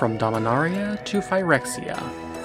From 0.00 0.16
Dominaria 0.16 1.04
to 1.04 1.18
Phyrexia, 1.20 1.94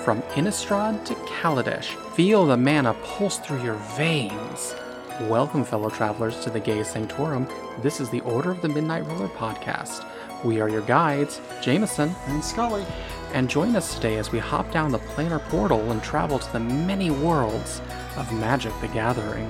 from 0.03 0.21
Innistrad 0.33 1.05
to 1.05 1.13
Kaladesh, 1.13 1.95
feel 2.11 2.45
the 2.45 2.57
mana 2.57 2.93
pulse 2.95 3.37
through 3.37 3.63
your 3.63 3.77
veins. 3.95 4.75
Welcome, 5.21 5.63
fellow 5.63 5.89
travelers, 5.89 6.37
to 6.41 6.49
the 6.49 6.59
Gay 6.59 6.83
Sanctorum. 6.83 7.47
This 7.81 8.01
is 8.01 8.09
the 8.09 8.19
Order 8.19 8.51
of 8.51 8.61
the 8.61 8.67
Midnight 8.67 9.05
Ruler 9.05 9.29
podcast. 9.29 10.05
We 10.43 10.59
are 10.59 10.67
your 10.67 10.81
guides, 10.81 11.39
Jameson, 11.61 12.13
and 12.27 12.43
Scully. 12.43 12.85
and 13.31 13.49
join 13.49 13.73
us 13.77 13.95
today 13.95 14.17
as 14.17 14.33
we 14.33 14.39
hop 14.39 14.69
down 14.73 14.91
the 14.91 14.99
planar 14.99 15.41
portal 15.43 15.91
and 15.93 16.03
travel 16.03 16.39
to 16.39 16.51
the 16.51 16.59
many 16.59 17.09
worlds 17.09 17.81
of 18.17 18.29
Magic 18.33 18.73
the 18.81 18.89
Gathering. 18.89 19.49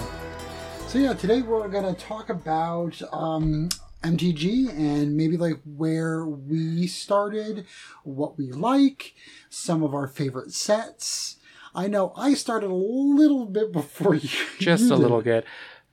So 0.88 1.00
yeah, 1.00 1.14
today 1.14 1.42
we're 1.42 1.68
gonna 1.70 1.96
talk 1.96 2.30
about 2.30 3.02
um, 3.12 3.70
MTG 4.06 4.70
and 4.70 5.18
maybe 5.18 5.36
like 5.38 5.60
where 5.66 6.26
we 6.26 6.88
started, 6.88 7.66
what 8.04 8.38
we 8.38 8.52
like, 8.52 9.14
some 9.50 9.82
of 9.84 9.94
our 9.94 10.08
favorite 10.08 10.52
sets. 10.52 11.38
I 11.74 11.88
know 11.88 12.14
I 12.16 12.36
started 12.36 12.70
a 12.70 12.74
little 12.74 13.46
bit 13.46 13.72
before 13.74 14.16
you. 14.16 14.30
Just 14.60 14.92
a 14.92 14.96
little 14.96 15.22
bit. 15.22 15.46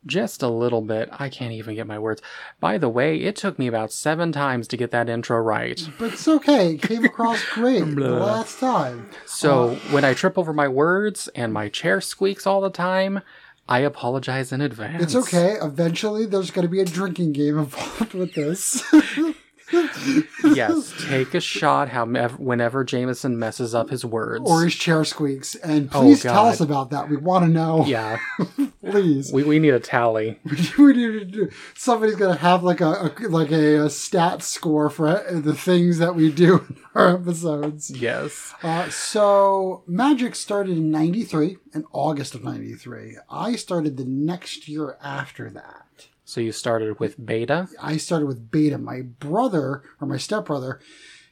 Just 0.05 0.43
a 0.43 0.48
little 0.48 0.80
bit. 0.80 1.09
I 1.12 1.29
can't 1.29 1.53
even 1.53 1.77
get 1.77 1.87
my 1.87 1.98
words. 1.98 2.20
By 2.59 2.77
the 2.77 2.89
way, 2.89 3.19
it 3.19 3.37
took 3.37 3.56
me 3.56 3.69
about 3.69 3.93
seven 3.93 4.33
times 4.33 4.67
to 4.69 4.77
get 4.77 4.91
that 4.91 5.09
intro 5.09 5.39
right. 5.39 5.81
but 5.97 6.12
it's 6.12 6.27
okay. 6.27 6.75
It 6.75 6.83
came 6.83 7.05
across 7.05 7.45
great 7.53 7.84
the 7.84 8.11
last 8.11 8.59
time. 8.59 9.09
So 9.27 9.77
when 9.92 10.05
I 10.05 10.12
trip 10.12 10.37
over 10.37 10.53
my 10.53 10.67
words 10.67 11.29
and 11.37 11.53
my 11.53 11.69
chair 11.69 12.01
squeaks 12.01 12.48
all 12.48 12.61
the 12.61 12.70
time, 12.70 13.23
I 13.69 13.80
apologize 13.80 14.52
in 14.52 14.61
advance. 14.61 15.02
It's 15.02 15.15
okay. 15.15 15.57
Eventually, 15.62 16.27
there's 16.27 16.51
going 16.51 16.66
to 16.66 16.70
be 16.70 16.80
a 16.80 16.84
drinking 16.84 17.33
game 17.33 17.59
involved 17.59 18.15
with 18.15 18.34
this. 18.34 18.83
yes, 20.45 20.92
take 21.09 21.34
a 21.34 21.41
shot 21.41 21.89
however, 21.89 22.37
whenever 22.37 22.84
Jameson 22.84 23.39
messes 23.39 23.75
up 23.75 23.91
his 23.91 24.05
words. 24.05 24.42
or 24.48 24.64
his 24.64 24.75
chair 24.75 25.05
squeaks. 25.05 25.55
And 25.56 25.89
Oh, 25.95 26.03
please 26.03 26.23
tell 26.23 26.47
us 26.47 26.61
about 26.61 26.91
that. 26.91 27.09
We 27.09 27.17
want 27.17 27.45
to 27.45 27.51
know. 27.51 27.84
yeah, 27.87 28.19
Please. 28.84 29.33
we, 29.33 29.42
we 29.45 29.59
need 29.59 29.75
a 29.75 29.81
tally. 29.81 30.39
we 30.79 30.92
need 30.92 31.12
to 31.20 31.25
do, 31.25 31.51
somebody's 31.75 32.17
gonna 32.17 32.37
have 32.37 32.62
like 32.62 32.81
a, 32.81 33.12
a 33.20 33.29
like 33.29 33.51
a, 33.51 33.84
a 33.87 33.91
stat 33.91 34.42
score 34.42 34.91
for 34.91 35.25
the 35.31 35.55
things 35.55 35.98
that 35.98 36.14
we 36.14 36.31
do 36.31 36.59
in 36.69 36.77
our 36.95 37.17
episodes. 37.17 37.91
Yes. 37.91 38.55
Uh, 38.62 38.89
so 38.91 39.83
Magic 39.86 40.34
started 40.34 40.77
in 40.77 40.91
'93, 40.91 41.57
in 41.75 41.84
August 41.92 42.34
of 42.34 42.45
'93. 42.45 43.17
I 43.31 43.57
started 43.57 43.97
the 43.97 44.05
next 44.05 44.69
year 44.69 44.97
after 45.03 45.48
that. 45.51 45.86
So 46.33 46.41
you 46.41 46.50
started 46.50 46.98
with 46.98 47.27
beta. 47.27 47.69
I 47.78 47.98
started 47.98 48.25
with 48.25 48.50
Beta. 48.50 48.78
My 48.78 49.02
brother 49.02 49.83
or 50.00 50.08
my 50.08 50.16
stepbrother 50.16 50.80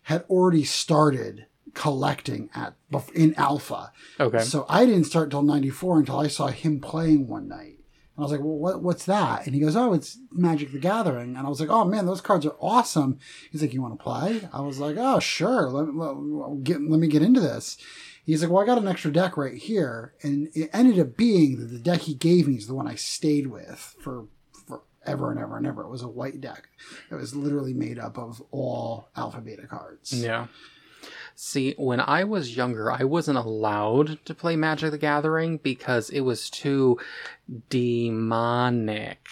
had 0.02 0.24
already 0.28 0.62
started 0.62 1.46
collecting 1.72 2.50
at 2.54 2.74
in 3.14 3.34
Alpha. 3.36 3.92
Okay. 4.20 4.40
So 4.40 4.66
I 4.68 4.84
didn't 4.84 5.04
start 5.04 5.28
until 5.28 5.40
'94 5.40 6.00
until 6.00 6.18
I 6.18 6.26
saw 6.26 6.48
him 6.48 6.80
playing 6.80 7.28
one 7.28 7.48
night. 7.48 7.78
And 8.14 8.18
I 8.18 8.20
was 8.20 8.30
like, 8.30 8.40
well, 8.40 8.58
what, 8.58 8.82
what's 8.82 9.06
that? 9.06 9.46
And 9.46 9.54
he 9.54 9.60
goes, 9.62 9.74
oh, 9.74 9.94
it's 9.94 10.18
Magic 10.32 10.70
the 10.70 10.78
Gathering. 10.78 11.34
And 11.34 11.46
I 11.46 11.48
was 11.48 11.60
like, 11.60 11.70
oh, 11.70 11.86
man, 11.86 12.04
those 12.04 12.20
cards 12.20 12.44
are 12.44 12.56
awesome. 12.60 13.18
He's 13.50 13.62
like, 13.62 13.72
you 13.72 13.80
want 13.80 13.98
to 13.98 14.02
play? 14.02 14.46
I 14.52 14.60
was 14.60 14.80
like, 14.80 14.96
oh, 14.98 15.18
sure. 15.18 15.70
Let, 15.70 15.94
let, 15.94 16.62
get, 16.62 16.82
let 16.82 17.00
me 17.00 17.08
get 17.08 17.22
into 17.22 17.40
this. 17.40 17.78
He's 18.26 18.42
like, 18.42 18.50
well, 18.50 18.62
I 18.62 18.66
got 18.66 18.76
an 18.76 18.88
extra 18.88 19.10
deck 19.10 19.38
right 19.38 19.56
here. 19.56 20.12
And 20.22 20.50
it 20.54 20.68
ended 20.74 20.98
up 20.98 21.16
being 21.16 21.58
that 21.58 21.70
the 21.70 21.78
deck 21.78 22.02
he 22.02 22.12
gave 22.14 22.46
me 22.46 22.56
is 22.56 22.66
the 22.66 22.74
one 22.74 22.86
I 22.86 22.96
stayed 22.96 23.46
with 23.46 23.96
for 24.02 24.26
forever 25.10 25.30
and 25.30 25.40
ever 25.40 25.56
and 25.56 25.66
ever. 25.66 25.82
It 25.82 25.90
was 25.90 26.02
a 26.02 26.08
white 26.08 26.40
deck. 26.40 26.68
It 27.10 27.14
was 27.14 27.34
literally 27.34 27.74
made 27.74 27.98
up 27.98 28.18
of 28.18 28.42
all 28.50 29.08
alpha 29.16 29.40
beta 29.40 29.66
cards. 29.66 30.12
Yeah. 30.12 30.46
See, 31.34 31.74
when 31.78 32.00
I 32.00 32.24
was 32.24 32.56
younger, 32.56 32.92
I 32.92 33.04
wasn't 33.04 33.38
allowed 33.38 34.24
to 34.26 34.34
play 34.34 34.56
Magic 34.56 34.90
the 34.90 34.98
Gathering 34.98 35.58
because 35.58 36.10
it 36.10 36.20
was 36.20 36.50
too 36.50 36.98
demonic. 37.70 39.26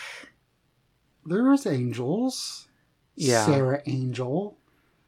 There 1.26 1.44
was 1.44 1.66
angels. 1.66 2.68
Yeah. 3.14 3.44
Serra 3.44 3.82
Angel. 3.86 4.56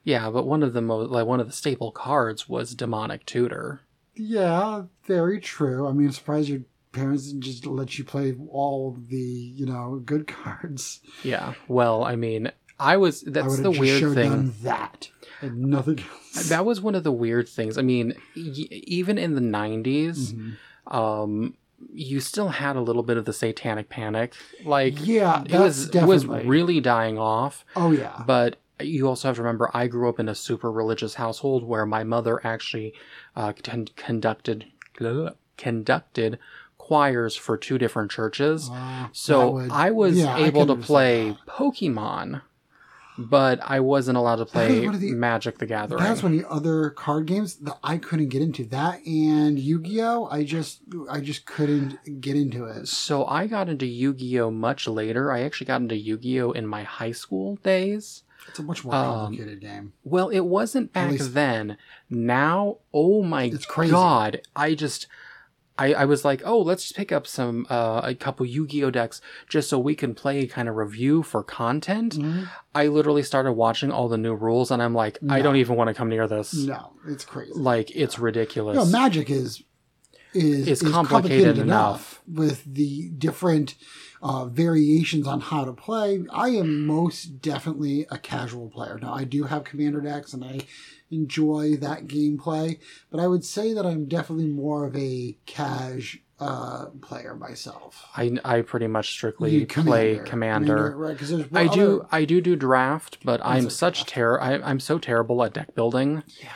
Yeah, 0.02 0.30
but 0.30 0.46
one 0.46 0.62
of 0.62 0.72
the 0.72 0.82
most 0.82 1.10
like 1.10 1.26
one 1.26 1.40
of 1.40 1.46
the 1.46 1.52
staple 1.52 1.92
cards 1.92 2.48
was 2.48 2.74
Demonic 2.74 3.24
Tutor. 3.24 3.82
Yeah, 4.14 4.82
very 5.04 5.40
true. 5.40 5.86
I 5.86 5.92
mean, 5.92 6.08
I'm 6.08 6.12
surprised 6.12 6.48
your 6.48 6.62
parents 6.92 7.26
didn't 7.28 7.42
just 7.42 7.66
let 7.66 7.98
you 7.98 8.04
play 8.04 8.34
all 8.50 8.96
the, 9.08 9.16
you 9.16 9.66
know, 9.66 10.00
good 10.04 10.26
cards. 10.42 11.00
Yeah. 11.22 11.54
Well, 11.68 12.04
I 12.04 12.16
mean, 12.16 12.50
I 12.78 12.96
was 12.96 13.20
that's 13.22 13.56
would 13.56 13.62
the 13.64 13.70
weird 13.78 14.14
thing. 14.14 14.54
that 14.62 15.10
and 15.42 15.58
nothing 15.66 15.98
else. 16.00 16.48
That 16.48 16.64
was 16.64 16.80
one 16.80 16.94
of 16.94 17.02
the 17.04 17.12
weird 17.12 17.48
things. 17.48 17.76
I 17.76 17.82
mean, 17.82 18.14
y- 18.36 18.68
even 18.70 19.18
in 19.18 19.34
the 19.34 19.40
90s, 19.40 20.32
Mhm. 20.32 20.94
um 20.94 21.54
you 21.92 22.20
still 22.20 22.48
had 22.48 22.76
a 22.76 22.80
little 22.80 23.02
bit 23.02 23.16
of 23.16 23.24
the 23.24 23.32
satanic 23.32 23.88
panic. 23.88 24.34
Like 24.64 24.94
Yeah, 25.06 25.42
it 25.44 25.52
was 25.52 25.88
it 25.88 26.04
was 26.04 26.22
definitely- 26.24 26.46
really 26.48 26.80
dying 26.80 27.18
off. 27.18 27.64
Oh 27.74 27.90
yeah. 27.90 28.22
But 28.26 28.56
you 28.80 29.08
also 29.08 29.28
have 29.28 29.36
to 29.36 29.42
remember, 29.42 29.70
I 29.74 29.86
grew 29.88 30.08
up 30.08 30.20
in 30.20 30.28
a 30.28 30.34
super 30.34 30.70
religious 30.70 31.14
household 31.14 31.64
where 31.64 31.84
my 31.86 32.04
mother 32.04 32.40
actually 32.46 32.94
uh, 33.36 33.52
con- 33.62 33.88
conducted 33.96 34.66
conducted 35.56 36.38
choirs 36.90 37.36
for 37.36 37.56
two 37.56 37.78
different 37.78 38.10
churches. 38.10 38.68
Uh, 38.72 39.06
so 39.12 39.50
would- 39.50 39.70
I 39.70 39.92
was 39.92 40.18
yeah, 40.18 40.36
able 40.38 40.66
can 40.66 40.80
to 40.80 40.82
play 40.84 41.36
Pokemon, 41.46 42.42
but 43.16 43.60
I 43.62 43.78
wasn't 43.78 44.16
allowed 44.18 44.36
to 44.36 44.46
play 44.46 44.78
was 44.78 44.86
one 44.86 44.94
of 44.96 45.00
the- 45.00 45.12
Magic 45.12 45.58
the 45.58 45.66
Gathering. 45.66 46.02
That's 46.02 46.22
one 46.22 46.32
of 46.34 46.38
the 46.40 46.48
other 46.50 46.90
card 46.90 47.26
games 47.26 47.54
that 47.56 47.78
I 47.84 47.96
couldn't 47.98 48.28
get 48.30 48.42
into. 48.42 48.64
That 48.64 49.06
and 49.06 49.56
Yu-Gi-Oh! 49.58 50.26
I 50.32 50.42
just 50.42 50.80
I 51.08 51.20
just 51.20 51.46
couldn't 51.46 52.20
get 52.20 52.34
into 52.34 52.64
it. 52.64 52.88
so 52.88 53.24
I 53.26 53.46
got 53.46 53.68
into 53.68 53.86
Yu-Gi-Oh 53.86 54.50
much 54.50 54.88
later. 54.88 55.30
I 55.30 55.42
actually 55.42 55.66
got 55.66 55.80
into 55.82 55.96
Yu-Gi-Oh 55.96 56.50
in 56.52 56.66
my 56.66 56.82
high 56.82 57.12
school 57.12 57.56
days. 57.62 58.24
It's 58.48 58.58
a 58.58 58.62
much 58.62 58.84
more 58.84 58.94
Um, 58.94 59.04
complicated 59.26 59.60
game. 59.60 59.92
Well, 60.02 60.28
it 60.30 60.40
wasn't 60.40 60.92
back 60.92 61.10
least- 61.12 61.34
then. 61.34 61.76
Now, 62.08 62.78
oh 62.92 63.22
my 63.22 63.44
It's 63.44 63.66
crazy. 63.66 63.92
god! 63.92 64.40
I 64.56 64.74
just, 64.74 65.06
I, 65.80 65.94
I 65.94 66.04
was 66.04 66.24
like, 66.24 66.42
oh, 66.44 66.60
let's 66.60 66.82
just 66.84 66.96
pick 66.96 67.10
up 67.10 67.26
some, 67.26 67.66
uh, 67.70 68.02
a 68.04 68.14
couple 68.14 68.44
Yu-Gi-Oh 68.46 68.90
decks 68.90 69.20
just 69.48 69.68
so 69.70 69.78
we 69.78 69.94
can 69.94 70.14
play 70.14 70.46
kind 70.46 70.68
of 70.68 70.76
review 70.76 71.22
for 71.22 71.42
content. 71.42 72.16
Mhm. 72.16 72.48
I 72.74 72.86
literally 72.88 73.22
started 73.22 73.52
watching 73.52 73.90
all 73.90 74.08
the 74.08 74.18
new 74.18 74.34
rules, 74.34 74.70
and 74.70 74.82
I'm 74.82 74.94
like, 74.94 75.18
I 75.28 75.40
don't 75.42 75.56
even 75.56 75.76
want 75.76 75.88
to 75.88 75.94
come 75.94 76.08
near 76.08 76.28
this. 76.28 76.54
No, 76.54 76.92
it's 77.08 77.24
crazy. 77.24 77.52
Like, 77.54 77.90
it's 77.96 78.18
ridiculous. 78.18 78.76
No, 78.76 78.84
magic 78.84 79.30
is 79.30 79.62
is, 80.32 80.68
is 80.68 80.82
complicated 80.82 81.58
enough 81.58 82.22
with 82.28 82.62
the 82.64 83.08
different 83.18 83.74
uh, 84.22 84.44
variations 84.46 85.26
on 85.26 85.40
how 85.40 85.64
to 85.64 85.72
play. 85.72 86.24
I 86.30 86.48
am 86.50 86.86
most 86.86 87.40
definitely 87.40 88.06
a 88.10 88.18
casual 88.18 88.68
player. 88.68 88.98
Now 89.00 89.14
I 89.14 89.24
do 89.24 89.44
have 89.44 89.64
commander 89.64 90.00
decks 90.00 90.32
and 90.34 90.44
I 90.44 90.60
enjoy 91.10 91.76
that 91.76 92.06
gameplay, 92.06 92.78
but 93.10 93.18
I 93.20 93.26
would 93.26 93.44
say 93.44 93.72
that 93.72 93.84
I'm 93.86 94.06
definitely 94.06 94.46
more 94.46 94.84
of 94.86 94.94
a 94.96 95.36
cash 95.46 96.18
uh, 96.38 96.86
player 97.02 97.34
myself. 97.34 98.06
I, 98.16 98.38
I 98.44 98.62
pretty 98.62 98.86
much 98.86 99.10
strictly 99.10 99.56
You- 99.58 99.66
play 99.66 100.20
Commander. 100.24 100.96
right? 100.96 101.12
Because 101.12 101.30
there's 101.30 101.46
I 101.52 101.66
do 101.66 102.00
other- 102.00 102.06
I 102.12 102.24
do 102.24 102.40
do 102.40 102.56
draft, 102.56 103.18
but 103.24 103.40
I'm 103.44 103.68
such 103.68 104.06
terror. 104.06 104.40
I, 104.42 104.54
I'm 104.54 104.80
so 104.80 104.98
terrible 104.98 105.42
at 105.44 105.52
deck 105.52 105.74
building 105.74 106.22
Yeah. 106.40 106.48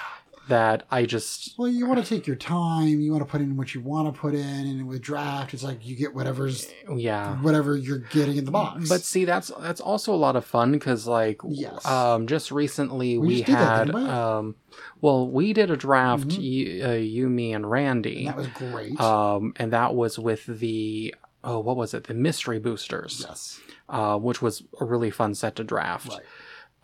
That 0.48 0.86
I 0.90 1.06
just 1.06 1.54
Well, 1.58 1.68
you 1.68 1.86
want 1.86 2.04
to 2.04 2.08
take 2.08 2.26
your 2.26 2.36
time. 2.36 3.00
You 3.00 3.12
want 3.12 3.24
to 3.24 3.30
put 3.30 3.40
in 3.40 3.56
what 3.56 3.74
you 3.74 3.80
want 3.80 4.12
to 4.12 4.20
put 4.20 4.34
in, 4.34 4.40
and 4.66 4.86
with 4.86 5.00
draft, 5.00 5.54
it's 5.54 5.62
like 5.62 5.86
you 5.86 5.96
get 5.96 6.14
whatever's 6.14 6.68
yeah. 6.94 7.36
whatever 7.40 7.76
you're 7.76 7.98
getting 7.98 8.36
in 8.36 8.44
the 8.44 8.50
box. 8.50 8.88
But 8.88 9.02
see, 9.02 9.24
that's 9.24 9.50
that's 9.60 9.80
also 9.80 10.14
a 10.14 10.16
lot 10.16 10.36
of 10.36 10.44
fun 10.44 10.72
because, 10.72 11.06
like, 11.06 11.40
Yes. 11.48 11.84
um, 11.86 12.26
just 12.26 12.50
recently 12.50 13.16
We 13.18 13.26
we, 13.26 13.34
just 13.36 13.46
did 13.46 13.54
that, 13.56 13.78
had, 13.78 13.86
didn't 13.86 14.08
um, 14.08 14.56
well, 15.00 15.28
we 15.28 15.52
did 15.52 15.70
a 15.70 15.76
draft, 15.76 16.28
Mhm. 16.28 16.42
you, 16.42 16.86
uh, 16.86 16.92
you, 16.92 17.28
me, 17.28 17.52
and 17.52 17.70
Randy, 17.70 18.26
that 18.26 18.36
was 18.36 18.48
great. 18.48 19.00
um, 19.00 19.54
and 19.56 19.72
that 19.72 19.94
was 19.94 20.18
with 20.18 20.46
the 20.46 21.14
oh, 21.42 21.60
what 21.60 21.76
was 21.76 21.92
it? 21.94 22.04
The 22.04 22.14
mystery 22.14 22.58
boosters, 22.58 23.24
yes. 23.28 23.60
uh, 23.88 24.16
which 24.18 24.40
was 24.40 24.62
a 24.80 24.84
really 24.84 25.10
fun 25.10 25.34
set 25.34 25.56
to 25.56 25.64
draft. 25.64 26.08
Right. 26.08 26.20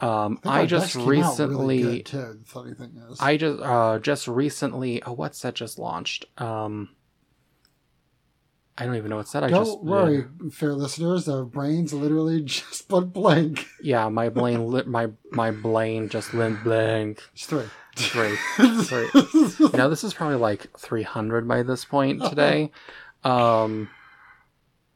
Um, 0.01 0.37
think 0.39 0.55
I 0.55 0.67
just 0.67 0.95
decks 0.95 1.05
came 1.05 1.23
out 1.23 1.39
really 1.39 1.77
recently, 1.79 1.83
good, 1.97 2.07
too. 2.07 2.41
Funny 2.47 2.75
thing 2.75 3.03
is, 3.11 3.21
I 3.21 3.37
just 3.37 3.61
uh, 3.63 3.99
just 3.99 4.29
recently, 4.29 5.03
oh, 5.03 5.13
what's 5.13 5.43
that 5.43 5.55
just 5.55 5.79
launched? 5.79 6.25
Um, 6.39 6.91
I 8.79 8.87
don't 8.87 8.97
even 8.97 9.11
know 9.11 9.17
what's 9.17 9.33
that. 9.33 9.45
I 9.45 9.49
don't 9.49 9.67
just 9.67 9.83
worry, 9.83 10.25
fair 10.53 10.73
listeners. 10.73 11.29
Our 11.29 11.45
brains 11.45 11.93
literally 11.93 12.41
just 12.45 12.91
went 12.91 13.13
blank. 13.13 13.67
Yeah, 13.83 14.09
my 14.09 14.31
brain 14.31 14.67
lit 14.67 14.87
my 14.87 15.09
my 15.33 15.51
brain 15.51 16.09
just 16.09 16.33
went 16.33 16.65
blank. 16.65 17.23
It's 17.35 17.45
three. 17.45 17.67
Three. 17.97 18.37
Three. 18.57 19.69
Now 19.75 19.89
this 19.89 20.05
is 20.05 20.15
probably 20.15 20.37
like 20.37 20.69
300 20.79 21.47
by 21.47 21.63
this 21.63 21.85
point 21.85 22.23
today. 22.29 22.71
Um, 23.25 23.91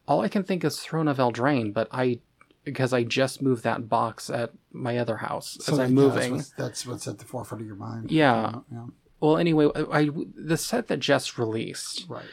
all 0.07 0.23
I 0.23 0.29
can 0.29 0.45
think 0.45 0.65
is 0.65 0.79
Throne 0.81 1.09
of 1.09 1.19
Eldraine, 1.19 1.75
but 1.75 1.89
I 1.93 2.21
because 2.65 2.93
I 2.93 3.03
just 3.05 3.41
moved 3.43 3.63
that 3.65 3.89
box 3.89 4.29
at 4.31 4.53
my 4.73 4.99
other 4.99 5.19
house 5.19 5.59
as 5.69 5.79
I'm 5.79 5.95
moving. 5.95 6.37
That's 6.39 6.49
what's, 6.51 6.51
that's 6.57 6.87
what's 6.87 7.09
at 7.09 7.19
the 7.19 7.25
forefront 7.25 7.61
of 7.63 7.67
your 7.67 7.77
mind. 7.77 8.11
Yeah. 8.11 8.61
yeah. 8.73 8.87
Well, 9.21 9.37
anyway, 9.39 9.69
I 9.93 10.11
the 10.35 10.57
set 10.57 10.89
that 10.89 10.99
just 11.01 11.39
released. 11.39 12.07
Right. 12.09 12.25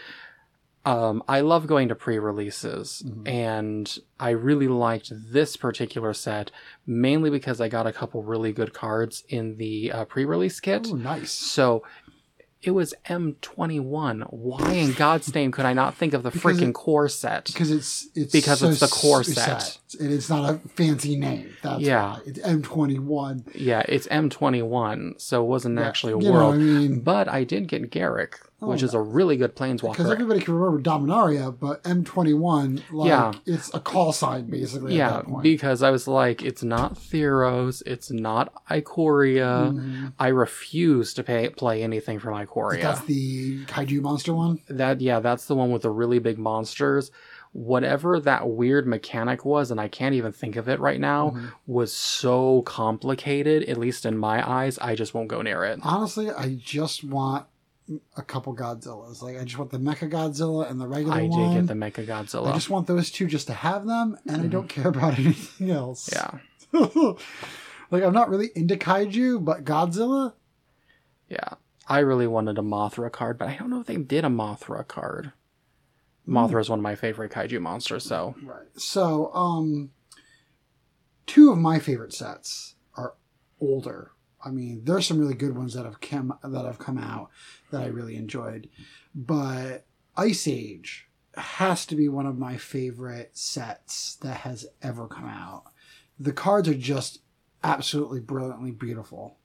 Um, 0.84 1.22
I 1.28 1.42
love 1.42 1.68
going 1.68 1.90
to 1.90 1.96
pre-releases, 1.96 3.04
Mm-hmm. 3.06 3.28
and 3.28 3.98
I 4.20 4.32
really 4.32 4.68
liked 4.68 5.12
this 5.32 5.56
particular 5.56 6.12
set 6.14 6.50
mainly 6.88 7.30
because 7.30 7.62
I 7.62 7.68
got 7.68 7.86
a 7.86 7.94
couple 7.94 8.24
really 8.24 8.52
good 8.52 8.74
cards 8.74 9.24
in 9.30 9.58
the 9.58 9.92
uh, 9.92 10.06
pre-release 10.06 10.60
kit. 10.60 10.88
Oh, 10.92 10.96
nice. 10.96 11.32
So 11.32 11.84
it 12.64 12.72
was 12.72 12.96
M21. 13.08 14.26
Why 14.34 14.72
in 14.74 14.94
God's 14.94 15.34
name 15.36 15.52
could 15.52 15.66
I 15.66 15.74
not 15.74 15.96
think 15.96 16.14
of 16.14 16.24
the 16.24 16.32
freaking 16.32 16.70
it- 16.70 16.74
core 16.74 17.08
set? 17.10 17.46
Because 17.46 17.70
it's 17.72 18.08
it's 18.16 18.32
Because 18.32 18.60
so 18.60 18.70
it's 18.70 18.80
the 18.80 18.88
core 18.88 19.24
set. 19.24 19.78
And 19.96 20.12
it's 20.12 20.30
not 20.30 20.50
a 20.54 20.58
fancy 20.70 21.16
name. 21.16 21.50
That's 21.62 21.82
Yeah. 21.82 22.14
why 22.14 22.20
it's 22.26 22.40
M 22.40 22.62
twenty 22.62 23.00
one. 23.00 23.44
Yeah, 23.54 23.84
it's 23.88 24.08
M21, 24.08 25.20
so 25.20 25.44
it 25.44 25.48
wasn't 25.48 25.80
actually 25.80 26.14
a 26.14 26.18
You 26.20 26.32
world. 26.32 26.56
I 26.56 26.58
mean, 26.58 27.00
But 27.02 27.28
I 27.28 27.44
did 27.44 27.68
get 27.68 27.90
Garruk, 27.92 28.34
which 28.60 28.84
Oh, 28.84 28.86
is 28.86 28.94
a 28.94 29.02
really 29.02 29.38
good 29.38 29.56
planeswalker. 29.56 29.92
because 29.98 30.10
everybody 30.12 30.40
can 30.40 30.54
remember 30.54 30.82
Dominaria, 30.82 31.54
but 31.58 31.82
M 31.86 32.04
twenty 32.04 32.34
one, 32.34 32.82
like 32.92 33.10
Yeah. 33.10 33.34
it's 33.46 33.74
a 33.74 33.80
call 33.80 34.12
sign 34.14 34.50
basically. 34.50 34.96
Yeah, 34.96 35.08
at 35.10 35.14
that 35.14 35.26
point. 35.28 35.44
because 35.44 35.84
I 35.84 35.90
was 35.92 36.08
like, 36.08 36.42
it's 36.44 36.64
not 36.64 36.96
Theros, 36.96 37.82
it's 37.86 38.12
not 38.12 38.54
Ikoria. 38.70 39.72
Mhm. 39.74 40.14
I 40.20 40.28
refuse 40.30 41.14
to 41.16 41.24
pay, 41.24 41.50
play 41.50 41.84
anything 41.84 42.20
from 42.20 42.34
Ikoria. 42.36 42.82
That's 42.82 43.02
the 43.02 43.66
kaiju 43.66 44.02
monster 44.02 44.34
one. 44.34 44.60
that 44.70 45.02
yeah, 45.02 45.20
that's 45.20 45.46
the 45.46 45.56
one 45.56 45.72
with 45.72 45.82
the 45.84 45.90
really 45.90 46.20
big 46.20 46.38
monsters. 46.38 47.12
Whatever 47.54 48.20
that 48.22 48.48
weird 48.50 48.88
mechanic 48.88 49.44
was, 49.44 49.72
and 49.72 49.80
I 49.82 49.88
can't 49.90 50.16
even 50.16 50.32
think 50.32 50.56
of 50.56 50.70
it 50.70 50.80
right 50.80 51.00
now, 51.00 51.32
Mm-hmm. 51.32 51.48
was 51.68 51.92
so 51.92 52.62
complicated. 52.62 53.64
At 53.64 53.78
least 53.78 54.06
in 54.06 54.18
my 54.18 54.48
eyes, 54.50 54.80
I 54.80 54.96
just 54.96 55.14
won't 55.14 55.28
go 55.28 55.42
near 55.42 55.64
it. 55.66 55.80
Honestly, 55.84 56.30
I 56.32 56.56
just 56.64 57.04
want 57.04 57.46
a 58.16 58.22
couple 58.22 58.56
Godzillas. 58.56 59.22
Like 59.22 59.38
I 59.38 59.44
just 59.44 59.58
want 59.58 59.72
the 59.72 59.80
Mecha 59.80 60.10
Godzilla 60.10 60.70
and 60.72 60.80
the 60.80 60.88
regular 60.88 61.18
I 61.18 61.24
one. 61.24 61.54
did 61.54 61.60
get 61.60 61.68
the 61.68 61.74
Mecha 61.74 62.08
Godzilla. 62.08 62.52
I 62.52 62.54
just 62.54 62.70
want 62.70 62.88
those 62.88 63.12
two 63.12 63.28
just 63.28 63.48
to 63.48 63.54
have 63.54 63.86
them, 63.86 64.18
and 64.26 64.42
I 64.44 64.48
don't 64.48 64.70
care 64.70 64.88
about 64.88 65.20
anything 65.20 65.72
else. 65.72 66.10
yeah, 66.14 66.38
like 67.92 68.04
I'm 68.04 68.14
not 68.14 68.30
really 68.30 68.50
into 68.56 68.78
kaiju, 68.78 69.44
but 69.44 69.66
Godzilla. 69.66 70.34
yeah. 71.30 71.56
I 71.88 72.00
really 72.00 72.28
wanted 72.28 72.58
a 72.58 72.62
Mothra 72.62 73.12
card, 73.12 73.38
but 73.38 73.50
I 73.50 73.58
don't 73.58 73.70
know 73.70 73.82
if 73.82 73.88
they 73.88 73.98
did 73.98 74.24
a 74.24 74.30
Mothra 74.30 74.88
card. 74.88 75.34
Mothra 76.32 76.62
is 76.62 76.70
one 76.70 76.80
of 76.80 76.84
my 76.84 76.96
favorite 76.96 77.32
kaiju 77.32 77.62
monsters, 77.62 78.06
so 78.06 78.36
Right. 78.44 78.68
So, 78.76 79.34
um, 79.34 79.92
two 81.28 81.52
of 81.52 81.58
my 81.58 81.80
favorite 81.80 82.14
sets 82.14 82.76
are 82.96 83.16
older. 83.60 84.12
I 84.44 84.50
mean, 84.50 84.82
there's 84.86 85.06
some 85.06 85.20
really 85.20 85.36
good 85.36 85.56
ones 85.56 85.74
that 85.74 85.86
have 85.86 86.00
come 86.00 86.34
that 86.44 86.66
have 86.66 86.80
come 86.80 86.98
out 86.98 87.30
that 87.72 87.82
I 87.82 87.88
really 87.88 88.16
enjoyed, 88.16 88.70
but 89.14 89.86
Ice 90.18 90.48
Age 90.48 91.08
has 91.36 91.86
to 91.88 91.96
be 91.96 92.10
one 92.10 92.26
of 92.26 92.38
my 92.38 92.58
favorite 92.58 93.38
sets 93.38 94.16
that 94.16 94.38
has 94.38 94.66
ever 94.82 95.08
come 95.08 95.28
out. 95.28 95.66
The 96.20 96.34
cards 96.34 96.68
are 96.68 96.74
just 96.74 97.20
absolutely 97.64 98.20
brilliantly 98.20 98.72
beautiful. 98.72 99.38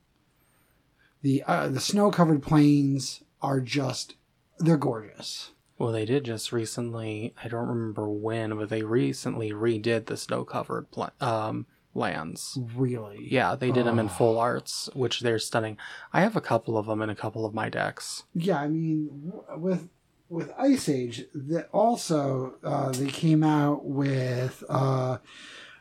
The 1.21 1.43
uh, 1.43 1.67
the 1.67 1.79
snow 1.79 2.11
covered 2.11 2.41
plains 2.41 3.23
are 3.41 3.59
just 3.59 4.15
they're 4.59 4.77
gorgeous. 4.77 5.51
Well, 5.77 5.91
they 5.91 6.05
did 6.05 6.23
just 6.23 6.51
recently. 6.51 7.33
I 7.43 7.47
don't 7.47 7.67
remember 7.67 8.09
when, 8.09 8.55
but 8.57 8.69
they 8.69 8.81
recently 8.83 9.51
redid 9.51 10.05
the 10.07 10.17
snow-covered 10.17 10.89
pla- 10.91 11.11
um, 11.21 11.67
lands. 11.93 12.57
Really, 12.75 13.27
Yeah, 13.29 13.55
they 13.55 13.71
did 13.71 13.85
them 13.85 13.99
in 13.99 14.09
full 14.09 14.39
arts, 14.39 14.89
which 14.93 15.21
they're 15.21 15.39
stunning. 15.39 15.77
I 16.13 16.21
have 16.21 16.35
a 16.35 16.41
couple 16.41 16.77
of 16.77 16.87
them 16.87 17.01
in 17.01 17.09
a 17.09 17.15
couple 17.15 17.45
of 17.45 17.53
my 17.53 17.69
decks. 17.69 18.23
Yeah, 18.33 18.59
I 18.59 18.67
mean, 18.67 19.31
with 19.55 19.89
with 20.29 20.51
Ice 20.59 20.89
Age, 20.89 21.25
that 21.33 21.69
also 21.71 22.55
uh, 22.63 22.91
they 22.91 23.07
came 23.07 23.43
out 23.43 23.85
with 23.85 24.63
uh, 24.67 25.19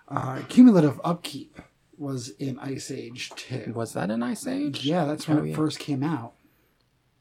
uh, 0.09 0.43
cumulative 0.49 1.01
upkeep 1.03 1.59
was 1.99 2.29
in 2.39 2.59
Ice 2.61 2.91
Age 2.91 3.31
too. 3.35 3.73
Was 3.75 3.95
that 3.95 4.11
an 4.11 4.23
Ice 4.23 4.47
Age? 4.47 4.85
Yeah, 4.85 5.05
that's 5.05 5.27
when 5.27 5.39
Oh, 5.39 5.43
it 5.43 5.49
yeah. 5.49 5.57
first 5.57 5.79
came 5.81 6.03
out. 6.05 6.35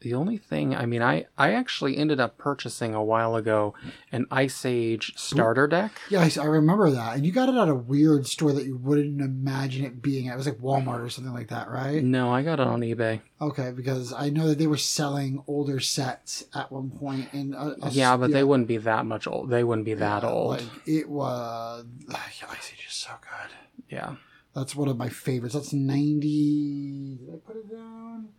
The 0.06 0.14
only 0.14 0.38
thing, 0.38 0.76
I 0.76 0.86
mean, 0.86 1.02
I 1.02 1.26
I 1.36 1.54
actually 1.54 1.98
ended 1.98 2.20
up 2.20 2.38
purchasing 2.38 2.94
a 2.94 3.04
while 3.04 3.36
ago 3.36 3.74
an 4.12 4.28
Ice 4.30 4.64
Age 4.64 5.14
starter 5.16 5.66
deck. 5.66 5.94
Yeah, 6.12 6.20
I, 6.22 6.32
I 6.40 6.46
remember 6.46 6.92
that, 6.92 7.16
and 7.16 7.26
you 7.26 7.32
got 7.32 7.50
it 7.50 7.56
at 7.56 7.70
a 7.70 7.74
weird 7.74 8.28
store 8.28 8.54
that 8.54 8.66
you 8.68 8.78
wouldn't 8.78 9.20
imagine 9.20 9.84
it 9.84 10.04
being 10.04 10.28
at. 10.28 10.36
It 10.36 10.38
was 10.38 10.46
like 10.46 10.60
Walmart 10.60 11.04
or 11.04 11.10
something 11.10 11.34
like 11.34 11.48
that, 11.48 11.72
right? 11.72 12.04
No, 12.04 12.32
I 12.32 12.44
got 12.44 12.60
it 12.60 12.68
on 12.68 12.82
eBay. 12.82 13.22
Okay, 13.42 13.72
because 13.72 14.14
I 14.14 14.30
know 14.30 14.48
that 14.50 14.60
they 14.60 14.68
were 14.68 14.78
selling 14.78 15.44
older 15.48 15.80
sets 15.80 16.46
at 16.54 16.72
one 16.72 16.92
point, 16.92 17.34
and 17.34 17.56
a- 17.56 17.76
a- 17.82 17.90
Yeah, 17.90 18.16
but 18.16 18.30
they 18.30 18.44
wouldn't 18.44 18.68
be 18.68 18.78
that 18.78 19.08
much 19.08 19.26
old. 19.26 19.50
They 19.50 19.64
wouldn't 19.64 19.86
be 19.86 19.96
that 19.96 20.22
yeah, 20.22 20.30
old. 20.30 20.50
Like, 20.52 20.88
it 20.88 21.10
was 21.10 21.84
yeah, 22.10 22.48
Ice 22.52 22.72
Age 22.74 22.86
is 22.88 22.94
so 22.94 23.10
good. 23.22 23.56
yeah. 23.90 24.18
That's 24.54 24.76
one 24.76 24.88
of 24.88 24.98
my 24.98 25.10
favorites. 25.10 25.56
That's 25.56 25.74
90. 25.74 27.18
Did 27.26 27.34
I 27.34 27.38
put 27.46 27.56
it 27.58 27.72
down? 27.72 28.30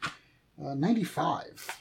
Uh, 0.63 0.75
95. 0.75 1.79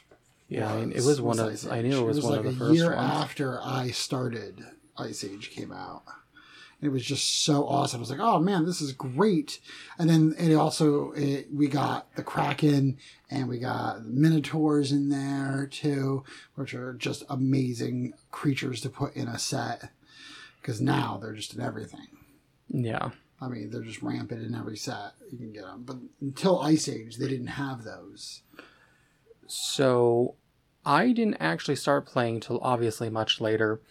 Yeah, 0.47 0.71
I 0.71 0.79
mean, 0.79 0.91
it 0.91 1.03
was 1.03 1.19
one 1.21 1.39
of. 1.39 1.47
Ice 1.47 1.65
I 1.65 1.81
knew 1.81 1.99
it 1.99 2.05
was, 2.05 2.21
one 2.21 2.31
like 2.31 2.39
of 2.39 2.45
the 2.45 2.51
a 2.51 2.53
first 2.53 2.75
year 2.75 2.95
ones. 2.95 3.11
after 3.11 3.59
I 3.61 3.89
started, 3.91 4.63
Ice 4.97 5.23
Age 5.23 5.49
came 5.51 5.71
out. 5.71 6.03
And 6.79 6.87
It 6.89 6.93
was 6.93 7.03
just 7.05 7.43
so 7.43 7.65
awesome. 7.67 7.99
I 7.99 8.01
was 8.01 8.11
like, 8.11 8.19
oh 8.19 8.39
man, 8.39 8.65
this 8.65 8.79
is 8.81 8.91
great. 8.91 9.59
And 9.97 10.09
then 10.09 10.35
it 10.37 10.53
also, 10.53 11.13
it, 11.13 11.47
we 11.51 11.67
got 11.67 12.13
the 12.15 12.21
Kraken 12.21 12.97
and 13.31 13.47
we 13.47 13.57
got 13.59 14.03
the 14.03 14.09
Minotaurs 14.09 14.91
in 14.91 15.09
there 15.09 15.67
too, 15.71 16.23
which 16.55 16.73
are 16.75 16.93
just 16.93 17.23
amazing 17.29 18.13
creatures 18.29 18.81
to 18.81 18.89
put 18.89 19.15
in 19.15 19.27
a 19.27 19.39
set. 19.39 19.89
Because 20.61 20.81
now 20.81 21.17
they're 21.21 21.33
just 21.33 21.53
in 21.55 21.61
everything. 21.61 22.07
Yeah. 22.69 23.11
I 23.41 23.47
mean, 23.47 23.69
they're 23.69 23.81
just 23.81 24.01
rampant 24.01 24.43
in 24.43 24.55
every 24.55 24.77
set. 24.77 25.13
You 25.31 25.37
can 25.37 25.51
get 25.51 25.63
them. 25.63 25.83
But 25.85 25.97
until 26.21 26.61
Ice 26.61 26.87
Age, 26.87 27.17
they 27.17 27.27
didn't 27.27 27.47
have 27.47 27.83
those. 27.83 28.41
So 29.47 30.35
I 30.85 31.11
didn't 31.11 31.37
actually 31.39 31.75
start 31.75 32.05
playing 32.05 32.39
till 32.39 32.59
obviously 32.61 33.09
much 33.09 33.41
later. 33.41 33.81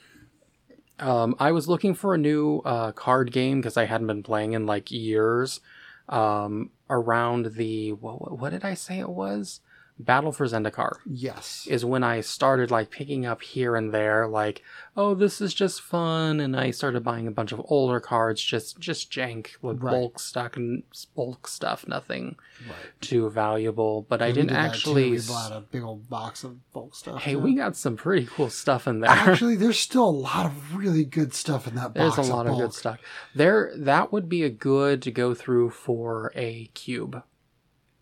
Um, 0.99 1.35
I 1.39 1.53
was 1.53 1.69
looking 1.69 1.95
for 1.95 2.15
a 2.15 2.19
new 2.19 2.61
uh, 2.65 2.93
card 2.93 3.33
game 3.33 3.61
because 3.61 3.77
I 3.77 3.85
hadn't 3.85 4.07
been 4.07 4.23
playing 4.23 4.53
in 4.53 4.67
like 4.67 4.91
years. 4.91 5.61
Um, 6.09 6.71
around 6.91 7.55
the 7.55 7.93
what, 7.93 8.39
what 8.39 8.51
did 8.51 8.65
I 8.65 8.75
say 8.75 8.99
it 8.99 9.09
was? 9.09 9.61
Battle 9.97 10.33
for 10.33 10.45
Zendikar 10.47 10.97
Yes. 11.07 11.69
is 11.71 11.85
when 11.85 12.03
I 12.03 12.21
started 12.21 12.71
like 12.73 12.91
picking 12.91 13.25
up 13.25 13.43
here 13.43 13.77
and 13.77 13.95
there, 13.95 14.27
like, 14.27 14.61
oh, 14.97 15.15
this 15.15 15.41
is 15.41 15.55
just 15.55 15.81
fun, 15.83 16.41
and 16.41 16.57
I 16.57 16.73
started 16.73 17.05
buying 17.05 17.29
a 17.29 17.31
bunch 17.31 17.53
of 17.53 17.63
older 17.67 18.01
cards, 18.01 18.43
just 18.43 18.81
just 18.81 19.13
jank 19.13 19.51
with 19.63 19.81
Right. 19.81 19.93
bulk 19.93 20.19
stock 20.19 20.57
and 20.57 20.83
bulk 21.15 21.47
stuff, 21.47 21.87
nothing 21.87 22.35
Right. 22.67 22.77
too 23.01 23.31
valuable. 23.31 24.05
But 24.09 24.21
I 24.21 24.33
didn't 24.33 24.49
did 24.49 24.57
actually. 24.57 25.13
We 25.13 25.21
bought 25.21 25.53
a 25.53 25.61
big 25.61 25.85
old 25.85 26.09
box 26.11 26.43
of 26.43 26.73
bulk 26.73 26.97
stuff. 26.97 27.23
Hey, 27.23 27.37
we 27.37 27.55
got 27.55 27.77
some 27.77 27.97
pretty 27.97 28.27
cool 28.27 28.51
stuff 28.51 28.89
in 28.89 28.99
there. 28.99 29.11
Actually, 29.11 29.55
there's 29.55 29.79
still 29.79 30.09
a 30.09 30.11
lot 30.11 30.47
of 30.47 30.75
really 30.75 31.05
good 31.05 31.33
stuff 31.35 31.69
in 31.69 31.77
that 31.77 31.95
box. 31.95 32.17
There's 32.17 32.29
a 32.29 32.35
lot 32.35 32.47
of 32.47 32.53
bulk. 32.53 32.63
good 32.63 32.75
stuff. 32.75 32.99
There 33.33 33.73
that 33.77 34.13
would 34.13 34.29
be 34.29 34.43
a 34.43 34.51
good 34.51 35.03
to 35.03 35.13
go 35.13 35.35
through 35.35 35.71
for 35.71 36.33
a 36.35 36.67
cube. 36.75 37.23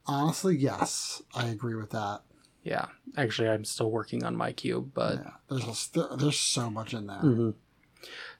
Honestly, 0.06 0.56
yes, 0.56 1.22
I 1.34 1.46
agree 1.46 1.74
with 1.74 1.90
that. 1.90 2.22
Yeah. 2.64 2.86
Actually 3.16 3.48
I'm 3.48 3.64
still 3.64 3.90
working 3.90 4.24
on 4.24 4.36
my 4.36 4.52
cube, 4.52 4.92
but 4.94 5.16
yeah, 5.16 5.30
there's 5.48 5.66
a, 5.66 5.74
st- 5.74 6.18
there's 6.18 6.38
so 6.38 6.70
much 6.70 6.94
in 6.94 7.06
there. 7.06 7.20
Mhm. 7.22 7.54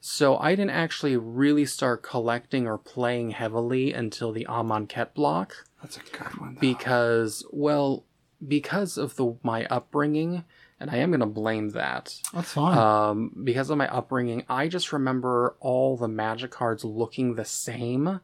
So 0.00 0.36
I 0.38 0.54
didn't 0.56 0.70
actually 0.72 1.16
really 1.16 1.64
start 1.66 2.02
collecting 2.02 2.66
or 2.66 2.78
playing 2.78 3.30
heavily 3.30 3.92
until 3.92 4.32
the 4.32 4.46
Amonkhet 4.48 5.14
block 5.14 5.54
That's 5.80 5.96
a 5.96 6.00
good 6.00 6.40
one. 6.40 6.54
Though. 6.54 6.60
because 6.60 7.44
well 7.52 8.04
because 8.46 8.98
of 8.98 9.14
the 9.16 9.36
my 9.42 9.66
upbringing 9.66 10.44
and 10.80 10.90
I 10.90 10.96
am 10.96 11.10
going 11.10 11.20
to 11.20 11.26
blame 11.26 11.70
that. 11.70 12.18
That's 12.34 12.54
fine. 12.54 12.76
um, 12.76 13.40
because 13.44 13.70
of 13.70 13.78
my 13.78 13.86
upbringing, 13.86 14.44
I 14.48 14.66
just 14.66 14.92
remember 14.92 15.54
all 15.60 15.96
the 15.96 16.08
magic 16.08 16.50
cards 16.50 16.84
looking 16.84 17.36
the 17.36 17.44
same 17.44 18.18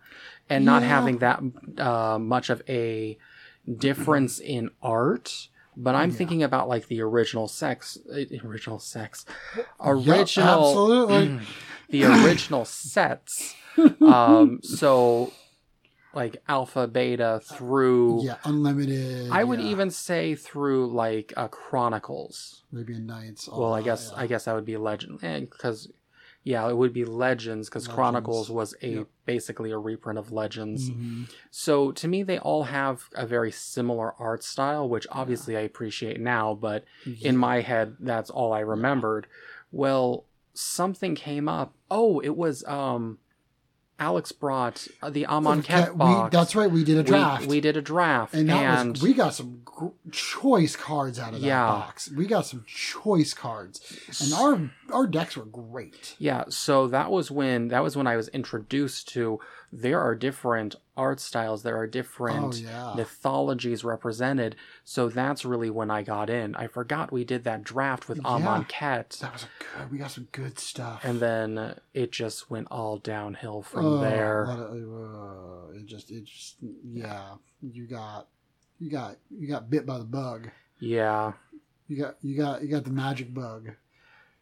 and 0.50 0.64
not 0.64 0.82
having 0.82 1.18
that 1.18 1.40
uh, 1.78 2.18
much 2.18 2.50
of 2.50 2.60
a 2.68 3.16
difference 3.76 4.38
in 4.56 4.70
art. 4.82 5.48
But 5.76 5.94
I'm 5.94 6.10
Yeah. 6.10 6.16
thinking 6.16 6.42
about 6.42 6.68
like 6.68 6.88
the 6.88 7.00
original 7.02 7.46
sex, 7.46 7.96
uh, 8.12 8.24
original 8.44 8.80
sex, 8.80 9.24
original, 9.80 10.68
absolutely. 10.70 11.40
the 11.90 12.04
original 12.04 12.64
sets. 12.64 13.54
Um, 14.02 14.58
so 14.64 15.32
like 16.12 16.42
alpha, 16.48 16.88
beta 16.88 17.40
through. 17.44 18.24
yeah, 18.24 18.38
unlimited. 18.42 19.30
I 19.30 19.44
would 19.44 19.60
yeah. 19.60 19.68
even 19.68 19.90
say 19.90 20.34
through 20.34 20.88
like 20.88 21.32
uh, 21.36 21.46
Chronicles. 21.46 22.64
Arabian 22.72 23.06
Nights. 23.06 23.46
all 23.46 23.60
Well, 23.60 23.74
I 23.74 23.82
guess 23.82 24.10
yeah. 24.12 24.22
I 24.22 24.26
guess 24.26 24.46
that 24.46 24.54
would 24.56 24.64
be 24.64 24.76
legend 24.76 25.20
because 25.20 25.88
Yeah, 26.44 26.68
it 26.68 26.76
would 26.76 26.92
be 26.92 27.04
Legends 27.04 27.68
because 27.68 27.86
Chronicles 27.88 28.48
was 28.50 28.74
a 28.82 28.88
Yep. 28.88 29.06
basically 29.26 29.70
a 29.70 29.78
reprint 29.78 30.18
of 30.18 30.32
Legends. 30.32 30.90
Mhm. 30.90 31.28
So 31.50 31.92
to 31.92 32.08
me, 32.08 32.22
they 32.22 32.38
all 32.38 32.64
have 32.64 33.08
a 33.14 33.26
very 33.26 33.50
similar 33.50 34.14
art 34.18 34.42
style, 34.42 34.88
which 34.88 35.06
obviously 35.10 35.56
I 35.56 35.60
appreciate 35.60 36.20
now, 36.20 36.54
but 36.54 36.84
in 37.20 37.36
my 37.36 37.60
head, 37.60 37.96
that's 38.00 38.30
all 38.30 38.52
I 38.52 38.60
remembered. 38.60 39.26
Well, 39.72 40.24
something 40.54 41.14
came 41.14 41.48
up. 41.48 41.74
Oh, 41.90 42.20
it 42.20 42.36
was 42.36 42.64
um, 42.64 43.18
Alex 44.00 44.30
brought 44.32 44.86
uh, 45.02 45.10
the 45.10 45.26
Amon 45.26 45.58
Okay, 45.60 45.74
Ket 45.74 45.92
we- 45.92 45.98
box. 45.98 46.32
that's 46.32 46.54
right. 46.54 46.70
We 46.70 46.84
did 46.84 46.96
a 46.98 47.02
draft. 47.02 47.46
We, 47.46 47.60
did 47.60 47.76
a 47.76 47.82
draft, 47.82 48.32
and 48.34 48.48
and, 48.50 48.92
was, 48.92 49.02
we 49.02 49.12
got 49.12 49.34
some 49.34 49.62
gr- 49.64 49.86
choice 50.12 50.76
cards 50.76 51.18
out 51.18 51.34
of 51.34 51.40
that 51.40 51.46
Yeah. 51.46 51.66
box. 51.66 52.10
We 52.10 52.26
got 52.26 52.46
some 52.46 52.64
choice 52.66 53.34
cards, 53.34 53.80
and 54.22 54.32
our 54.32 54.70
our 54.92 55.06
decks 55.06 55.36
were 55.36 55.44
great. 55.44 56.14
Yeah, 56.18 56.44
so 56.48 56.86
that 56.88 57.10
was 57.10 57.30
when 57.30 57.68
that 57.68 57.82
was 57.82 57.96
when 57.96 58.06
I 58.06 58.16
was 58.16 58.28
introduced 58.28 59.08
to 59.10 59.40
there 59.72 60.00
are 60.00 60.14
different 60.14 60.76
art 60.96 61.20
styles, 61.20 61.62
there 61.62 61.76
are 61.76 61.86
different 61.86 62.54
Oh, 62.54 62.56
yeah. 62.56 62.92
mythologies 62.96 63.84
represented. 63.84 64.56
So 64.84 65.08
that's 65.08 65.44
really 65.44 65.70
when 65.70 65.90
I 65.90 66.02
got 66.02 66.30
in. 66.30 66.54
I 66.54 66.66
forgot 66.66 67.12
we 67.12 67.24
did 67.24 67.44
that 67.44 67.64
draft 67.64 68.08
with 68.08 68.24
Amon 68.24 68.64
Ket, 68.64 69.18
That 69.20 69.32
was 69.32 69.44
a 69.44 69.48
good. 69.78 69.92
We 69.92 69.98
got 69.98 70.10
some 70.10 70.28
good 70.32 70.58
stuff. 70.58 71.02
and 71.04 71.20
then 71.20 71.74
it 71.94 72.10
just 72.12 72.50
went 72.50 72.68
all 72.70 72.96
downhill 72.98 73.62
from 73.62 73.84
Oh, 73.86 73.98
there. 74.00 74.44
it, 74.44 74.58
uh, 74.58 75.78
it 75.78 75.86
just, 75.86 76.10
it 76.10 76.24
just, 76.24 76.56
yeah. 76.84 77.34
You 77.60 77.86
got, 77.86 78.28
you 78.78 78.90
got, 78.90 79.16
you 79.30 79.48
got 79.48 79.68
bit 79.70 79.84
by 79.84 79.98
the 79.98 80.04
bug. 80.04 80.48
Yeah. 80.80 81.32
You 81.88 81.96
got, 82.02 82.16
you 82.22 82.36
got, 82.36 82.62
you 82.62 82.68
got 82.68 82.84
the 82.84 82.90
magic 82.90 83.32
bug. 83.34 83.70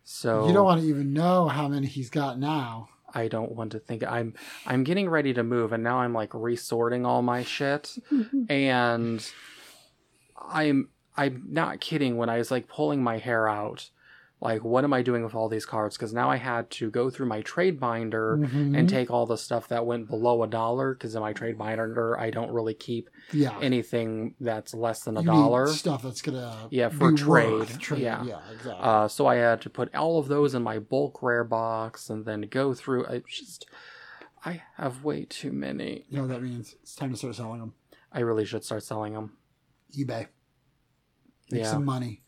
So 0.04 0.46
You 0.46 0.52
don't 0.52 0.64
want 0.64 0.80
to 0.82 0.86
even 0.86 1.12
know 1.12 1.48
how 1.48 1.66
many 1.68 1.86
he's 1.88 2.10
got 2.10 2.38
now. 2.38 2.90
I 3.16 3.28
don't 3.28 3.52
want 3.52 3.72
to 3.72 3.78
think 3.78 4.04
I'm 4.04 4.34
I'm 4.66 4.84
getting 4.84 5.08
ready 5.08 5.32
to 5.34 5.42
move 5.42 5.72
and 5.72 5.82
now 5.82 6.00
I'm 6.00 6.12
like 6.12 6.30
resorting 6.34 7.06
all 7.06 7.22
my 7.22 7.42
shit. 7.42 7.96
And 8.48 9.26
I'm 10.36 10.90
I'm 11.16 11.44
not 11.48 11.80
kidding 11.80 12.18
when 12.18 12.28
I 12.28 12.38
was 12.38 12.50
like 12.50 12.68
pulling 12.68 13.02
my 13.02 13.16
hair 13.18 13.48
out 13.48 13.88
like 14.40 14.62
what 14.62 14.84
am 14.84 14.92
I 14.92 15.00
doing 15.00 15.24
with 15.24 15.34
all 15.34 15.48
these 15.48 15.64
cards 15.64 15.96
because 15.96 16.12
now 16.12 16.28
I 16.30 16.36
had 16.36 16.68
to 16.72 16.90
go 16.90 17.08
through 17.08 17.26
my 17.26 17.40
trade 17.40 17.80
binder 17.80 18.36
Mhm. 18.36 18.76
and 18.78 18.86
take 18.88 19.10
all 19.10 19.24
the 19.24 19.38
stuff 19.38 19.68
that 19.68 19.86
went 19.86 20.08
below 20.08 20.42
a 20.42 20.46
dollar 20.46 20.92
because 20.92 21.14
in 21.14 21.22
my 21.22 21.32
trade 21.32 21.56
binder 21.56 22.18
I 22.20 22.30
don't 22.30 22.50
really 22.50 22.74
keep 22.74 23.08
Yeah, 23.32 23.58
anything 23.62 24.34
that's 24.38 24.74
less 24.74 25.04
than 25.04 25.16
a 25.16 25.22
dollar 25.22 25.68
stuff 25.68 26.02
that's 26.02 26.20
gonna 26.20 26.68
Yeah, 26.70 26.90
for 26.90 27.12
be 27.12 27.16
trade. 27.16 27.66
trade. 27.80 28.02
Yeah. 28.02 28.24
yeah, 28.24 28.40
exactly. 28.52 28.72
uh, 28.84 29.08
so 29.08 29.26
I 29.26 29.36
had 29.36 29.62
to 29.62 29.70
put 29.70 29.94
all 29.94 30.18
of 30.18 30.28
those 30.28 30.54
in 30.54 30.62
my 30.62 30.78
bulk 30.80 31.22
rare 31.22 31.42
box 31.44 32.10
and 32.10 32.26
then 32.26 32.42
go 32.42 32.74
through. 32.74 33.04
It's 33.06 33.38
just, 33.38 33.66
I 34.44 34.62
have 34.76 35.02
way 35.02 35.24
too 35.24 35.50
many. 35.52 36.04
you 36.10 36.16
know 36.18 36.24
what 36.24 36.28
that 36.34 36.42
means? 36.42 36.74
It's 36.82 36.94
time 36.94 37.10
to 37.10 37.16
start 37.16 37.34
selling 37.36 37.60
them. 37.60 37.72
I 38.12 38.20
really 38.20 38.44
should 38.44 38.64
start 38.64 38.82
selling 38.82 39.14
them. 39.14 39.38
eBay. 39.98 40.26
Make 41.50 41.62
Yeah. 41.62 41.70
some 41.70 41.84
money. 41.86 42.22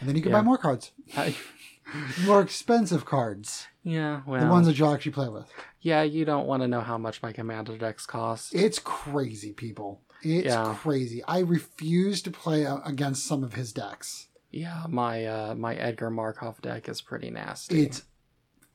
And 0.00 0.08
then 0.08 0.16
you 0.16 0.22
can 0.22 0.30
Yeah. 0.32 0.38
buy 0.38 0.44
more 0.44 0.58
cards. 0.58 0.92
I, 1.16 1.36
More 2.20 2.42
expensive 2.42 3.06
cards. 3.06 3.66
yeah, 3.82 4.20
well, 4.26 4.44
the 4.44 4.50
ones 4.52 4.66
that 4.66 4.78
you'll 4.78 4.92
actually 4.92 5.12
play 5.12 5.28
with. 5.30 5.50
yeah, 5.80 6.02
you 6.02 6.26
don't 6.26 6.46
want 6.46 6.62
to 6.62 6.68
know 6.68 6.82
how 6.82 6.98
much 6.98 7.22
my 7.22 7.32
commander 7.32 7.78
decks 7.78 8.04
cost. 8.04 8.54
It's 8.54 8.78
crazy, 8.78 9.52
people. 9.54 10.02
It's 10.22 10.44
Yeah. 10.46 10.74
crazy. 10.76 11.24
I 11.24 11.38
refuse 11.38 12.20
to 12.22 12.30
play 12.30 12.64
against 12.84 13.24
some 13.26 13.42
of 13.42 13.54
his 13.54 13.72
decks. 13.72 14.26
yeah, 14.50 14.84
my 14.88 15.24
uh, 15.24 15.54
my 15.54 15.74
Edgar 15.76 16.10
Markov 16.10 16.60
deck 16.60 16.88
is 16.90 17.00
pretty 17.00 17.30
nasty. 17.30 17.82
It's 17.84 18.02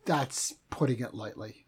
that's 0.05 0.53
putting 0.71 0.99
it 0.99 1.13
lightly. 1.13 1.67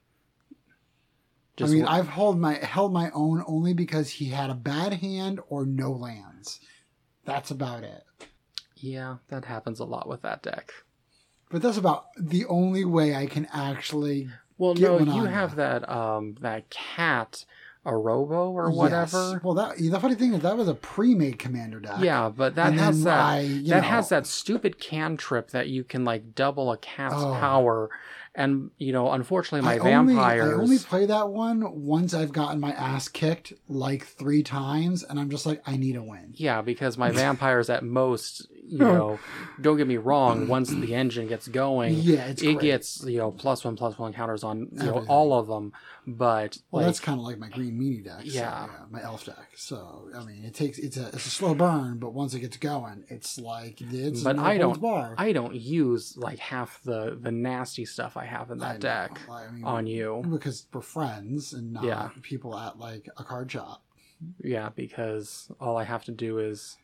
just 1.58 1.72
I 1.72 1.76
mean, 1.76 1.86
I've 1.86 2.08
held 2.08 2.40
my 2.40 2.54
held 2.56 2.92
my 2.92 3.12
own 3.12 3.44
only 3.48 3.74
because 3.74 4.10
he 4.10 4.26
had 4.30 4.50
a 4.50 4.56
bad 4.56 4.94
hand 4.94 5.40
or 5.50 5.66
no 5.66 5.92
lands. 5.92 6.60
That's 7.24 7.52
about 7.52 7.84
it. 7.84 8.04
Yeah, 8.76 9.18
that 9.30 9.46
happens 9.46 9.80
a 9.80 9.86
lot 9.86 10.08
with 10.08 10.22
that 10.24 10.44
deck. 10.44 10.72
But 11.50 11.62
that's 11.62 11.78
about 11.78 12.06
the 12.18 12.46
only 12.46 12.86
way 12.86 13.16
I 13.16 13.26
can 13.28 13.48
actually 13.54 14.30
Well, 14.58 14.74
no, 14.76 15.00
you 15.00 15.26
have 15.26 15.52
ya. 15.52 15.56
that 15.56 15.90
um 15.90 16.36
that 16.42 16.70
cat, 16.70 17.46
Arahbo 17.86 18.50
or 18.52 18.70
Yes. 18.70 18.76
whatever. 18.78 19.42
Well, 19.44 19.54
that 19.54 19.78
the 19.78 20.00
funny 20.00 20.16
thing 20.16 20.34
is 20.34 20.42
that 20.42 20.58
was 20.58 20.68
a 20.68 20.74
pre-made 20.74 21.38
commander 21.40 21.80
deck. 21.80 22.00
Yeah, 22.02 22.30
but 22.36 22.56
that 22.56 22.72
And 22.72 22.80
has 22.80 23.04
that 23.04 23.20
I, 23.20 23.42
that 23.48 23.64
know- 23.68 23.82
has 23.82 24.10
that 24.10 24.26
stupid 24.28 24.80
cantrip 24.80 25.52
that 25.52 25.70
you 25.70 25.84
can 25.84 26.04
like 26.04 26.34
double 26.36 26.72
a 26.72 26.78
cat's 26.78 27.14
Oh. 27.16 27.34
power, 27.40 27.90
and 28.34 28.72
you 28.80 28.92
know, 28.92 29.12
unfortunately, 29.12 29.62
my 29.66 29.76
I 29.76 29.98
only, 29.98 30.16
vampires. 30.16 30.58
I 30.60 30.62
only 30.62 30.80
play 30.80 31.06
that 31.06 31.30
one 31.30 31.86
once 31.86 32.14
I've 32.16 32.34
gotten 32.34 32.60
my 32.60 32.72
ass 32.72 33.08
kicked 33.08 33.54
like 33.70 34.04
three 34.06 34.42
times, 34.42 35.04
and 35.04 35.20
I'm 35.20 35.30
just 35.30 35.46
like, 35.46 35.62
I 35.68 35.78
need 35.78 35.96
a 35.96 36.04
win. 36.04 36.34
yeah, 36.36 36.62
because 36.64 36.98
my 36.98 37.12
vampires 37.24 37.70
at 37.70 37.84
most, 37.84 38.48
you 38.68 38.80
know, 38.80 39.20
don't 39.62 39.78
get 39.78 39.88
me 39.88 39.98
wrong. 39.98 40.48
Once 40.48 40.70
the 40.70 40.96
engine 40.96 41.28
gets 41.28 41.48
going, 41.48 41.94
Yeah, 41.96 42.26
it 42.28 42.40
great. 42.40 42.60
gets 42.60 43.04
you 43.06 43.18
know 43.20 43.32
plus 43.32 43.64
one 43.64 43.76
plus 43.76 43.98
one 44.00 44.12
counters 44.14 44.44
on 44.44 44.70
you 44.72 44.84
know 44.84 45.06
all 45.08 45.34
of 45.38 45.48
them. 45.48 45.72
But 46.08 46.58
Well, 46.70 46.82
like, 46.84 46.88
that's 46.88 47.00
kind 47.00 47.20
of 47.20 47.26
like 47.26 47.40
my 47.40 47.50
green 47.50 47.80
meanie 47.80 48.04
deck. 48.04 48.22
so, 48.22 48.28
Yeah. 48.28 48.68
my 48.92 49.02
elf 49.02 49.26
deck. 49.26 49.50
So 49.56 50.10
I 50.16 50.24
mean, 50.24 50.44
it 50.46 50.54
takes 50.54 50.78
it's 50.78 50.98
a 50.98 51.08
it's 51.08 51.26
a 51.26 51.30
slow 51.30 51.54
burn, 51.56 51.98
but 52.00 52.14
once 52.14 52.34
it 52.34 52.42
gets 52.42 52.58
going, 52.58 53.06
it's 53.10 53.38
like 53.40 53.82
it's 53.82 54.22
but 54.24 54.38
I 54.40 54.58
don't. 54.58 54.80
bar. 54.82 55.16
I 55.18 55.32
don't 55.32 55.56
use 55.56 56.16
like 56.18 56.40
half 56.40 56.82
the 56.84 57.18
the 57.20 57.32
nasty 57.32 57.86
stuff 57.86 58.18
I 58.18 58.26
have 58.26 58.52
in 58.52 58.60
that 58.60 58.80
deck 58.80 59.20
I 59.30 59.52
mean, 59.52 59.64
on 59.64 59.88
you. 59.88 60.24
because 60.30 60.68
we're 60.74 60.82
friends 60.82 61.54
and 61.54 61.74
not 61.74 61.84
Yeah. 61.84 62.10
people 62.22 62.58
at 62.58 62.78
like 62.80 63.10
a 63.18 63.24
card 63.24 63.52
shop. 63.52 63.82
Yeah, 64.44 64.70
because 64.76 65.52
all 65.60 65.76
I 65.78 65.84
have 65.84 66.06
to 66.06 66.12
do 66.12 66.40
is 66.40 66.78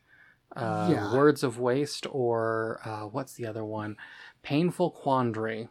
uh, 0.55 0.89
Yeah. 0.91 1.13
Words 1.13 1.43
of 1.43 1.59
Waste 1.59 2.05
or 2.09 2.81
uh, 2.85 3.01
what's 3.07 3.33
the 3.33 3.45
other 3.45 3.63
one? 3.65 3.97
Painful 4.43 4.91
Quandary. 4.91 5.69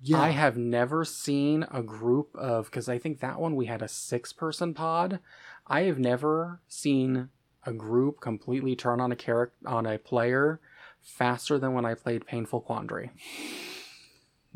Yeah, 0.00 0.20
I 0.20 0.30
have 0.30 0.58
never 0.58 1.04
seen 1.04 1.66
a 1.70 1.82
group 1.82 2.34
of 2.36 2.66
because 2.66 2.88
I 2.90 2.98
think 2.98 3.20
that 3.20 3.40
one 3.40 3.56
we 3.56 3.66
had 3.66 3.80
a 3.80 3.88
six 3.88 4.32
person 4.32 4.74
pod. 4.74 5.18
I 5.66 5.82
have 5.82 5.98
never 5.98 6.60
seen 6.68 7.30
a 7.64 7.72
group 7.72 8.20
completely 8.20 8.76
turn 8.76 9.00
on 9.00 9.12
a 9.12 9.16
character 9.16 9.56
on 9.66 9.86
a 9.86 9.98
player 9.98 10.60
faster 11.00 11.58
than 11.58 11.72
when 11.72 11.86
I 11.86 11.94
played 11.94 12.26
Painful 12.26 12.60
Quandary. 12.60 13.12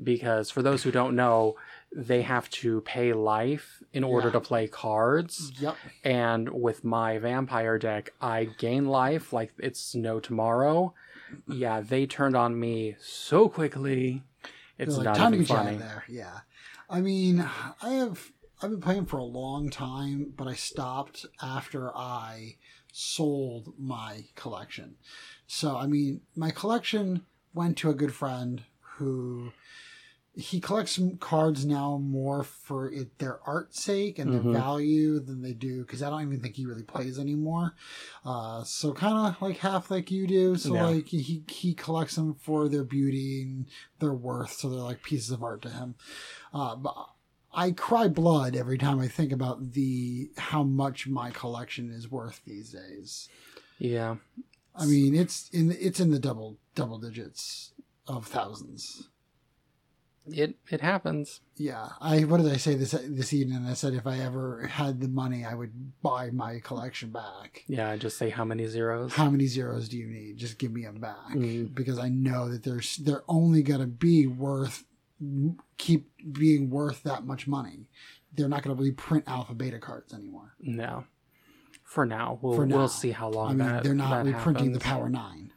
Because 0.03 0.51
for 0.51 0.63
those 0.63 0.83
who 0.83 0.91
don't 0.91 1.17
know, 1.17 1.57
they 1.91 2.23
have 2.23 2.49
to 2.51 2.81
pay 2.83 3.13
life 3.13 3.83
in 3.93 4.05
order 4.05 4.29
Yeah. 4.29 4.33
to 4.33 4.41
play 4.41 4.69
cards. 4.69 5.53
Yep. 5.59 5.77
And 6.05 6.49
with 6.51 6.85
my 6.85 7.19
vampire 7.19 7.79
deck, 7.79 8.11
I 8.21 8.45
gain 8.59 8.87
life 8.87 9.33
like 9.33 9.53
it's 9.59 9.95
no 9.95 10.21
tomorrow. 10.21 10.95
Yeah, 11.47 11.81
they 11.81 12.07
turned 12.07 12.37
on 12.37 12.59
me 12.59 12.97
so 13.01 13.49
quickly. 13.49 14.23
It's 14.79 14.97
They're 14.97 15.05
like, 15.05 15.19
not 15.19 15.33
even 15.35 15.41
get 15.41 15.49
you 15.51 15.57
out 15.57 15.65
funny. 15.65 15.77
there. 15.79 16.05
Yeah. 16.09 16.41
I 16.91 17.01
mean, 17.01 17.49
I 17.83 17.91
have 17.95 18.33
I've 18.61 18.71
been 18.71 18.81
playing 18.81 19.07
for 19.07 19.19
a 19.19 19.25
long 19.25 19.71
time, 19.71 20.33
but 20.37 20.47
I 20.49 20.55
stopped 20.55 21.25
after 21.43 21.95
I 21.97 22.57
sold 22.93 23.75
my 23.79 24.25
collection. 24.35 24.97
So 25.47 25.77
I 25.77 25.87
mean, 25.87 26.21
my 26.37 26.51
collection 26.51 27.25
went 27.55 27.77
to 27.79 27.91
a 27.91 27.95
good 27.95 28.15
friend 28.15 28.65
who 28.97 29.53
he 30.35 30.61
collects 30.61 31.01
cards 31.19 31.67
now 31.67 31.99
more 31.99 32.45
for 32.45 32.93
it, 32.93 33.19
their 33.19 33.41
art 33.45 33.75
sake 33.75 34.19
and 34.21 34.33
their 34.33 34.41
value 34.53 35.19
than 35.19 35.43
they 35.43 35.53
do 35.53 35.81
because 35.83 36.01
I 36.03 36.11
don't 36.11 36.23
even 36.23 36.41
think 36.41 36.55
he 36.55 36.65
really 36.65 36.85
plays 36.85 37.19
anymore. 37.19 37.75
Uh, 38.25 38.63
so 38.63 38.93
kind 38.93 39.35
of 39.35 39.43
like 39.43 39.59
half 39.59 39.91
like 39.91 40.11
you 40.13 40.27
do. 40.29 40.57
So 40.57 40.75
Yeah. 40.75 40.87
like 40.87 41.09
he 41.09 41.43
he 41.49 41.75
collects 41.75 42.15
them 42.15 42.35
for 42.35 42.69
their 42.69 42.85
beauty 42.85 43.43
and 43.43 43.67
their 43.99 44.15
worth. 44.15 44.53
So 44.53 44.69
they're 44.69 44.79
like 44.79 45.03
pieces 45.03 45.31
of 45.33 45.43
art 45.43 45.63
to 45.63 45.71
him. 45.71 45.97
Uh, 46.55 46.77
but 46.77 46.95
I 47.53 47.73
cry 47.73 48.07
blood 48.07 48.55
every 48.55 48.79
time 48.79 49.01
I 49.01 49.09
think 49.09 49.33
about 49.33 49.73
the 49.73 50.31
how 50.37 50.63
much 50.63 51.09
my 51.09 51.31
collection 51.31 51.91
is 51.91 52.09
worth 52.11 52.43
these 52.47 52.71
days. 52.71 53.29
Yeah. 53.79 54.17
I 54.77 54.87
mean, 54.87 55.17
it's 55.17 55.49
in 55.51 55.73
it's 55.73 55.99
in 55.99 56.13
the 56.13 56.21
double 56.21 56.59
double 56.77 56.99
digits 56.99 57.73
of 58.07 58.27
thousands. 58.27 59.09
It 60.33 60.57
it 60.71 60.81
happens. 60.81 61.41
Yeah, 61.57 61.89
I 62.01 62.21
what 62.25 62.41
did 62.41 62.53
I 62.53 62.57
say 62.57 62.75
this 62.75 62.93
this 62.93 63.33
evening? 63.33 63.67
I 63.67 63.75
said 63.75 63.95
if 63.95 64.07
I 64.07 64.19
ever 64.19 64.67
had 64.67 65.01
the 65.01 65.09
money, 65.09 65.45
I 65.45 65.55
would 65.55 66.01
buy 66.03 66.31
my 66.31 66.61
collection 66.61 67.11
back. 67.11 67.65
Yeah, 67.67 67.95
just 67.97 68.17
say 68.19 68.31
how 68.31 68.45
many 68.45 68.67
zeros. 68.67 69.15
How 69.15 69.31
many 69.31 69.47
zeros 69.47 69.89
do 69.89 69.97
you 69.99 70.07
need? 70.07 70.37
Just 70.37 70.59
give 70.59 70.73
me 70.73 70.85
them 70.85 71.01
back 71.01 71.31
Mm. 71.35 71.75
because 71.75 71.99
I 71.99 72.09
know 72.09 72.49
that 72.51 72.63
there's 72.65 72.97
they're 72.99 73.25
only 73.29 73.63
gonna 73.63 73.87
be 73.87 74.27
worth 74.27 74.85
keep 75.79 76.11
being 76.33 76.71
worth 76.71 77.03
that 77.03 77.25
much 77.27 77.47
money. 77.49 77.89
They're 78.35 78.49
not 78.49 78.63
gonna 78.63 78.81
reprint 78.81 79.25
alpha 79.27 79.55
beta 79.55 79.79
cards 79.79 80.13
anymore. 80.15 80.55
No. 80.61 81.05
For 81.83 82.05
now, 82.05 82.39
we'll 82.43 82.55
For 82.55 82.67
now. 82.67 82.77
we'll 82.77 82.89
see 82.89 83.11
how 83.13 83.31
long 83.31 83.49
I 83.49 83.55
mean, 83.55 83.59
that 83.67 83.83
they're 83.83 83.95
not 83.95 84.25
reprinting 84.27 84.73
the. 84.73 84.79
Power 84.81 85.09
Nine. 85.09 85.53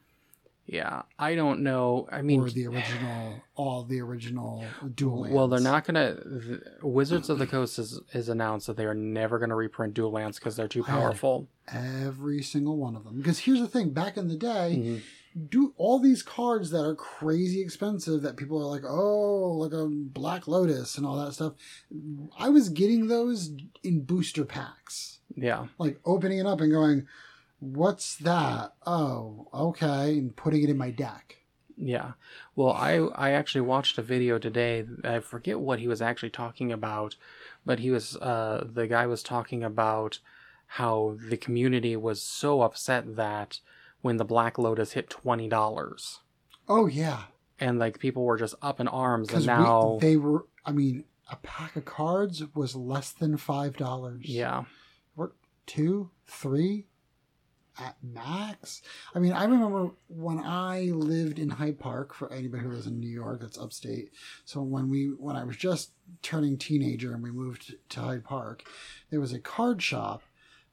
Yeah, 0.71 1.01
I 1.19 1.35
don't 1.35 1.63
know. 1.63 2.07
I 2.09 2.21
mean, 2.21 2.39
or 2.39 2.49
the 2.49 2.65
original, 2.67 3.41
all 3.55 3.83
the 3.83 3.99
original 3.99 4.63
dual 4.95 5.23
lands. 5.23 5.35
well, 5.35 5.49
they're 5.49 5.59
not 5.59 5.83
gonna. 5.85 6.15
Wizards 6.81 7.29
of 7.29 7.39
the 7.39 7.45
Coast 7.45 7.75
has, 7.75 7.99
has 8.13 8.29
announced 8.29 8.67
that 8.67 8.77
they 8.77 8.85
are 8.85 8.93
never 8.93 9.37
gonna 9.37 9.55
reprint 9.55 9.93
dual 9.93 10.11
lands 10.11 10.39
because 10.39 10.55
they're 10.55 10.69
too 10.69 10.83
powerful. 10.83 11.49
every 11.73 12.41
single 12.41 12.77
one 12.77 12.95
of 12.95 13.03
them. 13.03 13.17
Because 13.17 13.39
here's 13.39 13.59
the 13.59 13.67
thing: 13.67 13.89
back 13.89 14.15
in 14.15 14.29
the 14.29 14.37
day, 14.37 15.01
Mhm. 15.35 15.49
do 15.49 15.73
all 15.75 15.99
these 15.99 16.23
cards 16.23 16.69
that 16.69 16.85
are 16.85 16.95
crazy 16.95 17.59
expensive 17.61 18.21
that 18.21 18.37
people 18.37 18.57
are 18.57 18.65
like, 18.69 18.85
oh, 18.87 19.51
like 19.57 19.73
a 19.73 19.85
Black 19.87 20.47
Lotus 20.47 20.97
and 20.97 21.05
all 21.05 21.17
that 21.17 21.33
stuff. 21.33 21.53
I 22.39 22.47
was 22.47 22.69
getting 22.69 23.07
those 23.07 23.51
in 23.83 24.03
booster 24.05 24.45
packs, 24.45 25.19
Yeah, 25.35 25.67
like 25.77 25.99
opening 26.05 26.39
it 26.39 26.45
up 26.45 26.61
and 26.61 26.71
going, 26.71 27.07
"What's 27.61 28.15
that? 28.17 28.73
Oh, 28.85 29.47
okay," 29.53 30.17
and 30.17 30.35
putting 30.35 30.63
it 30.63 30.69
in 30.69 30.77
my 30.77 30.91
deck. 30.91 31.37
yeah. 31.77 32.11
Well, 32.55 32.73
I 32.73 32.97
I 33.15 33.31
actually 33.31 33.61
watched 33.61 33.97
a 33.97 34.01
video 34.01 34.37
today. 34.37 34.85
I 35.03 35.19
forget 35.19 35.59
what 35.59 35.79
he 35.79 35.87
was 35.87 36.01
actually 36.01 36.31
talking 36.31 36.71
about, 36.71 37.15
but 37.65 37.79
he 37.79 37.89
was 37.91 38.17
uh 38.17 38.67
the 38.71 38.87
guy 38.87 39.05
was 39.07 39.23
talking 39.23 39.63
about 39.63 40.19
how 40.65 41.17
the 41.29 41.37
community 41.37 41.95
was 41.95 42.21
so 42.21 42.61
upset 42.61 43.15
that 43.15 43.59
when 44.01 44.17
the 44.17 44.25
Black 44.25 44.57
Lotus 44.57 44.93
hit 44.93 45.09
twenty 45.09 45.47
dollars. 45.47 46.19
Oh 46.67 46.87
yeah, 46.87 47.23
and 47.59 47.77
like 47.79 47.99
people 47.99 48.23
were 48.25 48.37
just 48.37 48.55
up 48.61 48.79
in 48.79 48.87
arms 48.87 49.31
and 49.33 49.45
now 49.45 49.97
they 50.01 50.17
were. 50.17 50.45
I 50.65 50.71
mean, 50.71 51.05
a 51.31 51.35
pack 51.37 51.75
of 51.75 51.85
cards 51.85 52.43
was 52.53 52.75
less 52.75 53.11
than 53.11 53.37
five 53.37 53.77
dollars. 53.77 54.25
yeah 54.25 54.63
what 55.15 55.31
two, 55.65 56.09
three 56.27 56.85
at 57.79 57.95
max. 58.03 58.81
I 59.15 59.19
mean, 59.19 59.33
I 59.33 59.43
remember 59.45 59.91
when 60.07 60.39
I 60.39 60.91
lived 60.93 61.39
in 61.39 61.49
Hyde 61.49 61.79
Park. 61.79 62.13
For 62.13 62.31
anybody 62.31 62.63
who 62.63 62.71
lives 62.71 62.87
in 62.87 62.99
New 62.99 63.09
York, 63.09 63.41
that's 63.41 63.57
upstate. 63.57 64.11
So 64.45 64.61
when 64.61 64.89
we 64.89 65.05
when 65.17 65.35
I 65.35 65.43
was 65.43 65.57
just 65.57 65.91
turning 66.21 66.57
teenager 66.57 67.13
and 67.13 67.23
we 67.23 67.31
moved 67.31 67.75
to 67.89 67.99
Hyde 67.99 68.23
Park, 68.23 68.63
there 69.09 69.19
was 69.19 69.33
a 69.33 69.39
card 69.39 69.81
shop 69.81 70.23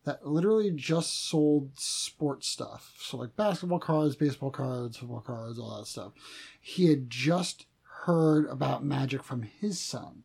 that 0.04 0.26
literally 0.26 0.70
just 0.70 1.28
sold 1.28 1.70
sports 1.78 2.48
stuff. 2.48 2.94
So 3.00 3.16
like 3.18 3.36
basketball 3.36 3.78
cards, 3.78 4.16
baseball 4.16 4.50
cards, 4.50 4.96
football 4.96 5.20
cards, 5.20 5.58
all 5.58 5.78
that 5.78 5.86
stuff. 5.86 6.12
He 6.60 6.88
had 6.88 7.10
just 7.10 7.66
heard 8.04 8.46
about 8.46 8.84
Magic 8.84 9.22
from 9.22 9.42
his 9.42 9.80
son 9.80 10.22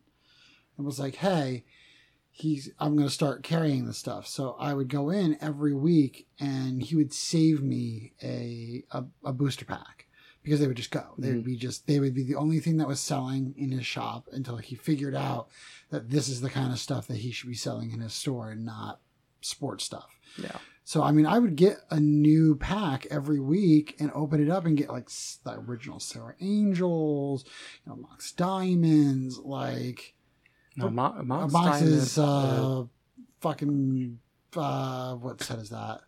and 0.76 0.86
was 0.86 0.98
like, 0.98 1.16
"Hey, 1.16 1.64
he's 2.36 2.70
I'm 2.78 2.96
going 2.96 3.08
to 3.08 3.14
start 3.14 3.42
carrying 3.42 3.86
the 3.86 3.94
stuff." 3.94 4.26
So 4.26 4.56
I 4.58 4.74
would 4.74 4.88
go 4.88 5.10
in 5.10 5.38
every 5.40 5.74
week 5.74 6.26
and 6.38 6.82
he 6.82 6.96
would 6.96 7.12
save 7.12 7.62
me 7.62 8.12
a 8.22 8.84
a, 8.90 9.04
a 9.24 9.32
booster 9.32 9.64
pack 9.64 10.06
because 10.42 10.60
they 10.60 10.66
would 10.66 10.76
just 10.76 10.90
go. 10.90 11.14
They 11.16 11.28
would 11.28 11.38
mm-hmm. 11.38 11.46
be 11.46 11.56
just 11.56 11.86
they 11.86 11.98
would 11.98 12.14
be 12.14 12.22
the 12.22 12.36
only 12.36 12.60
thing 12.60 12.76
that 12.76 12.88
was 12.88 13.00
selling 13.00 13.54
in 13.56 13.70
his 13.70 13.86
shop 13.86 14.28
until 14.30 14.58
he 14.58 14.76
figured 14.76 15.14
out 15.14 15.48
that 15.90 16.10
this 16.10 16.28
is 16.28 16.40
the 16.40 16.50
kind 16.50 16.72
of 16.72 16.78
stuff 16.78 17.06
that 17.06 17.18
he 17.18 17.30
should 17.32 17.48
be 17.48 17.54
selling 17.54 17.92
in 17.92 18.00
his 18.00 18.12
store 18.12 18.50
and 18.50 18.64
not 18.64 19.00
sports 19.40 19.84
stuff. 19.84 20.08
yeah 20.36 20.58
So 20.84 21.02
I 21.02 21.12
mean, 21.12 21.26
I 21.26 21.38
would 21.38 21.56
get 21.56 21.78
a 21.90 21.98
new 21.98 22.56
pack 22.56 23.06
every 23.10 23.40
week 23.40 23.96
and 23.98 24.10
open 24.14 24.42
it 24.42 24.50
up 24.50 24.66
and 24.66 24.76
get 24.76 24.90
like 24.90 25.08
the 25.44 25.58
original 25.58 25.98
Serra 25.98 26.34
Angels, 26.40 27.44
you 27.84 27.90
know, 27.90 27.96
Mox 27.96 28.32
Diamonds, 28.32 29.38
like 29.38 30.13
no 30.76 30.90
Mo- 30.90 31.14
a 31.18 31.22
Mox 31.22 31.52
box 31.52 31.78
Diamond, 31.80 31.94
is 31.94 32.18
uh, 32.18 32.84
fucking 33.40 34.18
uh, 34.56 35.14
what 35.14 35.42
set 35.42 35.58
is 35.58 35.70
that? 35.70 36.00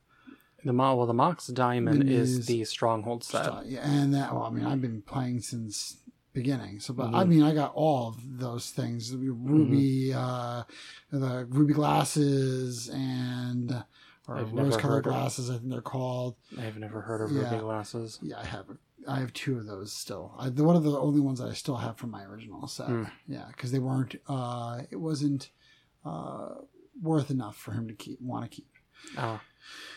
the 0.64 0.72
Mo- 0.72 0.96
well 0.96 1.06
the 1.06 1.14
Mox 1.14 1.46
Diamond 1.48 2.08
is 2.08 2.38
is- 2.38 2.46
the 2.46 2.64
Stronghold 2.64 3.22
set 3.24 3.46
Uh, 3.46 3.62
yeah, 3.64 3.88
and 3.88 4.12
that. 4.14 4.32
Well, 4.32 4.42
I 4.44 4.50
mean, 4.50 4.64
I've 4.64 4.80
been 4.80 5.02
playing 5.02 5.40
since 5.42 5.98
beginning. 6.32 6.80
So, 6.80 6.92
but 6.92 7.14
I 7.14 7.24
Mhm. 7.24 7.28
mean, 7.28 7.42
I 7.42 7.54
got 7.54 7.72
all 7.74 8.08
of 8.08 8.38
those 8.38 8.70
things: 8.70 9.10
the 9.10 9.16
ruby, 9.30 10.08
Mm-hmm. 10.10 10.18
uh, 10.18 10.64
the 11.12 11.46
ruby 11.46 11.72
glasses, 11.72 12.88
and 12.88 13.84
or 14.28 14.36
I've 14.38 14.52
rose-colored 14.52 14.82
heard 14.82 15.06
of- 15.06 15.12
glasses. 15.12 15.50
I 15.50 15.58
think 15.58 15.70
they're 15.70 15.80
called. 15.80 16.34
I've 16.58 16.78
never 16.78 17.00
heard 17.02 17.20
of 17.22 17.30
Yeah. 17.30 17.44
ruby 17.44 17.58
glasses 17.62 18.18
Yeah, 18.22 18.40
I 18.40 18.44
have. 18.44 18.66
I 19.08 19.20
have 19.20 19.32
two 19.32 19.58
of 19.58 19.66
those 19.66 19.92
still. 19.92 20.34
I, 20.38 20.48
the 20.48 20.64
one 20.64 20.76
of 20.76 20.82
the 20.82 20.98
only 20.98 21.20
ones 21.20 21.38
that 21.38 21.48
I 21.48 21.54
still 21.54 21.76
have 21.76 21.96
from 21.96 22.10
my 22.10 22.24
original 22.24 22.66
set. 22.66 22.88
Hmm. 22.88 23.04
Yeah, 23.26 23.44
because 23.48 23.72
they 23.72 23.78
weren't. 23.78 24.16
Uh, 24.28 24.82
it 24.90 24.96
wasn't 24.96 25.50
uh, 26.04 26.54
worth 27.00 27.30
enough 27.30 27.56
for 27.56 27.72
him 27.72 27.88
to 27.88 27.94
keep 27.94 28.20
want 28.20 28.50
to 28.50 28.54
keep. 28.54 28.70
oh 29.18 29.40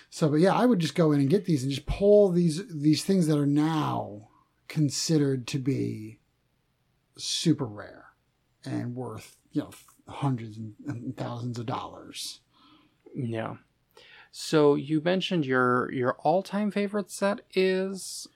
So, 0.10 0.30
but 0.30 0.38
yeah, 0.38 0.54
I 0.54 0.66
would 0.66 0.80
just 0.80 0.96
go 0.96 1.12
in 1.12 1.20
and 1.20 1.30
get 1.30 1.46
these 1.46 1.64
and 1.64 1.72
just 1.72 1.86
pull 1.86 2.30
these 2.30 2.62
these 2.70 3.04
things 3.04 3.28
that 3.28 3.38
are 3.38 3.46
now 3.46 4.30
considered 4.68 5.48
to 5.48 5.60
be 5.60 6.20
super 7.18 7.66
rare 7.66 8.06
and 8.66 8.96
worth 8.96 9.36
you 9.52 9.62
know 9.62 9.72
hundreds 10.08 10.58
and, 10.58 10.74
and 10.88 11.18
thousands 11.18 11.60
of 11.60 11.66
dollars. 11.66 12.42
yeah 13.16 13.56
so 14.32 14.76
you 14.76 15.02
mentioned 15.02 15.46
your 15.46 15.92
your 15.92 16.14
all-time 16.20 16.72
favorite 16.72 17.10
set 17.10 17.42
is 17.54 18.28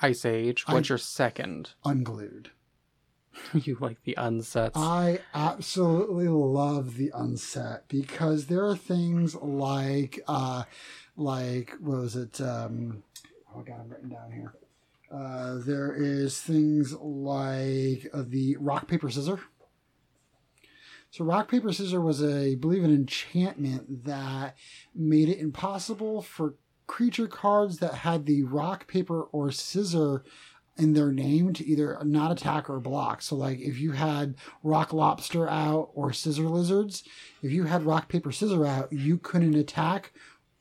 Ice 0.00 0.24
Age 0.24 0.66
what's 0.68 0.90
I- 0.90 0.92
your 0.92 0.98
second 0.98 1.70
Unglued. 1.84 2.50
you 3.54 3.76
like 3.80 4.02
the 4.02 4.14
unsets 4.18 4.72
I 4.74 5.20
absolutely 5.34 6.26
love 6.28 6.96
the 6.96 7.12
unset 7.14 7.84
because 7.88 8.46
there 8.46 8.64
are 8.66 8.76
things 8.76 9.34
like 9.36 10.18
uh 10.26 10.64
like 11.16 11.74
what 11.80 11.98
was 11.98 12.16
it 12.16 12.40
um 12.40 13.02
oh 13.54 13.60
god 13.60 13.80
I'm 13.80 13.88
written 13.90 14.08
down 14.08 14.32
here. 14.32 14.54
Uh 15.12 15.58
there 15.58 15.94
is 15.94 16.40
things 16.40 16.92
like 16.94 18.08
uh, 18.12 18.24
the 18.26 18.56
rock 18.58 18.88
paper 18.88 19.08
scissor. 19.10 19.40
So 21.10 21.24
rock 21.24 21.48
paper 21.50 21.72
scissor 21.72 22.00
was 22.00 22.20
a 22.22 22.50
I 22.50 22.54
believe 22.56 22.84
an 22.84 22.94
enchantment 22.94 24.04
that 24.04 24.56
made 24.94 25.28
it 25.28 25.38
impossible 25.38 26.22
for 26.22 26.54
creature 26.88 27.28
cards 27.28 27.78
that 27.78 27.94
had 27.94 28.26
the 28.26 28.42
rock 28.42 28.88
paper 28.88 29.22
or 29.22 29.52
scissor 29.52 30.24
in 30.76 30.94
their 30.94 31.12
name 31.12 31.52
to 31.52 31.64
either 31.64 31.98
not 32.04 32.32
attack 32.32 32.68
or 32.68 32.80
block. 32.80 33.22
So, 33.22 33.36
like 33.36 33.60
if 33.60 33.78
you 33.78 33.92
had 33.92 34.34
Rock 34.64 34.92
Lobster 34.92 35.48
out 35.48 35.90
or 35.94 36.12
Scissor 36.12 36.48
Lizards, 36.48 37.04
if 37.42 37.52
you 37.52 37.64
had 37.64 37.84
Rock 37.84 38.08
Paper 38.08 38.32
Scissor 38.32 38.66
out, 38.66 38.92
you 38.92 39.18
couldn't 39.18 39.54
attack 39.54 40.12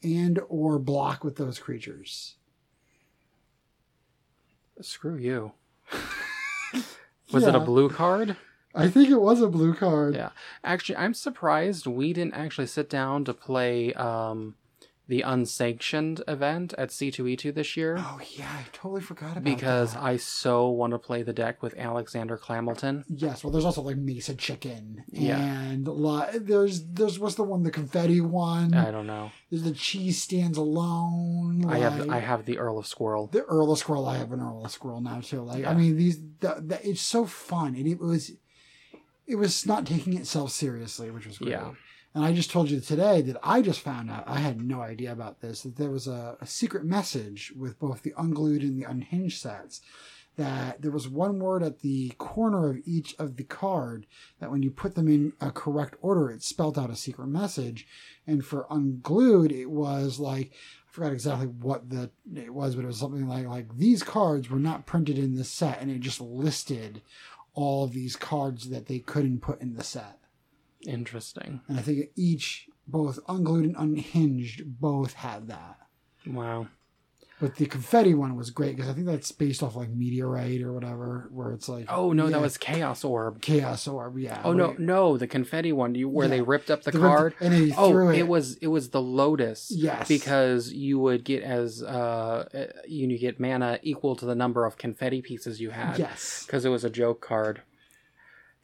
and 0.04 0.40
or 0.48 0.78
block 0.78 1.24
with 1.24 1.38
those 1.38 1.58
creatures. 1.58 2.36
screw 4.82 5.18
you 5.18 5.54
was 7.34 7.48
it 7.48 7.56
a 7.56 7.60
blue 7.60 7.90
card 7.90 8.38
I 8.76 8.90
think 8.90 9.10
it 9.10 9.20
was 9.20 9.42
a 9.42 9.48
blue 9.48 9.74
card. 9.74 10.14
Yeah. 10.14 10.30
Actually, 10.64 10.98
I'm 10.98 11.16
surprised 11.16 11.88
we 11.88 12.14
didn't 12.14 12.36
actually 12.36 12.68
sit 12.68 12.92
down 12.92 13.26
to 13.26 13.34
play 13.34 13.92
um, 13.96 14.54
the 15.10 15.22
unsanctioned 15.22 16.22
event 16.28 16.74
at 16.78 16.90
C2E2 16.90 17.54
this 17.54 17.78
year 17.78 17.96
Oh 17.98 18.20
yeah, 18.36 18.50
I 18.50 18.66
totally 18.74 19.02
forgot 19.02 19.32
about 19.34 19.44
because 19.44 19.94
that. 19.94 20.04
I 20.04 20.18
so 20.18 20.70
want 20.70 20.92
to 20.92 21.00
play 21.00 21.24
the 21.24 21.32
deck 21.34 21.64
with 21.64 21.78
Alexander 21.78 22.38
Clamilton. 22.38 23.06
Yes, 23.08 23.44
well, 23.44 23.52
there's 23.52 23.64
also 23.66 23.82
like 23.82 23.96
Mesa 23.98 24.36
Chicken, 24.36 25.04
Yeah. 25.10 25.40
and 25.40 25.88
there's 26.42 26.86
there's 26.88 27.20
what's 27.20 27.36
the 27.36 27.44
one, 27.44 27.64
the 27.64 27.72
confetti 27.72 28.20
one. 28.22 28.74
I 28.74 28.92
don't 28.92 29.08
know. 29.08 29.32
There's 29.50 29.64
the 29.64 29.72
cheese 29.72 30.22
stands 30.22 30.58
alone. 30.58 31.64
I 31.70 31.78
have 31.78 32.10
I 32.10 32.20
have 32.20 32.46
the 32.46 32.58
Earl 32.58 32.78
of 32.78 32.86
Squirrel. 32.88 33.28
the 33.28 33.44
Earl 33.44 33.72
of 33.72 33.80
Squirrel. 33.80 34.06
I 34.08 34.18
have 34.18 34.32
an 34.34 34.42
Earl 34.42 34.66
of 34.66 34.72
Squirrel 34.72 35.02
now 35.02 35.22
too. 35.22 35.42
Like 35.42 35.66
I 35.66 35.74
mean, 35.74 35.96
these 35.98 36.20
the, 36.40 36.62
the, 36.66 36.80
it's 36.90 37.02
so 37.02 37.26
fun, 37.26 37.76
and 37.76 37.88
it 37.88 38.00
was 38.00 38.32
it 39.26 39.36
was 39.36 39.66
not 39.66 39.86
taking 39.86 40.16
itself 40.18 40.52
seriously, 40.52 41.12
which 41.12 41.26
was 41.28 41.38
great. 41.38 41.52
Yeah. 41.52 41.72
And 42.18 42.26
I 42.26 42.34
just 42.34 42.50
told 42.50 42.72
you 42.72 42.80
today 42.80 43.22
that 43.22 43.38
I 43.44 43.62
just 43.62 43.82
found 43.82 44.10
out. 44.10 44.24
I 44.26 44.40
had 44.40 44.60
no 44.60 44.82
idea 44.82 45.12
about 45.12 45.42
this. 45.42 45.62
That 45.62 45.76
there 45.76 45.92
was 45.92 46.08
a, 46.08 46.36
a 46.42 46.48
secret 46.48 46.84
message 46.84 47.54
with 47.56 47.78
both 47.78 48.02
the 48.02 48.16
unglued 48.18 48.64
and 48.64 48.76
the 48.76 48.90
unhinged 48.90 49.40
sets. 49.40 49.82
That 50.36 50.82
there 50.82 50.90
was 50.90 51.08
one 51.08 51.38
word 51.38 51.62
at 51.62 51.82
the 51.82 52.10
corner 52.18 52.72
of 52.72 52.80
each 52.86 53.14
of 53.20 53.36
the 53.36 53.44
card 53.44 54.08
that 54.40 54.50
when 54.50 54.64
you 54.64 54.72
put 54.72 54.96
them 54.96 55.08
in 55.08 55.34
a 55.40 55.52
correct 55.52 55.94
order, 56.02 56.32
it 56.32 56.42
spelled 56.42 56.80
out 56.80 56.90
a 56.90 56.96
secret 56.96 57.28
message. 57.28 57.86
And 58.26 58.44
for 58.44 58.66
unglued, 58.72 59.52
it 59.52 59.70
was 59.70 60.18
like 60.18 60.54
I 60.88 60.92
forgot 60.92 61.14
exactly 61.14 61.46
what 61.46 61.92
the 61.92 62.10
it 62.36 62.52
was, 62.52 62.76
but 62.76 62.84
it 62.84 62.88
was 62.88 62.98
something 62.98 63.28
like 63.28 63.46
like 63.46 63.78
these 63.78 64.02
cards 64.02 64.50
were 64.50 64.58
not 64.58 64.88
printed 64.88 65.20
in 65.20 65.36
this 65.36 65.52
set, 65.52 65.82
and 65.82 65.92
it 65.92 66.00
just 66.00 66.20
listed 66.20 67.04
all 67.54 67.84
of 67.84 67.94
these 67.94 68.16
cards 68.16 68.72
that 68.72 68.88
they 68.88 68.98
couldn't 68.98 69.42
put 69.42 69.62
in 69.62 69.76
the 69.76 69.84
set. 69.84 70.17
Interesting. 70.88 71.62
And 71.68 71.78
I 71.78 71.82
think 71.82 72.10
each, 72.16 72.68
both 72.88 73.20
unglued 73.28 73.66
and 73.66 73.76
unhinged, 73.78 74.64
both 74.80 75.14
had 75.14 75.48
that. 75.50 75.78
Wow. 76.26 76.68
But 77.40 77.58
the 77.58 77.68
confetti 77.68 78.16
one 78.16 78.36
was 78.36 78.50
great 78.50 78.76
because 78.76 78.90
I 78.90 78.94
think 78.96 79.06
that's 79.06 79.32
based 79.32 79.62
off 79.62 79.76
like 79.76 79.90
meteorite 79.90 80.64
or 80.64 80.74
whatever, 80.74 81.28
where 81.32 81.52
it's 81.52 81.70
like 81.70 81.86
Oh 81.88 82.12
no, 82.12 82.24
yeah, 82.26 82.32
that 82.32 82.42
was 82.42 82.58
Chaos 82.58 83.04
Orb. 83.04 83.42
chaos 83.42 83.88
orb. 83.88 84.18
Yeah. 84.18 84.42
Oh 84.44 84.54
no, 84.54 84.70
where- 84.70 84.80
no, 84.80 85.18
the 85.18 85.28
confetti 85.28 85.72
one, 85.72 85.94
you 85.94 86.10
where 86.10 86.28
they 86.28 86.42
ripped 86.42 86.72
up 86.72 86.82
the 86.82 86.92
card. 86.92 87.36
and 87.40 87.72
Oh, 87.78 87.92
threw 87.92 88.10
it. 88.10 88.18
it. 88.18 88.28
was 88.28 88.56
it 88.56 88.68
was 88.68 88.90
the 88.90 89.02
Lotus. 89.04 89.70
yes 89.70 90.08
Because 90.08 90.74
you 90.74 90.98
would 90.98 91.24
get 91.24 91.44
as 91.44 91.84
uh 91.84 91.88
uh, 92.56 92.66
you 92.88 93.08
you 93.08 93.20
get 93.20 93.40
mana 93.40 93.78
equal 93.84 94.16
to 94.16 94.26
the 94.26 94.34
number 94.34 94.66
of 94.66 94.78
confetti 94.80 95.22
pieces 95.22 95.62
you 95.62 95.70
had. 95.70 96.00
yes. 96.00 96.44
Because 96.44 96.66
it 96.66 96.70
was 96.70 96.84
a 96.84 96.90
joke 96.90 97.22
card. 97.22 97.62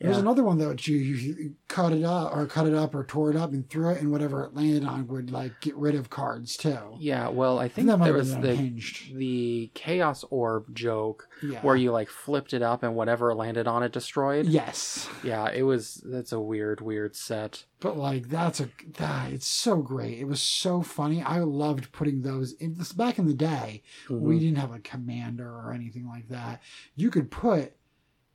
There's 0.04 0.18
Yeah. 0.18 0.22
another 0.22 0.44
one 0.44 0.58
that 0.58 0.86
you, 0.86 0.98
you, 0.98 1.56
cut 1.70 1.94
it 1.94 2.04
up 2.04 2.36
or 2.36 2.46
cut 2.46 2.68
it 2.68 2.76
up 2.76 2.94
or 2.94 3.04
tore 3.06 3.32
it 3.32 3.38
up 3.38 3.52
and 3.54 3.68
threw 3.70 3.90
it, 3.90 4.02
and 4.02 4.12
whatever 4.12 4.44
it 4.44 4.54
landed 4.54 4.84
on 4.84 5.08
would 5.08 5.32
like 5.32 5.54
get 5.62 5.76
rid 5.78 5.96
of 5.96 6.10
cards 6.10 6.58
too. 6.58 6.78
Yeah, 7.00 7.30
well, 7.30 7.58
I 7.58 7.64
I 7.64 7.68
think 7.70 7.88
that 7.88 8.04
there 8.04 8.14
was 8.14 8.36
the 8.36 8.50
unhinged. 8.52 9.16
the 9.16 9.72
Chaos 9.74 10.24
Orb 10.30 10.76
joke 10.76 11.30
Yeah. 11.42 11.62
where 11.62 11.78
you 11.78 11.92
like 11.92 12.10
flipped 12.10 12.54
it 12.54 12.62
up 12.62 12.84
and 12.84 12.96
whatever 12.96 13.34
landed 13.34 13.66
on 13.66 13.82
it 13.82 13.92
destroyed. 13.94 14.46
Yes. 14.46 15.08
Yeah, 15.24 15.50
it 15.50 15.64
was. 15.64 16.04
That's 16.06 16.34
a 16.34 16.40
weird, 16.40 16.82
weird 16.82 17.16
set. 17.16 17.66
But 17.80 17.98
like 17.98 18.28
that's 18.30 18.60
a 18.60 18.70
that 18.98 19.32
it's 19.32 19.48
so 19.48 19.78
great. 19.82 20.20
It 20.20 20.26
was 20.28 20.42
so 20.42 20.82
funny. 20.82 21.22
I 21.24 21.40
loved 21.40 21.92
putting 21.94 22.22
those 22.22 22.52
in 22.54 22.76
this 22.76 22.92
back 22.94 23.18
in 23.18 23.26
the 23.26 23.34
day. 23.34 23.82
We 24.10 24.36
Mhm. 24.36 24.40
didn't 24.42 24.58
have 24.58 24.74
a 24.74 24.80
commander 24.80 25.50
or 25.50 25.72
anything 25.74 26.06
like 26.08 26.28
that. 26.30 26.62
You 26.96 27.10
could 27.10 27.32
put, 27.32 27.74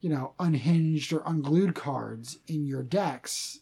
you 0.00 0.08
know, 0.08 0.34
unhinged 0.38 1.12
or 1.12 1.22
unglued 1.26 1.74
cards 1.74 2.38
in 2.46 2.66
your 2.66 2.82
decks 2.82 3.60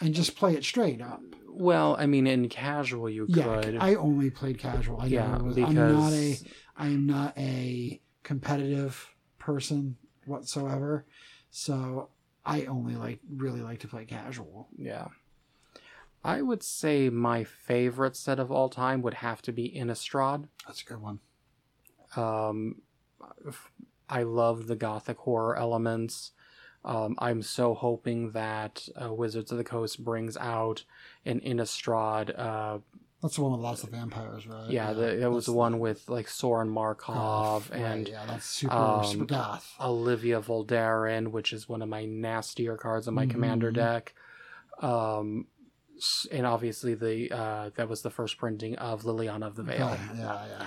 and 0.00 0.14
just 0.14 0.36
play 0.36 0.54
it 0.54 0.64
straight 0.64 1.00
up. 1.02 1.20
Well, 1.48 1.96
I 1.98 2.06
mean, 2.06 2.26
in 2.26 2.48
casual 2.48 3.10
you 3.10 3.26
Yeah, 3.28 3.60
could. 3.60 3.76
I 3.78 3.94
only 3.96 4.30
played 4.30 4.58
casual. 4.58 5.00
I 5.00 5.06
yeah, 5.06 5.36
was, 5.38 5.54
because... 5.54 5.76
I'm 5.76 5.92
not 5.92 6.12
a 6.12 6.38
I 6.76 6.86
am 6.86 7.06
not 7.06 7.36
a 7.36 8.00
competitive 8.22 9.08
person 9.38 9.96
whatsoever. 10.24 11.04
So 11.50 12.08
I 12.44 12.64
only 12.64 12.96
like 12.96 13.20
really 13.36 13.60
like 13.60 13.80
to 13.80 13.88
play 13.88 14.04
casual. 14.04 14.68
yeah. 14.76 15.08
I 16.24 16.40
would 16.40 16.62
say 16.62 17.10
my 17.10 17.42
favorite 17.42 18.14
set 18.16 18.38
of 18.38 18.52
all 18.52 18.68
time 18.68 19.02
would 19.02 19.14
have 19.14 19.42
to 19.42 19.52
be 19.52 19.68
Innistrad. 19.76 20.46
That's 20.64 20.80
a 20.82 20.84
good 20.84 21.00
one. 21.02 21.18
Um, 22.14 22.82
I 24.08 24.22
love 24.24 24.66
the 24.66 24.76
gothic 24.76 25.18
horror 25.18 25.56
elements. 25.56 26.32
Um, 26.84 27.14
I'm 27.18 27.42
so 27.42 27.74
hoping 27.74 28.32
that 28.32 28.88
uh, 29.00 29.12
Wizards 29.12 29.52
of 29.52 29.58
the 29.58 29.64
Coast 29.64 30.02
brings 30.02 30.36
out 30.36 30.84
an 31.24 31.40
Innistrad. 31.40 32.36
Uh, 32.36 32.78
That's 33.22 33.36
the 33.36 33.42
one 33.42 33.52
with 33.52 33.60
lots 33.60 33.84
of 33.84 33.90
vampires, 33.90 34.48
right? 34.48 34.68
yeah, 34.68 34.92
the, 34.92 35.14
that 35.20 35.30
was 35.30 35.46
the 35.46 35.52
one 35.52 35.78
with 35.78 36.08
like 36.08 36.26
Sorin 36.26 36.68
Markov 36.68 37.70
and 37.72 38.08
yeah, 38.08 38.24
that's 38.26 38.44
super 38.46 38.74
um, 38.74 39.04
super 39.04 39.26
goth. 39.26 39.72
Olivia 39.80 40.40
Voldaren, 40.40 41.28
which 41.28 41.52
is 41.52 41.68
one 41.68 41.82
of 41.82 41.88
my 41.88 42.04
nastier 42.04 42.76
cards 42.76 43.06
in 43.06 43.14
my 43.14 43.26
commander 43.26 43.70
Mhm. 43.70 43.74
deck. 43.76 44.14
Um, 44.80 45.46
and 46.32 46.44
obviously 46.46 46.94
the 46.94 47.30
uh, 47.30 47.70
that 47.76 47.88
was 47.88 48.02
the 48.02 48.10
first 48.10 48.38
printing 48.38 48.74
of 48.76 49.02
Liliana 49.04 49.46
of 49.46 49.54
the 49.54 49.62
Veil. 49.62 49.86
Okay, 49.86 50.18
Yeah, 50.18 50.46
yeah, 50.46 50.66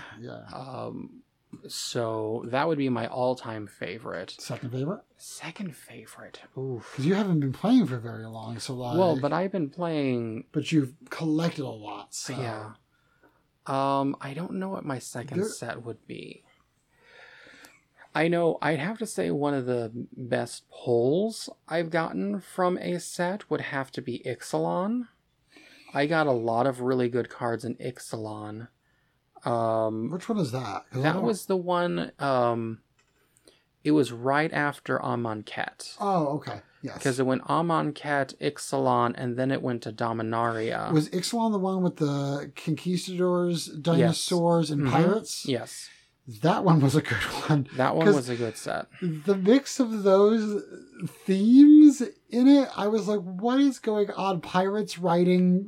yeah. 0.51 0.57
Um, 0.57 1.23
so 1.67 2.43
that 2.47 2.67
would 2.67 2.77
be 2.77 2.89
my 2.89 3.07
all-time 3.07 3.67
favorite. 3.67 4.35
Second 4.39 4.71
favorite 4.71 5.01
Second 5.17 5.75
favorite. 5.75 6.41
Oof. 6.57 6.91
because 6.91 7.05
you 7.05 7.15
haven't 7.15 7.39
been 7.39 7.53
playing 7.53 7.87
for 7.87 7.97
very 7.97 8.25
long, 8.25 8.59
so 8.59 8.73
like. 8.75 8.97
Well, 8.97 9.17
but 9.19 9.33
I've 9.33 9.51
been 9.51 9.69
playing. 9.69 10.45
but 10.51 10.71
you've 10.71 10.93
collected 11.09 11.63
a 11.65 11.69
lot, 11.69 12.13
so 12.13 12.33
Yeah. 12.33 12.71
Um, 13.67 14.15
I 14.21 14.33
don't 14.33 14.53
know 14.53 14.69
what 14.69 14.85
my 14.85 14.99
second 14.99 15.39
There- 15.39 15.49
set 15.49 15.83
would 15.83 16.05
be. 16.05 16.43
I 18.13 18.27
know 18.29 18.57
I'd 18.61 18.79
have 18.79 18.97
to 18.99 19.05
say 19.05 19.29
one 19.31 19.53
of 19.53 19.65
the 19.65 19.91
best 20.15 20.63
pulls 20.69 21.49
I've 21.67 21.89
gotten 21.89 22.39
from 22.39 22.77
a 22.77 22.99
set 22.99 23.49
would 23.49 23.59
have 23.61 23.91
to 23.91 24.01
be 24.01 24.21
Ixalan. 24.25 25.07
I 25.93 26.05
got 26.05 26.27
a 26.27 26.31
lot 26.31 26.65
of 26.67 26.79
really 26.79 27.09
good 27.09 27.29
cards 27.29 27.65
in 27.65 27.75
Ixalan. 27.75 28.69
Um, 29.45 30.09
Which 30.11 30.27
one 30.27 30.39
is 30.39 30.51
that? 30.51 30.85
That 30.91 31.21
was 31.21 31.45
the 31.45 31.57
one. 31.57 32.11
Um, 32.19 32.79
it 33.83 33.91
was 33.91 34.11
right 34.11 34.51
after 34.51 35.01
Amon 35.01 35.43
Amonkhet. 35.43 35.95
Oh, 35.99 36.27
okay. 36.37 36.61
Yes. 36.81 36.97
Because 36.97 37.19
it 37.19 37.25
went 37.25 37.43
Amon 37.43 37.93
Amonkhet, 37.93 38.35
Ixalan, 38.39 39.13
and 39.17 39.37
then 39.37 39.51
it 39.51 39.61
went 39.61 39.83
to 39.83 39.91
Dominaria. 39.91 40.91
was 40.91 41.09
Ixalan 41.09 41.51
the 41.51 41.59
one 41.59 41.83
with 41.83 41.97
the 41.97 42.51
conquistadors, 42.55 43.67
dinosaurs, 43.67 44.71
and 44.71 44.81
Mhm. 44.83 44.91
pirates? 44.91 45.45
yes, 45.47 45.89
That 46.41 46.63
one 46.63 46.79
was 46.81 46.95
a 46.95 47.01
good 47.03 47.17
one. 47.49 47.67
that 47.77 47.95
one 47.95 48.07
was 48.07 48.29
a 48.29 48.35
good 48.35 48.57
set. 48.57 48.87
The 49.01 49.35
mix 49.35 49.79
of 49.79 50.01
those 50.03 50.63
themes 51.25 52.01
in 52.35 52.47
it, 52.47 52.67
I 52.75 52.87
was 52.87 53.07
like, 53.07 53.21
what 53.21 53.59
is 53.59 53.79
going 53.79 54.11
on? 54.11 54.41
Pirates 54.41 54.99
riding 54.99 55.65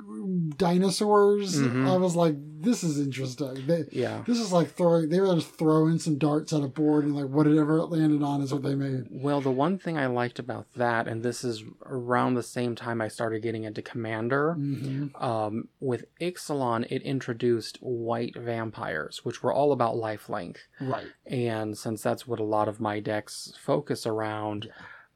dinosaurs? 0.58 1.60
Mhm. 1.60 1.88
I 1.88 1.97
was 1.97 2.15
like, 2.15 2.36
this 2.60 2.84
is 2.84 2.99
interesting. 2.99 3.65
They, 3.67 3.86
Yeah. 3.91 4.23
this 4.27 4.39
is 4.39 4.51
like 4.51 4.71
throwing, 4.71 5.10
they 5.10 5.19
were 5.19 5.34
just 5.36 5.56
throwing 5.56 5.99
some 5.99 6.17
darts 6.17 6.51
at 6.53 6.63
a 6.63 6.67
board 6.67 7.06
and 7.06 7.15
like 7.15 7.27
whatever 7.30 7.77
it 7.77 7.86
landed 7.86 8.23
on 8.23 8.41
is 8.41 8.51
what 8.51 8.63
they 8.63 8.75
made. 8.75 9.06
Well, 9.12 9.41
the 9.41 9.51
one 9.51 9.77
thing 9.77 9.97
I 9.97 10.08
liked 10.08 10.39
about 10.39 10.65
that, 10.75 11.08
and 11.08 11.23
this 11.23 11.43
is 11.43 11.63
around 11.86 12.34
the 12.34 12.43
same 12.43 12.75
time 12.75 12.99
I 12.99 13.08
started 13.08 13.41
getting 13.41 13.63
into 13.63 13.82
Commander, 13.82 14.53
hmm 14.53 15.08
um, 15.15 15.69
with 15.80 16.06
Ixalan, 16.19 16.86
it 16.91 17.01
introduced 17.03 17.77
white 17.82 18.36
vampires, 18.38 19.23
which 19.23 19.41
were 19.43 19.53
all 19.53 19.71
about 19.71 19.95
lifelink. 19.95 20.58
Right. 20.82 21.08
And 21.25 21.77
since 21.77 22.01
that's 22.01 22.27
what 22.27 22.39
a 22.39 22.43
lot 22.43 22.67
of 22.67 22.80
my 22.82 22.99
decks 22.99 23.53
focus 23.63 24.06
around, 24.06 24.69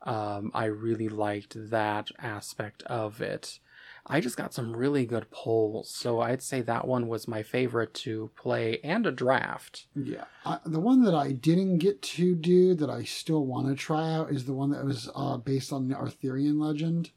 um, 0.04 0.52
I 0.54 0.66
really 0.66 1.10
liked 1.10 1.56
that 1.70 2.10
aspect 2.20 2.84
of 2.84 3.22
it. 3.22 3.60
I 4.08 4.20
just 4.20 4.36
got 4.36 4.52
some 4.54 4.76
really 4.76 5.06
good 5.06 5.30
pulls, 5.30 5.94
so 5.94 6.22
I'd 6.22 6.42
say 6.42 6.62
that 6.62 6.88
one 6.88 7.08
was 7.08 7.28
my 7.28 7.44
favorite 7.44 7.94
to 7.96 8.32
play 8.36 8.80
and 8.84 9.06
a 9.06 9.12
draft. 9.12 9.86
Yeah. 9.96 10.24
I, 10.44 10.58
the 10.66 10.80
one 10.80 11.04
that 11.04 11.14
I 11.14 11.32
didn't 11.34 11.78
get 11.78 12.02
to 12.04 12.34
do 12.36 12.74
that 12.76 12.90
I 12.90 13.04
still 13.04 13.46
want 13.46 13.68
to 13.68 13.76
try 13.76 14.12
out 14.14 14.32
is 14.32 14.46
the 14.46 14.54
one 14.54 14.72
that 14.72 14.84
was 14.84 15.08
uh, 15.16 15.38
based 15.38 15.72
on 15.72 15.88
the 15.88 15.96
Arthurian 15.96 16.60
legend 16.60 17.12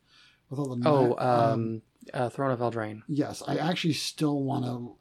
with 0.51 0.59
all 0.59 0.77
the 0.77 0.87
Oh, 0.89 1.09
knight- 1.15 1.19
um, 1.23 1.83
uh, 2.13 2.29
Throne 2.29 2.51
of 2.51 2.59
Eldraine. 2.61 3.01
yes, 3.09 3.43
I 3.49 3.57
actually 3.57 3.95
still 3.95 4.43
want 4.43 4.67
to 4.67 4.97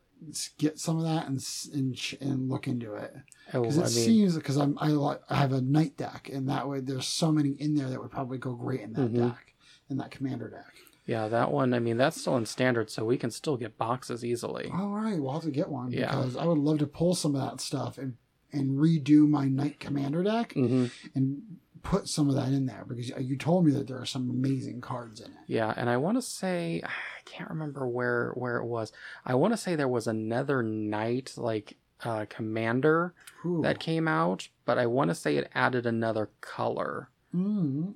get 0.58 0.80
some 0.80 0.98
of 0.98 1.04
that 1.04 1.28
and 1.28 1.44
and, 1.74 1.98
and 2.22 2.50
look 2.50 2.68
into 2.68 2.94
it 2.96 3.14
Oh, 3.54 3.62
because 3.62 3.78
it 3.78 3.82
I 3.82 3.84
mean, 3.86 3.92
seems 3.92 4.36
because 4.36 4.58
I'm 4.58 4.78
I, 4.80 4.90
I 5.30 5.36
have 5.36 5.52
a 5.54 5.62
knight 5.62 5.98
deck 5.98 6.30
and 6.32 6.48
that 6.50 6.68
way 6.68 6.80
there's 6.80 7.08
so 7.08 7.32
many 7.32 7.50
in 7.52 7.76
there 7.76 7.90
that 7.90 8.02
would 8.02 8.12
probably 8.12 8.38
go 8.38 8.54
great 8.54 8.82
in 8.82 8.94
that 8.94 9.12
Mhm. 9.12 9.18
deck 9.30 9.54
in 9.90 9.98
that 9.98 10.12
commander 10.12 10.50
deck. 10.50 10.74
yeah, 11.06 11.28
that 11.28 11.52
one. 11.52 11.74
I 11.74 11.80
mean, 11.80 11.98
that's 11.98 12.20
still 12.22 12.38
in 12.38 12.46
standard, 12.46 12.90
so 12.90 13.04
we 13.04 13.18
can 13.18 13.30
still 13.32 13.58
get 13.58 13.78
boxes 13.78 14.24
easily. 14.24 14.72
All 14.74 14.90
right, 14.90 15.20
we'll 15.22 15.34
have 15.34 15.44
to 15.44 15.52
get 15.52 15.68
one 15.70 15.92
Yeah. 15.92 16.08
because 16.10 16.38
I 16.38 16.46
would 16.46 16.58
love 16.58 16.80
to 16.80 16.88
pull 16.88 17.14
some 17.16 17.36
of 17.36 17.42
that 17.42 17.60
stuff 17.62 17.98
and 17.98 18.16
and 18.54 18.78
redo 18.80 19.28
my 19.28 19.48
knight 19.48 19.80
commander 19.80 20.22
deck 20.24 20.54
hmm 20.54 20.86
and 21.16 21.42
put 21.84 22.08
some 22.08 22.30
of 22.30 22.36
that 22.36 22.48
in 22.48 22.65
there 22.65 22.86
because 22.88 23.10
you 23.19 23.38
told 23.38 23.65
me 23.65 23.72
that 23.74 23.88
there 23.88 24.00
are 24.00 24.06
some 24.06 24.30
amazing 24.30 24.82
cards 24.82 25.19
in 25.22 25.28
it. 25.28 25.38
Yeah, 25.48 25.74
and 25.78 25.89
I 25.89 25.98
want 25.98 26.17
to 26.17 26.22
say 26.22 26.82
I 26.86 26.89
can't 27.26 27.50
remember 27.50 27.88
where 27.88 28.32
where 28.36 28.58
it 28.58 28.65
was. 28.65 28.91
I 29.26 29.36
want 29.36 29.54
to 29.54 29.58
say 29.58 29.76
there 29.76 29.88
was 29.88 30.08
another 30.08 30.63
knight 30.63 31.34
like 31.38 31.78
uh, 32.04 32.26
commander 32.30 33.13
Ooh. 33.46 33.62
that 33.63 33.80
came 33.80 34.08
out, 34.08 34.48
but 34.65 34.78
I 34.78 34.86
want 34.88 35.10
to 35.10 35.15
say 35.15 35.38
it 35.38 35.50
added 35.54 35.86
another 35.86 36.30
color 36.41 37.10
Mm. 37.36 37.96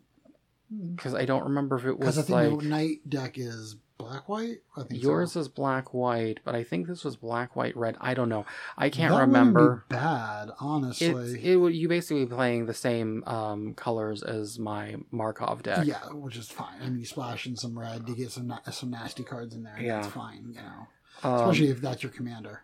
because 0.95 1.13
I 1.13 1.25
don't 1.25 1.43
remember 1.43 1.75
if 1.77 1.85
it 1.85 1.99
Because 1.99 2.17
I 2.17 2.21
was 2.21 2.27
think 2.27 2.51
like 2.51 2.59
the 2.59 2.65
knight 2.67 3.09
deck 3.09 3.37
is 3.37 3.75
black 4.07 4.29
white. 4.29 4.57
I 4.75 4.83
think 4.83 5.03
yours 5.03 5.33
so. 5.33 5.41
is 5.41 5.47
black 5.47 5.93
white, 5.93 6.39
but 6.43 6.55
I 6.55 6.63
think 6.63 6.87
this 6.87 7.03
was 7.03 7.15
black 7.15 7.55
white 7.55 7.75
red. 7.75 7.97
I 7.99 8.13
don't 8.13 8.29
know. 8.29 8.45
I 8.77 8.89
can't 8.89 9.13
That 9.13 9.21
remember. 9.21 9.85
bad, 9.89 10.49
honestly. 10.59 11.07
It's 11.07 11.33
it 11.33 11.73
you 11.73 11.87
basically 11.87 12.25
playing 12.25 12.65
the 12.65 12.73
same 12.73 13.23
um, 13.25 13.73
colors 13.73 14.23
as 14.23 14.59
my 14.59 14.95
Markov 15.11 15.63
deck. 15.63 15.85
Yeah, 15.85 15.99
which 16.11 16.37
is 16.37 16.49
fine. 16.49 16.81
I 16.81 16.89
mean, 16.89 16.99
you 16.99 17.05
splash 17.05 17.45
in 17.45 17.55
some 17.55 17.77
red 17.77 18.05
to 18.07 18.15
get 18.15 18.31
some 18.31 18.53
some 18.71 18.91
nasty 18.91 19.23
cards 19.23 19.53
in 19.55 19.63
there. 19.63 19.77
Yeah. 19.79 20.01
that's 20.01 20.13
fine. 20.13 20.45
You 20.49 20.61
know, 20.61 20.87
Um, 21.29 21.33
especially 21.49 21.69
if 21.69 21.81
that's 21.81 22.03
your 22.03 22.11
commander. 22.11 22.61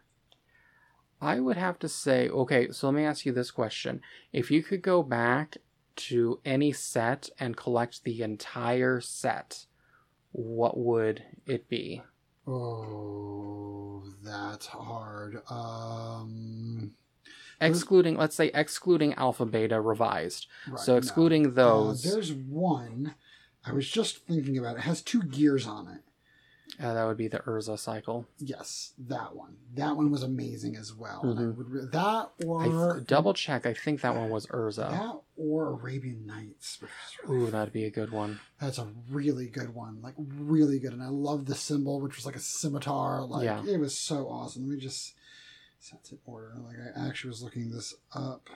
I 1.21 1.39
would 1.39 1.55
have 1.57 1.79
to 1.79 1.87
say, 1.87 2.27
okay, 2.27 2.69
so 2.71 2.87
let 2.87 2.95
me 2.95 3.05
ask 3.05 3.25
you 3.25 3.31
this 3.31 3.49
question. 3.49 4.01
If 4.33 4.51
you 4.51 4.61
could 4.61 4.81
go 4.81 5.03
back 5.03 5.57
to 5.95 6.39
any 6.43 6.73
set 6.73 7.29
and 7.39 7.55
collect 7.55 8.03
the 8.03 8.21
entire 8.21 8.99
set, 8.99 9.65
what 10.33 10.77
would 10.77 11.23
it 11.47 11.69
be? 11.69 12.01
Oh, 12.45 14.03
that's 14.23 14.65
hard. 14.67 15.41
Um, 15.49 16.91
Excluding, 17.61 18.17
let's 18.17 18.35
say, 18.35 18.51
excluding 18.53 19.13
Alpha 19.13 19.45
Beta 19.45 19.79
revised. 19.79 20.47
right, 20.67 20.79
so 20.79 20.93
no. 20.93 20.97
excluding 20.97 21.47
Uh, 21.47 21.51
those. 21.51 22.03
there's 22.03 22.33
one. 22.33 23.15
I 23.65 23.71
was 23.71 23.89
just 23.89 24.25
thinking 24.25 24.57
about. 24.57 24.75
It. 24.75 24.79
it 24.79 24.81
has 24.81 25.01
two 25.01 25.23
gears 25.23 25.65
on 25.65 25.87
it. 25.87 26.01
Uh, 26.83 26.93
that 26.93 27.05
would 27.05 27.15
be 27.17 27.27
the 27.29 27.39
Urza 27.39 27.77
cycle. 27.79 28.25
Yes, 28.39 28.93
that 28.97 29.35
one. 29.35 29.55
That 29.75 29.95
one 29.95 30.11
was 30.11 30.23
amazing 30.23 30.75
as 30.75 30.93
well. 30.93 31.21
I 31.23 31.27
Mhm. 31.27 31.55
would 31.55 31.69
re- 31.69 31.85
that 31.91 32.31
I 32.41 32.43
or 32.67 32.95
th- 32.95 33.07
double 33.07 33.33
check. 33.33 33.65
I 33.65 33.73
think 33.73 34.01
that 34.01 34.15
one 34.15 34.29
was 34.29 34.47
Urza. 34.47 34.89
that 34.89 35.21
or 35.37 35.69
Arabian 35.71 36.25
Nights. 36.27 36.79
Really 37.25 37.47
Ooh, 37.47 37.51
that'd 37.51 37.73
be 37.73 37.85
a 37.85 37.89
good 37.91 38.11
one. 38.11 38.39
That's 38.59 38.77
a 38.77 38.87
really 39.09 39.47
good 39.47 39.73
one. 39.73 39.99
Like 40.01 40.13
really 40.17 40.79
good. 40.79 40.93
And 40.93 41.01
I 41.03 41.07
love 41.09 41.45
the 41.45 41.55
symbol, 41.55 41.99
which 41.99 42.15
was 42.15 42.25
like 42.25 42.35
a 42.35 42.39
scimitar. 42.39 43.23
Like 43.25 43.45
Yeah. 43.45 43.63
it 43.65 43.79
was 43.79 43.97
so 43.97 44.27
awesome. 44.27 44.67
Let 44.67 44.75
me 44.75 44.81
just 44.81 45.15
set 45.79 46.07
in 46.11 46.19
order. 46.25 46.53
Like 46.63 46.75
I 46.95 47.07
actually 47.07 47.29
was 47.29 47.41
looking 47.41 47.71
this 47.71 47.95
up. 48.13 48.49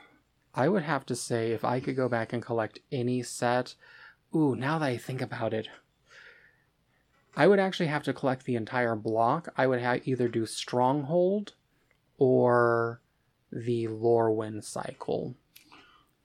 I 0.53 0.69
would 0.69 0.83
have 0.83 1.05
to 1.07 1.15
say 1.15 1.51
if 1.51 1.63
I 1.65 1.79
could 1.79 1.95
go 1.95 2.07
back 2.09 2.33
and 2.33 2.41
collect 2.43 2.79
any 2.91 3.21
set. 3.23 3.75
Ooh, 4.35 4.55
now 4.55 4.77
that 4.79 4.85
I 4.85 4.97
think 4.97 5.21
about 5.21 5.53
it, 5.53 5.67
I 7.35 7.47
would 7.47 7.59
actually 7.59 7.87
have 7.87 8.03
to 8.03 8.13
collect 8.13 8.45
the 8.45 8.55
entire 8.55 8.95
block. 8.95 9.49
I 9.55 9.67
would 9.67 9.81
ha- 9.83 9.99
either 10.05 10.27
do 10.27 10.45
Stronghold 10.45 11.53
or 12.17 13.01
the 13.51 13.87
Lorwyn 13.87 14.63
cycle 14.63 15.35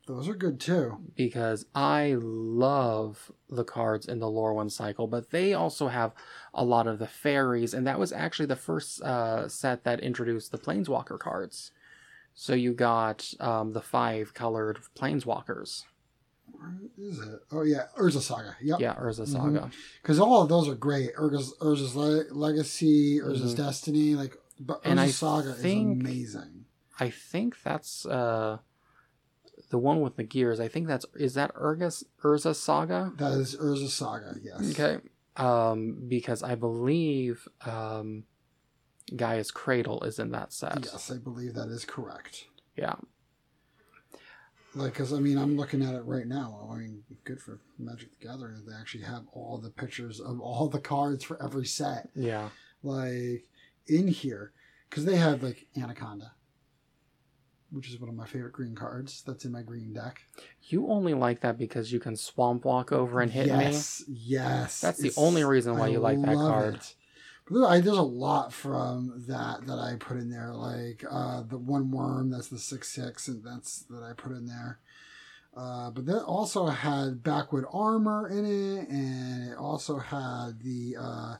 Those 0.06 0.28
are 0.28 0.34
good 0.34 0.58
too. 0.58 0.98
because 1.16 1.64
I 1.76 2.16
love 2.18 3.30
the 3.48 3.64
cards 3.64 4.06
in 4.06 4.18
the 4.18 4.26
Lorwyn 4.26 4.70
cycle, 4.70 5.06
but 5.06 5.30
they 5.30 5.54
also 5.54 5.88
have 5.88 6.12
a 6.52 6.64
lot 6.64 6.86
of 6.88 6.98
the 6.98 7.06
fairies, 7.06 7.72
and 7.72 7.86
that 7.86 7.98
was 8.00 8.12
actually 8.12 8.46
the 8.46 8.56
first 8.56 9.00
uh, 9.02 9.48
set 9.48 9.84
that 9.84 10.00
introduced 10.00 10.50
the 10.50 10.58
Planeswalker 10.58 11.18
cards. 11.18 11.70
So 12.34 12.52
you 12.54 12.72
got 12.72 13.32
um, 13.40 13.72
the 13.74 13.80
five 13.80 14.34
colored 14.34 14.78
Planeswalkers. 14.98 15.84
Where 16.50 16.74
is 16.98 17.18
it? 17.20 17.40
Oh 17.52 17.62
yeah, 17.62 17.84
Urza 17.98 18.20
Saga. 18.20 18.56
Yep. 18.60 18.80
Yeah, 18.80 18.94
Urza 18.96 19.26
Saga. 19.28 19.70
Because 20.02 20.18
all 20.18 20.42
of 20.42 20.48
those 20.48 20.68
are 20.68 20.74
great. 20.74 21.14
Urza's, 21.14 21.54
Urza's 21.60 21.94
Le- 21.94 22.24
Legacy, 22.34 23.20
Urza's 23.20 23.54
Mhm. 23.54 23.58
Destiny, 23.58 24.14
like 24.16 24.36
but 24.58 24.80
And 24.84 24.98
Urza 24.98 25.02
I 25.02 25.10
Saga 25.10 25.52
think- 25.54 26.02
is 26.02 26.10
amazing. 26.10 26.64
I 26.98 27.10
think 27.10 27.62
that's 27.62 28.04
uh, 28.06 28.58
the 29.72 29.78
one 29.78 30.02
with 30.02 30.16
the 30.16 30.22
gears. 30.22 30.60
I 30.60 30.68
think 30.68 30.86
that's 30.86 31.06
is 31.16 31.32
that 31.34 31.52
Urgus 31.54 32.04
Urza 32.22 32.54
Saga. 32.54 33.10
That 33.16 33.32
is 33.32 33.56
Urza 33.56 33.88
Saga. 33.88 34.36
Yes. 34.42 34.70
Okay. 34.78 34.98
Um, 35.36 35.96
because 36.08 36.42
I 36.42 36.54
believe 36.56 37.48
um, 37.64 38.24
Gaea's 39.16 39.50
Cradle 39.50 40.02
is 40.04 40.18
in 40.18 40.30
that 40.32 40.52
set. 40.52 40.78
Yes, 40.84 41.10
I 41.10 41.16
believe 41.16 41.54
that 41.54 41.68
is 41.68 41.86
correct. 41.86 42.44
Yeah. 42.76 42.96
Like, 44.74 44.92
because 44.92 45.14
I 45.14 45.20
mean, 45.20 45.38
I'm 45.38 45.56
looking 45.56 45.82
at 45.82 45.94
it 45.94 46.04
right 46.04 46.26
now. 46.26 46.68
I 46.70 46.76
mean, 46.76 47.02
good 47.24 47.40
for 47.40 47.58
Magic 47.78 48.10
the 48.18 48.26
Gathering 48.26 48.62
they 48.66 48.74
actually 48.78 49.04
have 49.04 49.22
all 49.32 49.56
the 49.56 49.70
pictures 49.70 50.20
of 50.20 50.38
all 50.38 50.68
the 50.68 50.80
cards 50.80 51.24
for 51.24 51.42
every 51.42 51.64
set, 51.66 52.10
Yeah. 52.14 52.50
like 52.82 53.48
in 53.86 54.06
here, 54.08 54.52
because 54.90 55.06
they 55.06 55.16
have 55.16 55.42
like 55.42 55.66
Anaconda, 55.78 56.32
which 57.72 57.88
is 57.88 57.98
one 57.98 58.08
of 58.08 58.14
my 58.14 58.26
favorite 58.26 58.52
green 58.52 58.74
cards. 58.74 59.22
That's 59.26 59.44
in 59.44 59.52
my 59.52 59.62
green 59.62 59.92
deck. 59.92 60.22
You 60.68 60.88
only 60.88 61.14
like 61.14 61.40
that 61.40 61.58
because 61.58 61.92
you 61.92 61.98
can 62.00 62.16
swamp 62.16 62.64
walk 62.64 62.92
over 62.92 63.20
and 63.20 63.30
hit 63.32 63.46
me. 63.46 63.64
yes, 63.64 64.04
Yes, 64.08 64.80
That's 64.80 64.98
the 64.98 65.12
only 65.16 65.44
reason 65.44 65.76
why 65.78 65.86
I 65.86 65.90
you 65.90 65.98
like 65.98 66.20
that 66.22 66.36
card. 66.36 66.74
it. 66.76 66.94
But 67.50 67.66
I, 67.66 67.80
there's 67.80 67.96
a 67.98 68.02
lot 68.02 68.52
from 68.52 69.24
that 69.26 69.66
that 69.66 69.78
I 69.78 69.96
put 69.98 70.16
in 70.16 70.30
there, 70.30 70.52
like 70.54 71.04
uh, 71.10 71.42
the 71.42 71.58
one 71.58 71.90
worm. 71.90 72.30
That's 72.30 72.48
the 72.48 72.58
six 72.58 72.88
six, 72.92 73.26
and 73.26 73.42
that's 73.44 73.80
that 73.90 74.02
I 74.02 74.12
put 74.12 74.32
in 74.32 74.46
there. 74.46 74.78
Uh, 75.54 75.90
but 75.90 76.06
that 76.06 76.22
also 76.22 76.66
had 76.66 77.22
Blanchwood 77.22 77.64
Armor 77.74 78.28
in 78.28 78.46
it, 78.46 78.88
and 78.88 79.50
it 79.50 79.56
also 79.58 79.98
had 79.98 80.60
the 80.62 80.96
uh, 80.98 81.36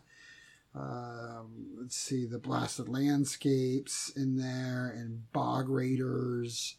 um, 0.75 1.77
let's 1.81 1.97
see, 1.97 2.25
the 2.27 2.39
blasted 2.39 2.89
landscapes 2.89 4.11
in 4.17 4.37
there, 4.37 4.89
and 4.97 5.31
bog 5.33 5.69
raiders. 5.69 6.77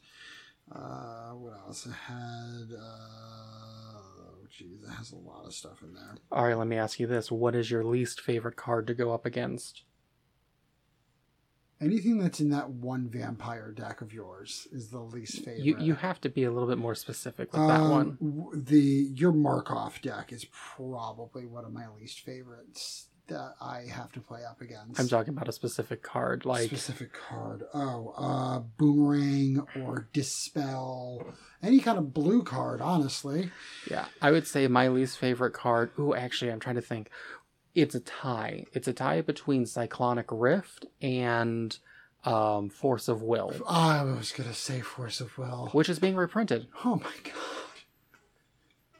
Uh, 0.72 1.32
what 1.32 1.54
else? 1.66 1.86
It 1.86 1.92
had. 1.94 2.74
Uh, 2.76 4.00
oh, 4.00 4.48
geez, 4.50 4.82
it 4.84 4.90
has 4.92 5.12
a 5.12 5.16
lot 5.18 5.46
of 5.46 5.54
stuff 5.54 5.84
in 5.84 5.94
there. 5.94 6.16
All 6.32 6.46
right, 6.46 6.58
let 6.58 6.68
me 6.68 6.78
ask 6.78 7.00
you 7.00 7.06
this: 7.06 7.32
What 7.32 7.56
is 7.56 7.70
your 7.70 7.84
least 7.84 8.20
favorite 8.22 8.56
card 8.56 8.88
to 8.88 8.94
go 8.94 9.14
up 9.14 9.26
against? 9.26 9.84
Anything 11.82 12.18
that's 12.18 12.40
in 12.40 12.50
that 12.52 12.70
one 12.70 13.10
vampire 13.10 13.72
deck 13.72 14.00
of 14.02 14.14
yours 14.14 14.68
is 14.72 14.90
the 14.90 15.02
least 15.02 15.40
favorite. 15.40 15.66
You 15.66 15.78
you 15.80 15.96
have 15.96 16.22
to 16.22 16.30
be 16.30 16.46
a 16.46 16.52
little 16.52 16.68
bit 16.70 16.78
more 16.78 16.96
specific 16.96 17.52
with 17.52 17.62
that 17.68 17.82
Um, 17.82 17.90
one. 17.92 18.64
The 18.64 19.12
your 19.14 19.34
Markov 19.34 20.02
deck 20.02 20.32
is 20.32 20.46
probably 20.52 21.46
one 21.46 21.66
of 21.66 21.74
my 21.74 21.88
least 22.00 22.22
favorites 22.22 23.10
that 23.28 23.56
I 23.62 23.86
have 23.92 24.12
to 24.14 24.20
play 24.20 24.42
up 24.44 24.62
against. 24.62 25.00
I'm 25.00 25.08
talking 25.08 25.34
about 25.34 25.48
a 25.48 25.54
specific 25.54 26.04
card, 26.04 26.46
like 26.46 26.68
specific 26.68 27.12
card. 27.14 27.64
Oh, 27.74 28.14
uh, 28.18 28.60
boomerang 28.78 29.66
or 29.82 30.08
dispel, 30.14 31.34
any 31.62 31.80
kind 31.80 31.98
of 31.98 32.14
blue 32.14 32.44
card. 32.44 32.82
Honestly, 32.82 33.52
yeah. 33.90 34.06
I 34.22 34.32
would 34.32 34.48
say 34.48 34.68
my 34.68 34.88
least 34.88 35.18
favorite 35.18 35.54
card. 35.54 35.92
Ooh, 35.98 36.14
actually, 36.14 36.52
I'm 36.52 36.60
trying 36.60 36.76
to 36.76 36.82
think. 36.82 37.10
It's 37.76 37.96
a 37.96 38.00
tie. 38.00 38.66
It's 38.74 38.88
a 38.88 38.94
tie 38.94 39.22
between 39.22 39.66
Cyclonic 39.66 40.28
Rift 40.30 40.86
and 41.02 41.76
um, 42.26 42.70
Force 42.70 43.08
of 43.08 43.22
Will, 43.22 43.54
I 43.68 44.04
was 44.04 44.32
gonna 44.32 44.54
say 44.54 44.82
Force 44.82 45.20
of 45.20 45.38
Will. 45.38 45.70
which 45.74 45.90
is 45.90 46.00
being 46.00 46.16
reprinted. 46.16 46.68
Oh 46.86 46.96
my 46.96 47.14
god! 47.24 47.34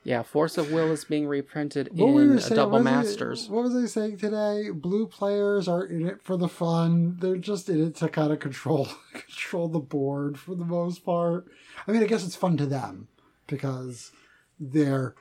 Yeah, 0.04 0.22
Force 0.24 0.58
of 0.58 0.72
Will 0.72 0.92
is 0.92 1.06
being 1.06 1.28
reprinted 1.28 1.90
What 1.94 2.22
in 2.22 2.32
a 2.32 2.42
saying? 2.42 2.56
Double 2.56 2.74
What 2.74 2.84
Masters. 2.84 3.50
what 3.50 3.64
was 3.64 3.76
I 3.76 3.86
saying 3.86 4.18
today? 4.18 4.70
Blue 4.74 5.08
players 5.08 5.68
are 5.68 5.84
in 5.86 6.06
it 6.08 6.22
for 6.22 6.36
the 6.36 6.50
fun. 6.50 7.18
They're 7.22 7.38
just 7.38 7.70
in 7.70 7.82
it 7.88 7.96
to 7.98 8.10
kind 8.10 8.32
of 8.34 8.40
control 8.40 8.88
control 9.14 9.70
the 9.70 9.80
board 9.80 10.38
for 10.38 10.56
the 10.56 10.66
most 10.66 11.06
part. 11.06 11.46
I 11.88 11.92
mean, 11.92 12.04
I 12.04 12.08
guess 12.08 12.26
it's 12.26 12.36
fun 12.36 12.58
to 12.58 12.66
them 12.66 13.08
because 13.48 14.12
they're 14.60 15.16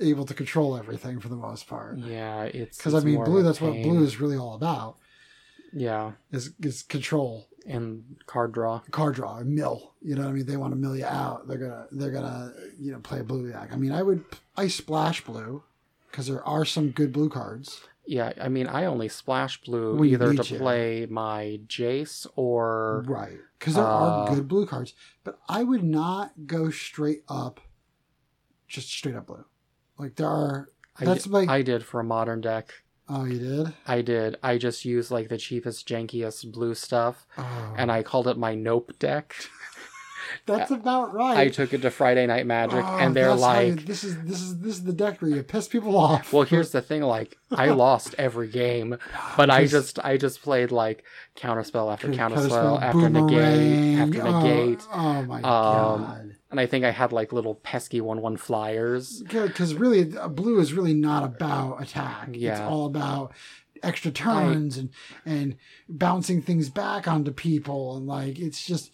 able 0.00 0.24
to 0.26 0.34
control 0.34 0.76
everything 0.76 1.20
for 1.20 1.28
the 1.28 1.36
most 1.36 1.66
part. 1.68 1.98
Yeah, 1.98 2.44
it's 2.44 2.78
Because 2.78 2.94
I 2.94 3.00
mean, 3.00 3.22
blue. 3.22 3.42
That's 3.42 3.60
what 3.60 3.72
blue 3.74 4.02
is 4.02 4.18
really 4.20 4.36
all 4.36 4.54
about. 4.54 4.96
Yeah, 5.74 6.12
Is 6.30 6.52
is 6.62 6.82
control, 6.82 7.46
and 7.66 8.04
card 8.26 8.52
draw. 8.52 8.80
card 8.90 9.16
draw, 9.16 9.40
mill. 9.40 9.92
You 10.02 10.14
know 10.14 10.22
what 10.22 10.28
I 10.28 10.32
mean? 10.32 10.46
They 10.46 10.56
want 10.56 10.72
to 10.72 10.76
mill 10.78 10.96
you 10.96 11.04
out. 11.06 11.48
They're 11.48 11.58
gonna 11.58 11.86
they're 11.90 12.10
gonna 12.12 12.52
you 12.78 12.92
know 12.92 12.98
play 13.00 13.20
a 13.20 13.24
blue 13.24 13.50
deck. 13.50 13.70
I 13.72 13.76
mean, 13.76 13.90
I 13.92 14.02
would 14.02 14.24
I 14.56 14.68
splash 14.68 15.24
blue 15.24 15.62
because 16.10 16.26
there 16.28 16.44
are 16.46 16.64
some 16.64 16.90
good 16.90 17.12
blue 17.12 17.28
cards. 17.28 17.80
Yeah, 18.06 18.32
I 18.40 18.48
mean, 18.48 18.66
I 18.66 18.84
only 18.84 19.08
splash 19.08 19.60
blue 19.62 19.96
you 20.04 20.12
either 20.12 20.34
to 20.34 20.42
to. 20.44 20.58
play 20.58 21.06
my 21.10 21.58
Jace 21.66 22.26
or 22.36 23.02
Right. 23.06 23.38
Because 23.58 23.76
there 23.76 23.84
are 23.84 24.28
Uh, 24.28 24.34
good 24.34 24.46
blue 24.46 24.66
cards. 24.66 24.92
But 25.24 25.38
I 25.48 25.62
would 25.64 25.82
not 25.82 26.32
go 26.46 26.68
straight 26.70 27.24
up, 27.28 27.60
just 28.68 28.90
straight 28.90 29.14
up 29.16 29.26
blue. 29.26 29.44
Like 29.98 30.16
there 30.16 30.28
are. 30.28 30.68
That's 31.00 31.24
di- 31.24 31.30
like. 31.30 31.48
I 31.48 31.62
did 31.62 31.84
for 31.84 31.98
a 31.98 32.04
modern 32.04 32.42
deck. 32.42 32.83
Oh, 33.08 33.24
you 33.24 33.38
did? 33.38 33.74
I 33.86 34.02
did. 34.02 34.36
I 34.42 34.58
just 34.58 34.84
used 34.84 35.10
like 35.10 35.28
the 35.28 35.38
cheapest, 35.38 35.86
jankiest 35.88 36.50
blue 36.52 36.74
stuff, 36.74 37.26
Oh. 37.38 37.74
and 37.76 37.90
I 37.92 38.02
called 38.02 38.28
it 38.28 38.36
my 38.38 38.54
Nope 38.54 38.92
deck. 38.98 39.34
That's 40.46 40.70
about 40.70 41.14
right. 41.14 41.36
I 41.38 41.48
took 41.48 41.72
it 41.72 41.82
to 41.82 41.90
Friday 41.90 42.26
Night 42.26 42.44
Magic, 42.46 42.84
Oh, 42.84 42.98
and 42.98 43.14
they're 43.14 43.28
how 43.28 43.34
you- 43.60 43.74
like, 43.74 43.84
this 43.86 44.02
is 44.04 44.20
this 44.22 44.40
is 44.40 44.58
this 44.58 44.74
is 44.76 44.84
the 44.84 44.92
deck 44.92 45.22
where 45.22 45.30
you 45.30 45.42
piss 45.42 45.68
people 45.68 45.96
off. 45.96 46.32
"Well, 46.32 46.42
here's 46.42 46.70
the 46.70 46.82
thing. 46.82 47.02
Like, 47.02 47.36
I 47.52 47.68
lost 47.70 48.14
every 48.18 48.48
game, 48.48 48.96
but 49.36 49.48
I 49.50 49.66
just, 49.66 49.98
I 50.04 50.16
just 50.16 50.42
played 50.42 50.72
like 50.72 51.04
counterspell 51.36 51.92
after 51.92 52.08
Counterspell, 52.08 52.78
counterspell 52.80 52.82
after 52.82 53.08
negate 53.10 53.28
boomerang. 53.28 54.00
after 54.00 54.22
Oh, 54.26 54.40
negate, 54.42 54.86
Oh, 54.92 55.22
my 55.22 55.36
Um, 55.36 55.42
god. 55.42 56.33
And 56.54 56.60
I 56.60 56.66
think 56.66 56.84
I 56.84 56.92
had 56.92 57.10
like 57.10 57.32
little 57.32 57.56
pesky 57.56 58.00
one-one 58.00 58.36
flyers. 58.36 59.24
Because 59.24 59.74
really, 59.74 60.16
uh, 60.16 60.28
blue 60.28 60.60
is 60.60 60.72
really 60.72 60.94
not 60.94 61.24
about 61.24 61.82
attack. 61.82 62.28
Yeah. 62.30 62.52
It's 62.52 62.60
all 62.60 62.86
about 62.86 63.32
extra 63.82 64.12
turns 64.12 64.78
and 64.78 64.90
and 65.26 65.56
bouncing 65.88 66.40
things 66.40 66.68
back 66.68 67.08
onto 67.08 67.32
people 67.32 67.96
and 67.96 68.06
like 68.06 68.38
it's 68.38 68.64
just 68.64 68.92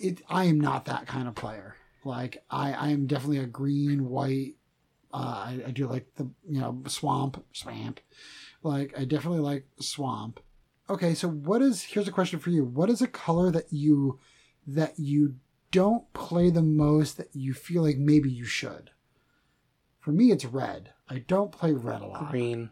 it. 0.00 0.22
I 0.28 0.46
am 0.46 0.60
not 0.60 0.86
that 0.86 1.06
kind 1.06 1.28
of 1.28 1.36
player. 1.36 1.76
Like 2.04 2.42
I, 2.50 2.72
I 2.72 2.88
am 2.88 3.06
definitely 3.06 3.38
a 3.38 3.46
green 3.46 4.08
white. 4.08 4.54
Uh, 5.14 5.44
I, 5.46 5.60
I 5.68 5.70
do 5.70 5.86
like 5.86 6.08
the 6.16 6.28
you 6.48 6.60
know 6.60 6.82
swamp 6.88 7.44
swamp. 7.52 8.00
Like 8.64 8.92
I 8.98 9.04
definitely 9.04 9.38
like 9.38 9.66
swamp. 9.78 10.40
Okay, 10.90 11.14
so 11.14 11.28
what 11.28 11.62
is 11.62 11.82
here's 11.82 12.08
a 12.08 12.12
question 12.12 12.40
for 12.40 12.50
you. 12.50 12.64
What 12.64 12.90
is 12.90 13.00
a 13.00 13.06
color 13.06 13.52
that 13.52 13.72
you 13.72 14.18
that 14.66 14.98
you 14.98 15.36
don't 15.70 16.12
play 16.12 16.50
the 16.50 16.62
most 16.62 17.16
that 17.16 17.34
you 17.34 17.54
feel 17.54 17.82
like 17.82 17.98
maybe 17.98 18.30
you 18.30 18.44
should? 18.44 18.90
For 20.00 20.12
me, 20.12 20.30
it's 20.30 20.44
red. 20.44 20.92
I 21.08 21.18
don't 21.18 21.52
play 21.52 21.72
red 21.72 22.02
a 22.02 22.06
lot. 22.06 22.30
Green. 22.30 22.70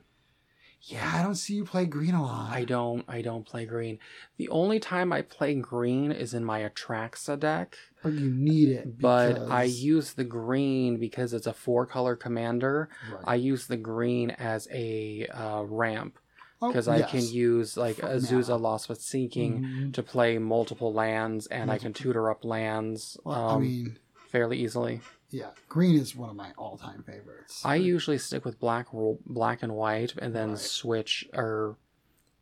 Yeah, 0.82 1.10
I 1.14 1.22
don't 1.22 1.34
see 1.34 1.54
you 1.54 1.64
play 1.64 1.84
green 1.84 2.14
a 2.14 2.22
lot. 2.22 2.52
I 2.52 2.64
don't 2.64 3.04
I 3.08 3.20
don't 3.20 3.44
play 3.44 3.66
green. 3.66 3.98
The 4.36 4.48
only 4.50 4.78
time 4.78 5.12
I 5.12 5.22
play 5.22 5.54
green 5.54 6.12
is 6.12 6.32
in 6.32 6.44
my 6.44 6.60
Atraxa 6.60 7.38
deck, 7.40 7.76
but 8.04 8.12
you 8.12 8.30
need 8.30 8.68
it. 8.68 9.00
but 9.00 9.50
I 9.50 9.64
use 9.64 10.12
the 10.12 10.22
green 10.24 10.98
because 10.98 11.32
it's 11.32 11.46
a 11.48 11.52
four 11.52 11.86
color 11.86 12.14
commander. 12.14 12.88
Right. 13.12 13.24
I 13.24 13.34
use 13.34 13.66
the 13.66 13.76
green 13.76 14.30
as 14.30 14.68
a 14.70 15.26
uh, 15.26 15.62
ramp 15.64 16.18
Oh, 16.62 16.68
because 16.68 16.88
I 16.88 17.02
can 17.02 17.26
use 17.26 17.76
like 17.76 17.96
For 17.96 18.06
Azusa. 18.06 18.58
Lost 18.60 18.88
with 18.88 19.00
Seeking 19.02 19.60
Mhm. 19.62 19.92
to 19.94 20.02
play 20.02 20.38
multiple 20.38 20.92
lands, 20.92 21.46
and 21.48 21.70
I 21.70 21.78
can 21.78 21.92
tutor 21.92 22.30
up 22.30 22.44
lands 22.44 23.18
Well, 23.24 23.34
um, 23.50 23.56
I 23.58 23.60
mean, 23.60 23.98
fairly 24.30 24.58
easily. 24.62 25.00
yeah, 25.30 25.50
green 25.68 25.96
is 26.00 26.16
one 26.16 26.30
of 26.30 26.36
my 26.36 26.52
all-time 26.56 27.02
favorites. 27.02 27.60
I 27.64 27.74
usually 27.76 28.18
stick 28.18 28.44
with 28.46 28.58
black, 28.58 28.86
black 29.26 29.62
and 29.62 29.74
white, 29.76 30.14
and 30.16 30.34
then 30.34 30.50
Right. 30.50 30.58
switch 30.58 31.28
or 31.34 31.76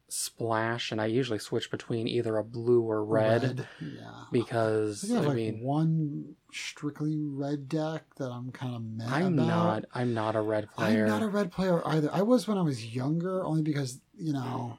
splash, 0.09 0.92
and 0.92 1.00
I 1.00 1.07
usually 1.07 1.40
switch 1.40 1.70
between 1.72 2.07
either 2.07 2.37
a 2.37 2.44
blue 2.44 2.83
or 2.83 3.05
red, 3.05 3.66
Yeah. 3.81 4.24
Because 4.31 5.11
I 5.11 5.16
I 5.16 5.20
like 5.22 5.35
mean 5.37 5.61
one 5.61 6.37
strictly 6.53 7.16
red 7.18 7.68
deck 7.68 8.14
that 8.16 8.31
I'm 8.31 8.53
kind 8.53 8.77
of 8.77 8.83
mad 8.85 9.09
I'm 9.11 9.35
about. 9.38 9.46
not 9.48 9.85
I'm 9.92 10.14
not 10.14 10.37
a 10.37 10.40
red 10.40 10.70
player. 10.70 11.03
I'm 11.05 11.11
not 11.11 11.22
a 11.22 11.27
red 11.29 11.50
player 11.50 11.83
either. 11.88 12.11
I 12.12 12.22
was 12.22 12.46
when 12.46 12.59
I 12.59 12.62
was 12.62 12.94
younger, 12.94 13.44
only 13.44 13.62
because 13.62 14.00
you 14.18 14.33
know 14.33 14.79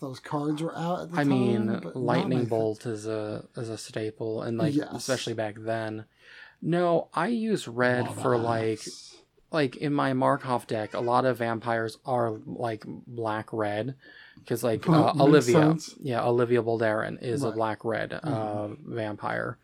those 0.00 0.20
cards 0.20 0.62
were 0.62 0.76
out 0.76 1.00
at 1.02 1.10
the 1.10 1.16
I 1.16 1.24
time. 1.24 1.28
mean, 1.28 1.80
lightning 1.94 2.46
bolt 2.46 2.84
is 2.86 3.06
a 3.06 3.44
is 3.56 3.68
a 3.68 3.78
staple, 3.78 4.42
and 4.42 4.58
like 4.58 4.74
Yes. 4.74 4.88
especially 4.94 5.34
back 5.34 5.56
then. 5.58 6.04
No, 6.62 7.08
I 7.14 7.28
use 7.28 7.68
red 7.68 8.06
Love 8.06 8.18
for 8.20 8.36
like 8.38 8.80
like 9.52 9.76
in 9.76 9.92
my 9.92 10.12
Markov 10.12 10.66
deck. 10.66 10.94
A 10.94 11.00
lot 11.00 11.24
of 11.24 11.38
vampires 11.38 11.98
are 12.04 12.38
like 12.46 12.84
black 12.86 13.52
red 13.52 13.94
because 14.40 14.62
like 14.64 14.88
uh, 14.88 15.12
Olivia, 15.20 15.60
sense. 15.78 15.94
yeah, 16.00 16.24
Olivia 16.26 16.62
Voldaren 16.62 17.22
is 17.22 17.42
a 17.44 17.52
black 17.52 17.84
red 17.84 18.12
uh, 18.12 18.18
Mhm. 18.26 18.78
vampire. 18.86 19.58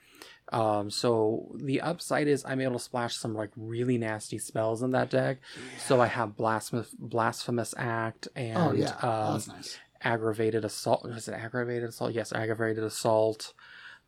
Um, 0.53 0.91
so 0.91 1.51
the 1.57 1.81
upside 1.81 2.29
is 2.29 2.45
I'm 2.45 2.61
able 2.61 2.75
to 2.75 2.79
splash 2.79 3.17
some 3.17 3.35
like 3.35 3.51
really 3.57 3.99
nasty 3.99 4.38
spells 4.38 4.83
in 4.83 4.91
that 4.93 5.11
deck. 5.11 5.38
So 5.79 6.01
I 6.01 6.07
have 6.07 6.37
blasphemous 6.37 6.95
blasphemous 6.99 7.75
act 7.77 8.29
and 8.37 8.57
Oh 8.59 8.73
yeah, 8.73 8.95
um, 9.03 9.33
that's 9.33 9.49
nice. 9.49 9.79
aggravated 10.03 10.65
assault. 10.65 11.05
Was 11.05 11.29
it 11.29 11.33
aggravated 11.35 11.88
assault? 11.88 12.12
Yes, 12.12 12.33
aggravated 12.33 12.85
assault. 12.85 13.55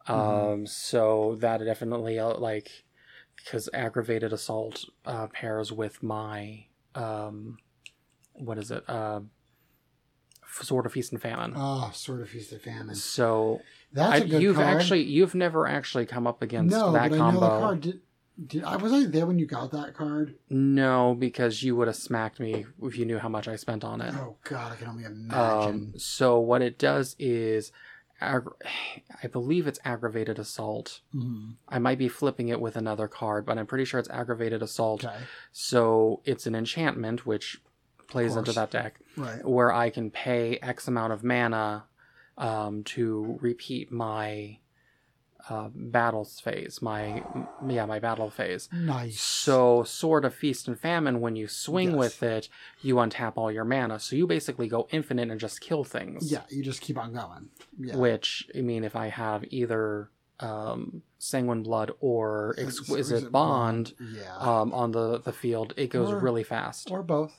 Um, 0.06 0.18
Mhm. 0.18 0.68
so 0.68 1.36
that 1.40 1.64
definitely 1.64 2.18
uh, 2.18 2.34
like 2.38 2.70
because 3.36 3.68
aggravated 3.72 4.32
assault 4.32 4.84
uh, 5.06 5.26
pairs 5.28 5.72
with 5.72 6.02
my 6.02 6.66
um, 6.94 7.56
what 8.34 8.58
is 8.58 8.70
it? 8.70 8.84
Uh, 8.88 9.20
Sword 10.62 10.86
of 10.86 10.92
Feast 10.92 11.12
and 11.12 11.20
Famine. 11.20 11.52
Oh, 11.56 11.90
sword 11.94 12.20
of 12.20 12.28
feast 12.28 12.52
and 12.52 12.60
famine. 12.60 12.94
so 12.94 13.60
That's 13.92 14.20
I, 14.22 14.24
a 14.24 14.28
good 14.28 14.42
you've 14.42 14.56
card. 14.56 14.68
actually 14.76 15.02
you've 15.02 15.34
never 15.34 15.66
actually 15.66 16.06
come 16.06 16.26
up 16.26 16.42
against 16.42 16.74
no, 16.76 16.92
that 16.92 17.10
but 17.10 17.18
combo. 17.18 17.40
I 17.40 17.42
know 17.42 17.54
the 17.54 17.60
card. 17.60 17.80
Did, 17.80 18.00
did 18.46 18.64
I 18.64 18.76
was 18.76 18.92
I 18.92 19.04
there 19.06 19.26
when 19.26 19.38
you 19.38 19.46
got 19.46 19.70
that 19.72 19.94
card? 19.94 20.34
No, 20.50 21.14
because 21.18 21.62
you 21.62 21.76
would 21.76 21.86
have 21.88 21.96
smacked 21.96 22.40
me 22.40 22.66
if 22.82 22.96
you 22.98 23.04
knew 23.04 23.18
how 23.18 23.28
much 23.28 23.46
I 23.48 23.56
spent 23.56 23.84
on 23.84 24.00
it. 24.00 24.14
Oh 24.16 24.36
God, 24.44 24.72
I 24.72 24.76
can 24.76 24.88
only 24.88 25.04
imagine. 25.04 25.92
Um, 25.92 25.92
so 25.96 26.38
what 26.40 26.60
it 26.62 26.76
does 26.78 27.14
is, 27.18 27.70
aggra- 28.20 28.54
I 29.22 29.26
believe 29.28 29.66
it's 29.68 29.78
aggravated 29.84 30.38
assault. 30.40 31.00
Mhm. 31.14 31.54
I 31.68 31.78
might 31.78 31.98
be 31.98 32.08
flipping 32.08 32.48
it 32.48 32.60
with 32.60 32.76
another 32.76 33.06
card, 33.08 33.46
but 33.46 33.56
I'm 33.58 33.66
pretty 33.66 33.84
sure 33.84 34.00
it's 34.00 34.10
aggravated 34.10 34.62
assault. 34.62 35.04
Okay, 35.04 35.16
So 35.52 36.20
it's 36.24 36.46
an 36.46 36.54
enchantment 36.56 37.24
which 37.26 37.60
plays 38.14 38.36
into 38.36 38.52
that 38.52 38.70
deck, 38.70 39.00
right. 39.16 39.44
where 39.44 39.72
I 39.72 39.90
can 39.90 40.10
pay 40.10 40.58
X 40.62 40.88
amount 40.88 41.12
of 41.12 41.22
mana 41.24 41.84
um, 42.38 42.82
to 42.84 43.38
repeat 43.40 43.90
my 43.92 44.58
uh, 45.50 45.68
battles 45.74 46.40
phase. 46.40 46.80
My 46.80 47.22
yeah, 47.68 47.84
my 47.86 47.98
battle 47.98 48.30
phase. 48.30 48.68
Nice. 48.72 49.20
So, 49.20 49.82
Sword 49.84 50.24
of 50.24 50.34
Feast 50.34 50.68
and 50.68 50.78
Famine, 50.80 51.20
when 51.20 51.36
you 51.36 51.48
swing 51.48 51.90
Yes. 51.90 51.98
with 51.98 52.22
it, 52.22 52.48
you 52.82 52.94
untap 52.96 53.34
all 53.36 53.52
your 53.52 53.64
mana. 53.64 53.98
So 54.00 54.16
you 54.16 54.26
basically 54.26 54.68
go 54.68 54.86
infinite 54.90 55.30
and 55.30 55.38
just 55.38 55.60
kill 55.60 55.84
things. 55.84 56.32
yeah, 56.32 56.42
you 56.50 56.62
just 56.62 56.80
keep 56.80 56.96
on 56.96 57.12
going. 57.12 57.50
Yeah. 57.78 57.96
Which, 57.96 58.48
I 58.56 58.62
mean, 58.62 58.84
if 58.84 58.96
I 58.96 59.08
have 59.08 59.44
either 59.50 60.08
um, 60.40 61.02
Sanguine 61.18 61.62
Blood 61.62 61.92
or 62.00 62.54
Exquisite 62.58 62.98
Exquisite 62.98 63.30
Bond 63.32 63.92
Yeah. 64.00 64.34
um, 64.38 64.72
on 64.72 64.92
the, 64.92 65.20
the 65.20 65.32
field, 65.32 65.74
it 65.76 65.90
goes 65.90 66.10
Or- 66.10 66.18
really 66.20 66.42
fast. 66.42 66.90
or 66.90 67.02
both, 67.02 67.34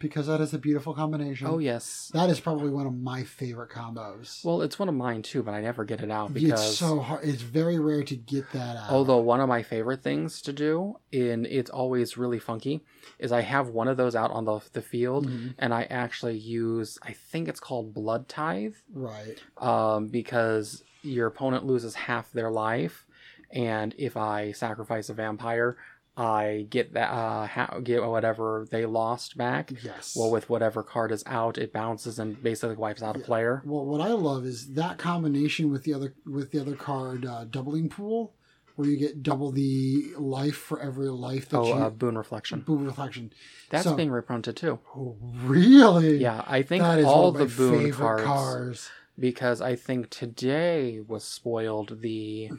because 0.00 0.26
that 0.26 0.40
is 0.40 0.52
a 0.52 0.58
beautiful 0.58 0.92
combination. 0.94 1.46
oh, 1.46 1.58
yes. 1.58 2.10
That 2.12 2.28
is 2.30 2.40
probably 2.40 2.70
one 2.70 2.86
of 2.86 2.94
my 2.98 3.22
favorite 3.22 3.70
combos. 3.70 4.44
Well, 4.44 4.62
it's 4.62 4.78
one 4.78 4.88
of 4.88 4.94
mine 4.96 5.22
too, 5.22 5.42
but 5.44 5.52
I 5.54 5.60
never 5.60 5.84
get 5.84 6.00
it 6.00 6.10
out 6.10 6.34
because. 6.34 6.60
it's 6.68 6.78
so 6.78 6.98
hard. 6.98 7.24
It's 7.24 7.42
very 7.42 7.78
rare 7.78 8.02
to 8.02 8.16
get 8.16 8.50
that 8.52 8.76
out. 8.76 8.90
Although 8.90 9.18
one 9.18 9.38
of 9.40 9.48
my 9.48 9.62
favorite 9.62 10.02
things 10.02 10.42
to 10.42 10.52
do, 10.52 10.96
and 11.12 11.46
it's 11.46 11.70
always 11.70 12.16
really 12.16 12.38
funky, 12.40 12.80
is 13.20 13.30
I 13.30 13.42
have 13.42 13.68
one 13.68 13.86
of 13.86 13.96
those 13.96 14.16
out 14.16 14.32
on 14.32 14.44
the, 14.46 14.58
the 14.72 14.82
field, 14.82 15.28
Mhm. 15.28 15.54
and 15.58 15.72
I 15.72 15.84
actually 15.84 16.38
use 16.38 16.98
I 17.02 17.12
think 17.12 17.46
it's 17.46 17.60
called 17.60 17.94
Blood 17.94 18.26
Tithe, 18.28 18.74
right. 18.92 19.38
um, 19.58 20.08
because 20.08 20.82
your 21.02 21.26
opponent 21.28 21.64
loses 21.64 21.94
half 21.94 22.32
their 22.32 22.50
life, 22.50 23.06
and 23.52 23.94
if 23.98 24.16
I 24.16 24.52
sacrifice 24.52 25.08
a 25.08 25.14
vampire, 25.14 25.76
I 26.20 26.66
get 26.68 26.92
that 26.92 27.10
uh, 27.10 27.46
ha- 27.46 27.78
get 27.82 28.04
whatever 28.04 28.66
they 28.70 28.84
lost 28.84 29.38
back. 29.38 29.72
Yes. 29.82 30.14
Well, 30.14 30.30
with 30.30 30.50
whatever 30.50 30.82
card 30.82 31.12
is 31.12 31.22
out, 31.26 31.56
it 31.56 31.72
bounces 31.72 32.18
and 32.18 32.40
basically 32.42 32.76
wipes 32.76 33.02
out 33.02 33.16
a 33.16 33.20
player. 33.20 33.62
Well, 33.64 33.86
what 33.86 34.02
I 34.02 34.08
love 34.12 34.44
is 34.44 34.74
that 34.74 34.98
combination 34.98 35.70
with 35.70 35.84
the 35.84 35.94
other 35.94 36.14
with 36.26 36.50
the 36.52 36.60
other 36.60 36.74
card 36.76 37.24
uh, 37.24 37.44
doubling 37.44 37.88
pool, 37.88 38.34
where 38.76 38.86
you 38.86 38.98
get 38.98 39.22
double 39.22 39.50
the 39.50 40.12
life 40.18 40.56
for 40.56 40.78
every 40.80 41.08
life 41.08 41.48
that 41.48 41.58
Oh, 41.58 41.66
you. 41.66 41.72
uh, 41.74 41.88
boon 41.90 42.18
reflection. 42.18 42.60
Boon 42.60 42.84
reflection. 42.84 43.32
That's 43.70 43.84
so- 43.84 43.94
being 43.94 44.10
reprinted 44.10 44.56
too. 44.56 44.78
Oh, 44.94 45.16
really? 45.22 46.18
Yeah, 46.18 46.44
I 46.46 46.60
think 46.62 46.82
that 46.82 46.98
is 46.98 47.06
all 47.06 47.32
the 47.32 47.46
my 47.46 47.54
boon 47.56 47.92
cards. 47.92 48.90
because 49.18 49.62
I 49.62 49.74
think 49.74 50.10
today 50.10 51.00
was 51.00 51.24
spoiled 51.24 52.02
the 52.02 52.50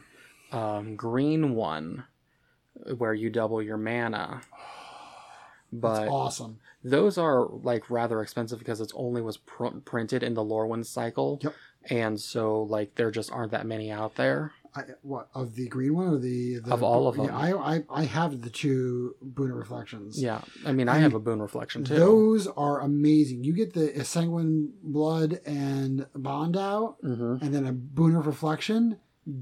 um, 0.51 0.95
green 0.95 1.53
one 1.53 2.05
where 2.97 3.13
you 3.13 3.29
double 3.29 3.61
your 3.61 3.77
mana. 3.77 4.41
But 5.73 5.99
That's 6.01 6.11
awesome. 6.11 6.59
those 6.83 7.17
are 7.17 7.45
like 7.45 7.89
rather 7.89 8.21
expensive 8.21 8.59
because 8.59 8.81
it's 8.81 8.91
only 8.93 9.21
was 9.21 9.37
pr- 9.37 9.67
printed 9.85 10.21
in 10.21 10.33
the 10.33 10.43
Lorwyn 10.43 10.85
cycle. 10.85 11.39
Yep. 11.41 11.53
And 11.89 12.19
so 12.19 12.63
like 12.63 12.95
there 12.95 13.09
just 13.09 13.31
aren't 13.31 13.51
that 13.53 13.65
many 13.65 13.89
out 13.89 14.15
there. 14.15 14.51
I, 14.75 14.83
what 15.01 15.29
of 15.33 15.55
the 15.55 15.69
green 15.69 15.95
one 15.95 16.07
or 16.09 16.17
the, 16.17 16.59
the 16.59 16.73
Of 16.73 16.83
all 16.83 17.07
of 17.07 17.15
yeah, 17.15 17.27
them. 17.27 17.35
I, 17.35 17.53
I 17.53 17.83
I 17.89 18.03
have 18.03 18.41
the 18.41 18.49
two 18.49 19.15
Boon 19.21 19.53
reflections. 19.53 20.21
Yeah. 20.21 20.41
I 20.65 20.73
mean, 20.73 20.89
I, 20.89 20.95
I 20.95 20.99
have 20.99 21.13
a 21.13 21.19
boon 21.19 21.41
reflection 21.41 21.85
too. 21.85 21.95
Those 21.95 22.47
are 22.47 22.81
amazing. 22.81 23.45
You 23.45 23.53
get 23.53 23.73
the 23.73 24.03
sanguine 24.03 24.73
blood 24.83 25.39
and 25.45 26.05
bond 26.15 26.57
out, 26.57 26.97
hmm 27.01 27.37
and 27.41 27.55
then 27.55 27.65
a 27.65 27.71
boon 27.71 28.15
of 28.17 28.27
reflection. 28.27 28.97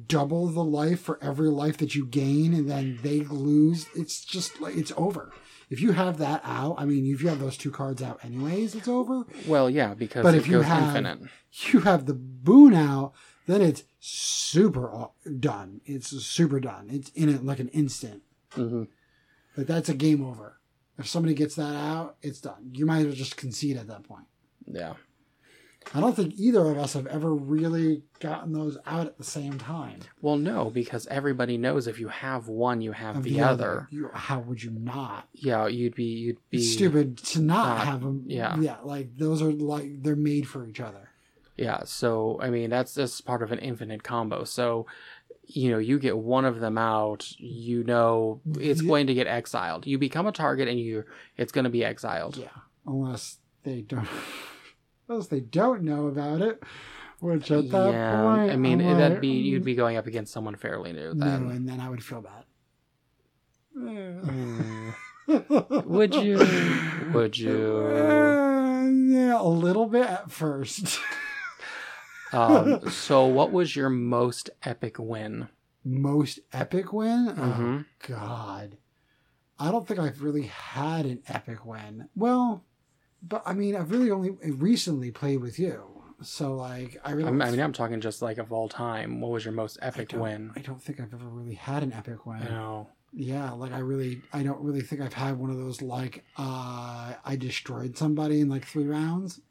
Double 0.07 0.47
the 0.47 0.63
life 0.63 0.99
for 0.99 1.17
every 1.23 1.49
life 1.49 1.77
that 1.77 1.95
you 1.95 2.05
gain, 2.05 2.53
and 2.53 2.69
then 2.69 2.99
they 3.01 3.21
lose. 3.21 3.87
It's 3.95 4.23
just 4.25 4.59
like 4.59 4.75
it's 4.75 4.91
over. 4.97 5.31
If 5.69 5.79
you 5.81 5.93
have 5.93 6.17
that 6.17 6.41
out, 6.43 6.75
I 6.77 6.85
mean, 6.85 7.05
if 7.13 7.21
you 7.21 7.29
have 7.29 7.39
those 7.39 7.55
two 7.55 7.71
cards 7.71 8.01
out, 8.01 8.19
anyways, 8.25 8.75
it's 8.75 8.87
over. 8.87 9.25
Well, 9.47 9.69
yeah, 9.69 9.93
because 9.93 10.23
But 10.23 10.35
if 10.35 10.47
you 10.47 10.61
have- 10.61 10.95
infinite. 10.95 11.29
You 11.71 11.79
have 11.81 12.05
the 12.07 12.13
boon 12.13 12.73
out, 12.73 13.13
then 13.47 13.61
it's 13.61 13.83
super 13.99 15.07
done. 15.39 15.81
It's 15.85 16.09
super 16.09 16.59
done. 16.59 16.89
It's 16.91 17.09
in 17.11 17.29
it 17.29 17.43
like 17.45 17.59
an 17.59 17.69
instant. 17.69 18.21
hmm 18.51 18.83
Like 19.55 19.67
that's 19.67 19.89
a 19.89 19.93
game 19.93 20.23
over. 20.25 20.59
If 20.97 21.07
somebody 21.07 21.33
gets 21.33 21.55
that 21.55 21.75
out, 21.75 22.17
it's 22.21 22.41
done. 22.41 22.71
You 22.73 22.85
might 22.85 22.99
as 22.99 23.05
well 23.05 23.15
just 23.15 23.37
concede 23.37 23.77
at 23.77 23.87
that 23.87 24.03
point. 24.03 24.25
Yeah. 24.65 24.93
I 25.93 26.01
don't 26.01 26.15
think 26.15 26.35
either 26.37 26.59
of 26.69 26.77
us 26.77 26.93
have 26.93 27.07
ever 27.07 27.33
really 27.33 28.03
gotten 28.19 28.53
those 28.53 28.77
out 28.85 29.07
at 29.07 29.17
the 29.17 29.23
same 29.23 29.57
time. 29.57 29.99
Well, 30.21 30.35
no, 30.37 30.69
because 30.69 31.07
everybody 31.07 31.57
knows 31.57 31.87
if 31.87 31.99
you 31.99 32.09
have 32.09 32.47
one, 32.47 32.81
you 32.81 32.91
have 32.91 33.17
Of 33.17 33.23
the, 33.23 33.41
other. 33.41 33.87
You, 33.89 34.09
how 34.13 34.39
would 34.39 34.61
you 34.61 34.71
not? 34.71 35.27
Yeah, 35.33 35.67
you'd 35.67 35.95
be 35.95 36.03
you'd 36.03 36.37
be 36.49 36.57
It's 36.57 36.73
stupid 36.73 37.17
to 37.17 37.41
not 37.41 37.77
not- 37.77 37.87
have 37.87 38.01
them. 38.01 38.23
yeah. 38.27 38.57
yeah. 38.59 38.77
Like 38.83 39.17
those 39.17 39.41
are 39.41 39.51
like 39.51 40.03
they're 40.03 40.15
made 40.15 40.47
for 40.47 40.67
each 40.67 40.79
other. 40.79 41.09
Yeah, 41.57 41.81
so 41.85 42.39
I 42.41 42.49
mean 42.51 42.69
that's 42.69 42.93
that's 42.93 43.19
part 43.21 43.41
of 43.41 43.51
an 43.51 43.59
infinite 43.59 44.03
combo. 44.03 44.43
So 44.43 44.85
you 45.51 45.71
know, 45.71 45.79
you 45.79 45.97
get 45.97 46.15
one 46.15 46.45
of 46.45 46.59
them 46.59 46.77
out, 46.77 47.31
you 47.39 47.83
know 47.83 48.39
it's 48.59 48.81
Yeah. 48.83 48.87
going 48.87 49.07
to 49.07 49.15
get 49.15 49.25
exiled. 49.27 49.87
You 49.87 49.97
become 49.97 50.27
a 50.27 50.31
target 50.31 50.67
and 50.67 50.79
you 50.79 51.05
it's 51.37 51.51
going 51.51 51.63
to 51.63 51.69
be 51.71 51.83
exiled. 51.83 52.37
Yeah, 52.37 52.49
unless 52.85 53.37
they 53.63 53.81
don't, 53.81 54.07
unless 55.09 55.27
they 55.27 55.39
don't 55.41 55.83
know 55.83 56.07
about 56.07 56.41
it. 56.41 56.61
Which 57.19 57.51
at 57.51 57.69
that 57.71 57.91
yeah, 57.91 58.21
point, 58.23 58.51
I 58.51 58.55
mean 58.55 58.79
I'm 58.79 58.97
that'd 58.97 59.13
like, 59.13 59.21
be 59.21 59.27
you'd 59.27 59.61
mm, 59.61 59.65
be 59.65 59.75
going 59.75 59.97
up 59.97 60.07
against 60.07 60.31
someone 60.31 60.55
fairly 60.55 60.93
new 60.93 61.13
no, 61.13 61.25
and 61.25 61.67
then 61.67 61.81
I 61.81 61.89
would 61.89 62.03
feel 62.03 62.21
bad. 62.21 62.45
Mm. 63.77 64.93
Would 65.85 66.15
you? 66.15 66.37
Would 67.13 67.37
you? 67.37 67.77
Uh, 67.85 68.87
Yeah, 68.89 69.41
a 69.41 69.43
little 69.43 69.85
bit 69.87 70.05
at 70.07 70.31
first. 70.31 70.99
Um, 72.31 72.87
so, 72.91 73.25
what 73.25 73.51
was 73.51 73.75
your 73.75 73.89
most 73.89 74.51
epic 74.61 74.97
win? 74.99 75.49
Most 75.83 76.39
epic 76.53 76.93
win? 76.93 77.25
Mhm. 77.35 77.85
Oh, 77.87 78.07
God. 78.07 78.77
I 79.57 79.71
don't 79.71 79.87
think 79.87 79.99
I've 79.99 80.21
really 80.21 80.43
had 80.43 81.07
an 81.07 81.23
epic 81.27 81.65
win. 81.65 82.07
Well, 82.15 82.63
but 83.21 83.41
I 83.45 83.53
mean, 83.53 83.75
I've 83.75 83.91
really 83.91 84.11
only 84.11 84.31
recently 84.43 85.11
played 85.11 85.41
with 85.41 85.59
you. 85.59 85.83
So, 86.21 86.53
like, 86.55 86.99
I 87.05 87.11
really. 87.11 87.29
I'm- 87.29 87.41
I 87.41 87.49
mean, 87.51 87.61
I'm 87.61 87.71
talking 87.73 88.01
just 88.01 88.21
like 88.21 88.37
of 88.39 88.51
all 88.51 88.67
time. 88.67 89.21
What 89.21 89.31
was 89.31 89.45
your 89.45 89.53
most 89.53 89.77
epic 89.81 90.09
don't- 90.09 90.21
win? 90.21 90.51
I 90.55 90.59
don't 90.59 90.81
think 90.81 90.99
I've 90.99 91.13
ever 91.13 91.27
really 91.29 91.55
had 91.55 91.81
an 91.83 91.93
epic 91.93 92.25
win. 92.25 92.43
No. 92.43 92.89
Yeah, 93.13 93.51
like 93.51 93.71
I 93.71 93.79
really, 93.79 94.21
I 94.33 94.43
don't 94.43 94.59
really 94.61 94.81
think 94.81 95.01
I've 95.01 95.13
had 95.13 95.39
one 95.39 95.49
of 95.49 95.57
those 95.57 95.81
like 95.81 96.23
uh 96.37 97.13
I 97.25 97.35
destroyed 97.37 97.97
somebody 97.97 98.39
in 98.41 98.49
like 98.49 98.65
three 98.65 98.85
rounds. 98.85 99.41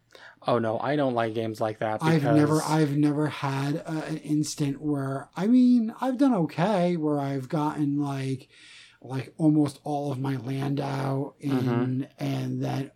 Oh 0.46 0.58
no, 0.58 0.78
I 0.78 0.94
don't 0.94 1.14
like 1.14 1.34
games 1.34 1.60
like 1.60 1.80
that. 1.80 2.00
Because... 2.00 2.14
I've 2.24 2.36
never, 2.36 2.62
I've 2.62 2.96
never 2.96 3.26
had 3.26 3.82
uh, 3.84 4.02
an 4.06 4.18
instant 4.18 4.80
where 4.80 5.28
I 5.36 5.48
mean 5.48 5.92
I've 6.00 6.18
done 6.18 6.34
okay 6.34 6.96
where 6.96 7.18
I've 7.18 7.48
gotten 7.48 7.98
like, 8.00 8.48
like 9.02 9.34
almost 9.38 9.80
all 9.82 10.12
of 10.12 10.20
my 10.20 10.36
land 10.36 10.78
out 10.80 11.34
and 11.42 11.52
Mm-hmm. 11.52 12.02
and 12.24 12.62
then, 12.62 12.90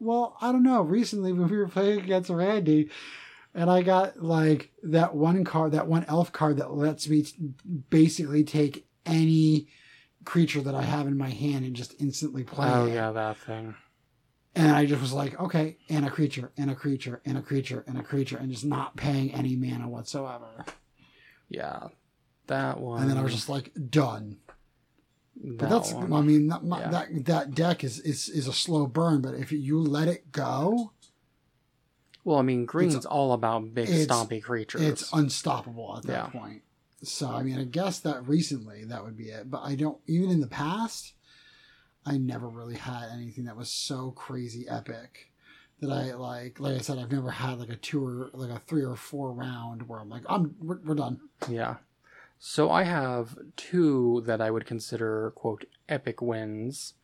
well, 0.00 0.36
I 0.40 0.52
don't 0.52 0.62
know. 0.62 0.82
Recently 0.82 1.32
when 1.34 1.48
we 1.48 1.56
were 1.56 1.68
playing 1.68 2.00
against 2.00 2.30
Randy. 2.30 2.90
And 3.54 3.70
I 3.70 3.80
got 3.82 4.22
like 4.22 4.70
that 4.82 5.14
one 5.14 5.42
card, 5.42 5.72
that 5.72 5.86
one 5.86 6.04
elf 6.08 6.30
card 6.30 6.58
that 6.58 6.74
lets 6.74 7.08
me 7.08 7.22
t- 7.22 7.34
basically 7.88 8.44
take 8.44 8.86
any 9.06 9.68
creature 10.26 10.60
that 10.60 10.74
I 10.74 10.82
have 10.82 11.06
in 11.06 11.16
my 11.16 11.30
hand 11.30 11.64
and 11.64 11.74
just 11.74 11.94
instantly 11.98 12.44
play 12.44 12.68
Oh 12.68 12.84
it. 12.84 12.92
yeah, 12.92 13.12
that 13.12 13.38
thing. 13.38 13.74
And 14.54 14.72
I 14.72 14.84
just 14.84 15.00
was 15.00 15.12
like, 15.14 15.40
okay, 15.40 15.78
and 15.88 16.04
a 16.06 16.10
creature, 16.10 16.50
and 16.58 16.70
a 16.70 16.74
creature, 16.74 17.22
and 17.24 17.38
a 17.38 17.42
creature, 17.42 17.82
and 17.86 17.96
a 17.98 18.02
creature, 18.02 18.36
and 18.36 18.50
just 18.50 18.64
not 18.64 18.96
paying 18.96 19.32
any 19.34 19.54
mana 19.56 19.88
whatsoever. 19.88 20.64
Yeah, 21.48 21.88
that 22.48 22.78
one. 22.80 23.00
And 23.02 23.10
then 23.10 23.16
I 23.18 23.22
was 23.22 23.34
just 23.34 23.48
like, 23.48 23.70
done. 23.88 24.38
But 25.44 25.68
that's, 25.68 25.92
one. 25.92 26.12
I 26.12 26.20
mean, 26.22 26.48
that, 26.48 26.62
Yeah. 26.64 26.88
that 26.90 27.24
that 27.26 27.54
deck 27.54 27.84
is, 27.84 28.00
is 28.00 28.28
is 28.28 28.48
a 28.48 28.52
slow 28.52 28.86
burn. 28.86 29.20
But 29.20 29.34
if 29.34 29.52
you 29.52 29.80
let 29.80 30.08
it 30.08 30.32
go, 30.32 30.92
Well, 32.24 32.38
I 32.38 32.42
mean, 32.42 32.64
green's 32.64 33.04
all 33.06 33.32
about 33.32 33.74
big 33.74 33.88
stompy 33.88 34.42
creatures. 34.42 34.80
it's 34.80 35.12
unstoppable 35.12 35.96
at 35.98 36.04
that 36.04 36.32
Yeah. 36.34 36.40
point. 36.40 36.62
So 37.02 37.28
I 37.30 37.42
mean, 37.42 37.58
I 37.58 37.64
guess 37.64 38.00
that 38.00 38.26
recently 38.26 38.84
that 38.86 39.04
would 39.04 39.16
be 39.16 39.28
it. 39.28 39.50
But 39.50 39.62
I 39.62 39.74
don't 39.74 39.98
even 40.06 40.30
in 40.30 40.40
the 40.40 40.46
past, 40.46 41.12
I 42.04 42.16
never 42.18 42.48
really 42.48 42.76
had 42.76 43.10
anything 43.12 43.44
that 43.44 43.56
was 43.56 43.70
so 43.70 44.12
crazy 44.12 44.66
epic 44.68 45.30
that 45.80 45.90
I 45.92 46.14
like. 46.14 46.58
Like 46.58 46.76
I 46.76 46.78
said, 46.78 46.98
I've 46.98 47.12
never 47.12 47.30
had 47.30 47.58
like 47.58 47.68
a 47.68 47.76
two 47.76 48.04
or 48.04 48.30
like 48.32 48.50
a 48.50 48.60
three 48.66 48.84
or 48.84 48.96
four 48.96 49.32
round 49.32 49.86
where 49.88 50.00
I'm 50.00 50.08
like, 50.08 50.22
I'm 50.28 50.56
we're, 50.60 50.78
we're 50.82 50.94
done. 50.94 51.20
Yeah. 51.48 51.76
So 52.38 52.70
I 52.70 52.84
have 52.84 53.36
two 53.56 54.22
that 54.26 54.40
I 54.40 54.50
would 54.50 54.66
consider, 54.66 55.32
quote, 55.34 55.64
epic 55.88 56.20
wins. 56.20 56.94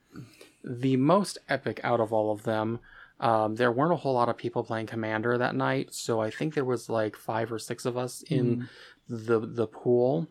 The 0.62 0.97
most 0.97 1.39
epic 1.49 1.80
out 1.83 2.01
of 2.01 2.12
all 2.12 2.30
of 2.30 2.43
them, 2.43 2.80
um, 3.18 3.55
there 3.57 3.72
weren't 3.72 3.93
a 3.93 3.97
whole 3.97 4.14
lot 4.14 4.28
of 4.28 4.37
people 4.37 4.62
playing 4.62 4.87
Commander 4.87 5.39
that 5.39 5.55
night, 5.55 5.95
so 5.95 6.20
I 6.20 6.30
think 6.30 6.55
there 6.55 6.64
was 6.64 6.89
like 6.89 7.16
five 7.16 7.53
or 7.53 7.59
six 7.59 7.85
of 7.85 7.97
us 7.97 8.22
in 8.28 8.68
the 9.09 9.41
the 9.41 9.66
pool, 9.66 10.28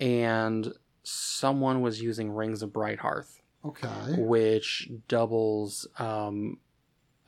and 0.00 0.72
someone 1.02 1.80
was 1.82 2.02
using 2.02 2.30
Rings 2.30 2.62
of 2.62 2.70
Brighthearth, 2.70 3.40
Okay. 3.64 4.14
which 4.18 4.90
doubles 5.08 5.86
um, 5.98 6.58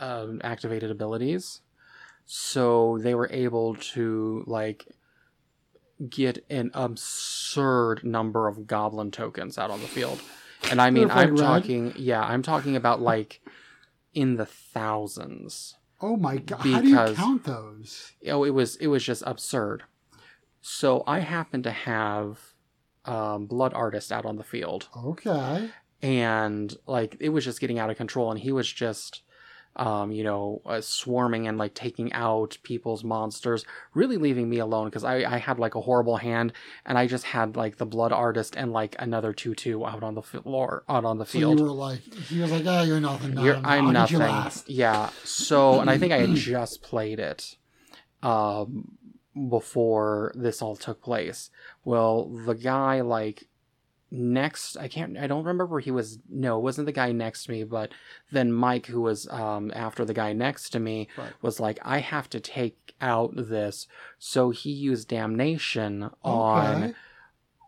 um, 0.01 0.41
activated 0.43 0.91
abilities. 0.91 1.61
So 2.27 2.99
they 3.01 3.15
were 3.15 3.29
able 3.31 3.75
to 3.95 4.45
like 4.47 4.87
get 6.09 6.45
an 6.51 6.71
absurd 6.75 8.05
number 8.05 8.47
of 8.49 8.67
goblin 8.67 9.11
tokens 9.11 9.59
out 9.59 9.71
on 9.71 9.81
the 9.81 9.87
field. 9.89 10.21
And 10.71 10.81
I 10.81 10.91
mean, 10.91 11.11
I'm 11.11 11.31
red? 11.31 11.39
talking, 11.39 11.93
yeah, 11.97 12.23
I'm 12.23 12.43
talking 12.43 12.77
about 12.77 13.01
like 13.01 13.41
in 14.15 14.37
the 14.37 14.47
thousands. 14.47 15.77
Oh 16.01 16.17
my 16.17 16.37
god! 16.37 16.61
How 16.61 16.81
do 16.81 16.89
you 16.89 17.15
count 17.15 17.45
those? 17.45 18.13
Oh, 18.29 18.45
it 18.45 18.51
was 18.51 18.77
it 18.77 18.87
was 18.89 19.05
just 19.05 19.23
absurd. 19.27 19.83
So 20.61 21.03
I 21.07 21.21
happened 21.21 21.65
to 21.65 21.71
have 21.73 22.39
um, 23.05 23.47
Blood 23.47 23.73
Artist 23.75 24.13
out 24.13 24.25
on 24.27 24.37
the 24.37 24.45
field, 24.45 24.89
Okay. 24.97 25.71
and 26.03 26.77
like 26.87 27.17
it 27.21 27.31
was 27.31 27.45
just 27.45 27.61
getting 27.61 27.79
out 27.79 27.91
of 27.91 27.97
control, 27.97 28.31
and 28.31 28.41
he 28.41 28.53
was 28.53 28.71
just. 28.73 29.23
Um, 29.79 30.11
you 30.11 30.24
know, 30.24 30.61
uh, 30.66 30.81
swarming 30.81 31.47
and 31.47 31.57
like 31.57 31.72
taking 31.72 32.12
out 32.12 32.59
people's 32.64 33.05
monsters, 33.05 33.64
really 33.95 34.16
leaving 34.16 34.49
me 34.49 34.59
alone 34.59 34.87
because 34.89 35.05
I, 35.05 35.18
I 35.18 35.39
had 35.39 35.61
like 35.61 35.76
a 35.76 35.81
horrible 35.81 36.16
hand 36.16 36.53
and 36.85 36.99
I 36.99 37.07
just 37.07 37.22
had 37.24 37.55
like 37.57 37.76
the 37.76 37.87
blood 37.87 38.11
artist 38.11 38.57
and 38.57 38.72
like 38.72 38.97
another 38.99 39.33
two 39.33 39.55
two 39.55 39.87
out 39.87 40.03
on 40.03 40.14
the 40.16 40.22
floor, 40.22 40.83
out 40.89 41.05
on 41.05 41.18
the 41.18 41.24
So 41.26 41.39
field. 41.39 41.59
you 41.61 41.64
were 41.64 41.70
like, 41.70 42.01
he 42.29 42.41
was 42.41 42.51
like, 42.51 42.64
"Ah, 42.66 42.83
you're 42.83 42.99
nothing. 42.99 43.35
No, 43.35 43.45
You're, 43.45 43.57
I'm, 43.59 43.87
I'm 43.87 43.93
nothing. 43.93 44.64
Yeah. 44.66 45.11
So, 45.22 45.81
and 45.81 45.89
I 45.89 45.97
think 45.97 46.12
I 46.12 46.18
had 46.18 46.35
just 46.35 46.83
played 46.83 47.20
it 47.20 47.57
um, 48.22 48.99
before 49.49 50.33
this 50.35 50.61
all 50.62 50.76
took 50.76 51.03
place. 51.03 51.51
Well, 51.85 52.26
the 52.29 52.55
guy 52.55 53.01
like 53.01 53.48
next, 54.11 54.77
I 54.77 54.89
can't, 54.89 55.17
I 55.19 55.27
don't 55.27 55.45
remember 55.45 55.67
where 55.67 55.81
he 55.81 55.91
was. 55.91 56.19
No, 56.29 56.59
it 56.59 56.63
wasn't 56.63 56.87
the 56.87 56.93
guy 56.93 57.13
next 57.13 57.45
to 57.45 57.51
me, 57.51 57.65
but 57.65 57.91
then 58.33 58.53
Mike, 58.53 58.87
who 58.87 59.01
was 59.03 59.29
um, 59.29 59.71
after 59.75 60.05
the 60.05 60.15
guy 60.15 60.33
next 60.33 60.71
to 60.71 60.81
me, 60.81 61.09
Right. 61.17 61.33
was 61.43 61.61
like, 61.61 61.79
I 61.83 61.99
have 61.99 62.29
to 62.31 62.41
take 62.41 62.95
out 63.01 63.33
this. 63.37 63.87
So 64.19 64.51
he 64.51 64.71
used 64.71 65.09
damnation 65.09 66.11
on 66.25 66.95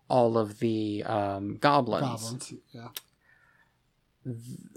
all 0.09 0.37
of 0.39 0.59
the 0.59 1.05
um, 1.05 1.57
goblins 1.61 2.23
Goblins. 2.23 2.55
Yeah. 2.73 2.89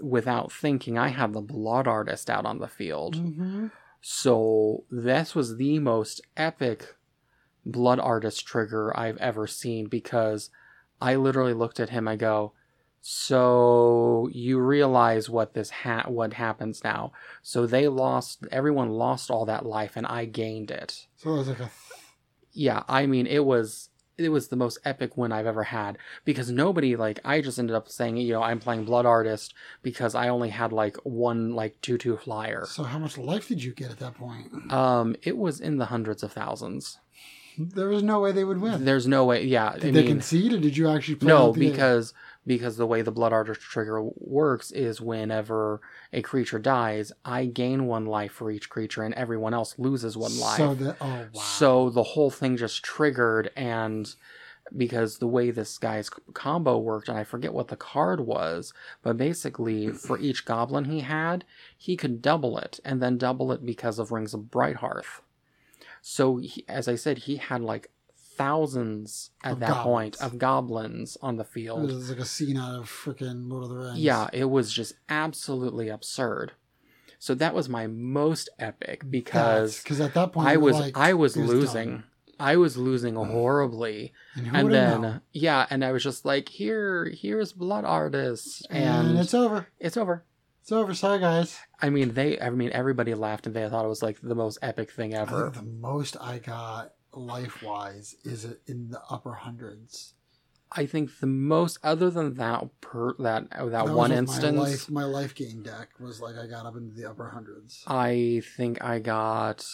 without 0.00 0.52
thinking, 0.52 0.98
I 0.98 1.08
had 1.08 1.32
the 1.32 1.40
blood 1.40 1.86
artist 1.86 2.30
out 2.30 2.46
on 2.46 2.58
the 2.58 2.68
field. 2.68 3.16
Mm-hmm. 3.16 3.66
So 4.00 4.84
this 4.90 5.34
was 5.34 5.56
the 5.56 5.78
most 5.78 6.20
epic 6.36 6.94
blood 7.66 7.98
artist 7.98 8.46
trigger 8.46 8.96
I've 8.96 9.16
ever 9.18 9.46
seen 9.46 9.86
because 9.86 10.50
I 11.00 11.16
literally 11.16 11.54
looked 11.54 11.80
at 11.80 11.90
him. 11.90 12.08
I 12.08 12.16
go, 12.16 12.52
"So 13.00 14.28
you 14.32 14.58
realize 14.58 15.28
what 15.28 15.54
this 15.54 15.70
ha- 15.70 16.06
what 16.08 16.34
happens 16.34 16.82
now? 16.82 17.12
So 17.42 17.66
they 17.66 17.88
lost. 17.88 18.44
Everyone 18.50 18.90
lost 18.90 19.30
all 19.30 19.44
that 19.46 19.66
life, 19.66 19.92
and 19.96 20.06
I 20.06 20.24
gained 20.24 20.70
it. 20.70 21.06
So 21.16 21.34
it 21.34 21.38
was 21.38 21.48
like 21.48 21.60
a. 21.60 21.70
Yeah, 22.52 22.82
I 22.88 23.06
mean, 23.06 23.26
it 23.26 23.44
was." 23.44 23.90
It 24.16 24.28
was 24.28 24.46
the 24.46 24.54
most 24.54 24.78
epic 24.84 25.16
win 25.16 25.32
I've 25.32 25.44
ever 25.48 25.64
had 25.64 25.98
because 26.24 26.48
nobody 26.48 26.94
like 26.94 27.18
I 27.24 27.40
just 27.40 27.58
ended 27.58 27.74
up 27.74 27.88
saying 27.88 28.16
you 28.16 28.32
know 28.32 28.44
I'm 28.44 28.60
playing 28.60 28.84
Blood 28.84 29.06
Artist 29.06 29.54
because 29.82 30.14
I 30.14 30.28
only 30.28 30.50
had 30.50 30.72
like 30.72 30.96
one 31.02 31.56
like 31.56 31.80
two 31.80 31.98
two 31.98 32.16
flyer. 32.16 32.64
So 32.64 32.84
how 32.84 33.00
much 33.00 33.18
life 33.18 33.48
did 33.48 33.60
you 33.64 33.72
get 33.74 33.90
at 33.90 33.98
that 33.98 34.14
point? 34.14 34.72
Um, 34.72 35.16
it 35.24 35.36
was 35.36 35.60
in 35.60 35.78
the 35.78 35.86
hundreds 35.86 36.22
of 36.22 36.32
thousands. 36.32 37.00
There 37.58 37.88
was 37.88 38.02
no 38.02 38.20
way 38.20 38.32
they 38.32 38.44
would 38.44 38.60
win. 38.60 38.84
There's 38.84 39.06
no 39.06 39.24
way. 39.24 39.44
Yeah, 39.44 39.72
Did 39.74 39.84
I 39.84 39.90
they 39.90 40.00
mean, 40.02 40.06
concede, 40.06 40.52
or 40.52 40.58
did 40.58 40.76
you 40.76 40.88
actually 40.88 41.16
play? 41.16 41.28
no, 41.28 41.48
out 41.48 41.54
the- 41.54 41.70
because 41.70 42.14
because 42.46 42.76
the 42.76 42.86
way 42.86 43.00
the 43.00 43.10
blood 43.10 43.32
artist 43.32 43.60
trigger 43.62 44.02
works 44.02 44.70
is 44.70 45.00
whenever 45.00 45.80
a 46.12 46.20
creature 46.20 46.58
dies, 46.58 47.10
I 47.24 47.46
gain 47.46 47.86
one 47.86 48.04
life 48.06 48.32
for 48.32 48.50
each 48.50 48.68
creature, 48.68 49.02
and 49.02 49.14
everyone 49.14 49.54
else 49.54 49.74
loses 49.78 50.16
one 50.16 50.38
life. 50.38 50.58
So 50.58 50.74
that 50.74 50.96
oh 51.00 51.06
wow. 51.32 51.40
So 51.40 51.90
the 51.90 52.02
whole 52.02 52.30
thing 52.30 52.56
just 52.56 52.82
triggered, 52.82 53.50
and 53.56 54.14
because 54.76 55.18
the 55.18 55.26
way 55.26 55.50
this 55.50 55.78
guy's 55.78 56.10
combo 56.32 56.78
worked, 56.78 57.08
and 57.08 57.18
I 57.18 57.24
forget 57.24 57.52
what 57.52 57.68
the 57.68 57.76
card 57.76 58.20
was, 58.20 58.72
but 59.02 59.16
basically 59.16 59.88
for 59.90 60.18
each 60.18 60.44
goblin 60.44 60.86
he 60.86 61.00
had, 61.00 61.44
he 61.76 61.96
could 61.96 62.20
double 62.22 62.58
it, 62.58 62.80
and 62.84 63.00
then 63.02 63.18
double 63.18 63.52
it 63.52 63.64
because 63.64 63.98
of 63.98 64.10
Rings 64.10 64.34
of 64.34 64.42
Brighthearth. 64.50 65.20
So, 66.06 66.36
he, 66.36 66.66
as 66.68 66.86
I 66.86 66.96
said, 66.96 67.16
he 67.20 67.36
had 67.36 67.62
like 67.62 67.88
thousands 68.14 69.30
at 69.42 69.52
Of 69.52 69.60
that 69.60 69.82
point 69.82 70.20
of 70.20 70.38
goblins 70.38 71.16
on 71.22 71.36
the 71.36 71.44
field. 71.44 71.90
it 71.90 71.94
was 71.94 72.10
like 72.10 72.18
a 72.18 72.26
scene 72.26 72.58
out 72.58 72.78
of 72.78 72.90
freaking 72.90 73.48
Lord 73.48 73.64
of 73.64 73.70
the 73.70 73.76
Rings. 73.76 73.98
Yeah, 74.00 74.28
it 74.30 74.50
was 74.50 74.70
just 74.70 74.96
absolutely 75.08 75.88
absurd. 75.88 76.52
So 77.18 77.34
that 77.36 77.54
was 77.54 77.70
my 77.70 77.86
most 77.86 78.50
epic 78.58 79.10
because 79.10 79.82
because 79.82 79.98
at 79.98 80.12
that 80.12 80.32
point 80.32 80.46
I 80.46 80.58
was 80.58 80.78
like, 80.78 80.94
I 80.94 81.14
was 81.14 81.38
losing. 81.38 82.02
I 82.38 82.56
was 82.56 82.76
losing 82.76 83.14
horribly. 83.14 84.12
and, 84.34 84.54
and 84.54 84.74
then 84.74 85.00
known? 85.00 85.20
yeah, 85.32 85.66
and 85.70 85.82
I 85.82 85.92
was 85.92 86.02
just 86.02 86.26
like, 86.26 86.50
here, 86.50 87.06
here's 87.18 87.54
blood 87.54 87.86
artists, 87.86 88.62
and, 88.68 89.08
and, 89.08 89.18
it's 89.18 89.32
over. 89.32 89.68
it's 89.80 89.96
over. 89.96 90.22
It's 90.64 90.72
over. 90.72 90.94
Sorry, 90.94 91.18
guys. 91.18 91.58
I 91.82 91.90
mean, 91.90 92.14
they, 92.14 92.40
I 92.40 92.48
mean, 92.48 92.70
everybody 92.72 93.12
laughed 93.12 93.46
and 93.46 93.54
they 93.54 93.68
thought 93.68 93.84
it 93.84 93.88
was 93.88 94.02
like 94.02 94.18
the 94.22 94.34
most 94.34 94.58
epic 94.62 94.90
thing 94.90 95.14
I 95.14 95.18
ever. 95.20 95.50
think 95.50 95.62
the 95.62 95.70
most 95.70 96.16
I 96.18 96.38
got 96.38 96.94
life 97.12 97.62
wise 97.62 98.16
is 98.24 98.46
in 98.66 98.88
the 98.88 99.02
upper 99.10 99.34
hundreds. 99.34 100.14
I 100.72 100.86
think 100.86 101.18
the 101.20 101.26
most, 101.26 101.76
other 101.82 102.08
than 102.08 102.36
that 102.36 102.64
per 102.80 103.12
that 103.18 103.50
that, 103.50 103.66
was 103.84 103.90
one 103.92 104.08
with 104.08 104.18
instance, 104.20 104.56
My 104.56 104.62
life, 104.62 104.90
my 104.90 105.04
life 105.04 105.34
gain 105.34 105.62
deck 105.62 105.90
was 106.00 106.22
like 106.22 106.36
I 106.38 106.46
got 106.46 106.64
up 106.64 106.76
into 106.76 106.94
the 106.94 107.10
upper 107.10 107.28
hundreds. 107.28 107.84
I 107.86 108.40
think 108.56 108.82
I 108.82 109.00
got 109.00 109.66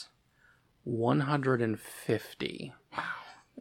150 0.83 2.73
Wow. 2.93 3.05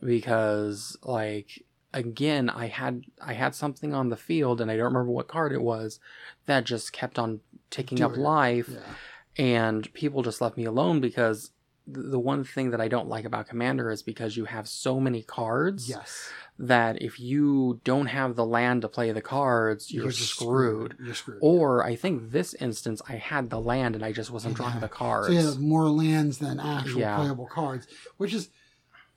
because 0.03 0.97
like 1.03 1.63
again 1.93 2.49
I 2.49 2.67
had 2.67 3.03
I 3.21 3.33
had 3.33 3.55
something 3.55 3.93
on 3.93 4.09
the 4.09 4.15
field 4.17 4.61
and 4.61 4.69
I 4.69 4.75
don't 4.77 4.85
remember 4.93 5.11
what 5.11 5.27
card 5.27 5.51
it 5.51 5.61
was 5.61 5.99
that 6.45 6.63
just 6.63 6.93
kept 6.93 7.17
on 7.17 7.39
taking 7.71 8.01
up 8.01 8.15
life 8.15 8.69
Yeah. 8.71 9.43
and 9.43 9.91
people 9.93 10.21
just 10.21 10.41
left 10.41 10.57
me 10.57 10.65
alone 10.65 10.99
because 10.99 11.51
th- 11.91 12.05
the 12.11 12.19
one 12.19 12.43
thing 12.43 12.69
that 12.71 12.81
I 12.81 12.87
don't 12.87 13.07
like 13.09 13.25
about 13.25 13.47
Commander 13.47 13.89
is 13.89 14.03
because 14.03 14.37
you 14.37 14.45
have 14.45 14.67
so 14.67 14.99
many 14.99 15.23
cards 15.23 15.89
Yes. 15.89 16.29
that 16.59 17.01
if 17.01 17.19
you 17.19 17.79
don't 17.83 18.07
have 18.07 18.35
the 18.35 18.45
land 18.45 18.81
to 18.83 18.87
play 18.89 19.11
the 19.11 19.21
cards, 19.21 19.91
you're, 19.91 20.09
just 20.11 20.35
screwed. 20.35 20.95
You're 21.03 21.15
screwed. 21.15 21.39
Or 21.41 21.83
I 21.85 21.95
think 21.95 22.31
this 22.31 22.53
instance 22.55 23.01
I 23.09 23.13
had 23.15 23.49
the 23.49 23.59
land 23.61 23.95
and 23.95 24.03
I 24.05 24.11
just 24.11 24.29
wasn't 24.29 24.55
drawing 24.55 24.75
Yeah. 24.75 24.79
the 24.81 24.89
cards. 24.89 25.27
So 25.27 25.33
you 25.33 25.39
have 25.45 25.59
more 25.59 25.87
lands 25.89 26.37
than 26.37 26.59
actual 26.59 26.99
Yeah. 26.99 27.15
playable 27.17 27.47
cards, 27.47 27.87
which 28.17 28.33
is 28.33 28.49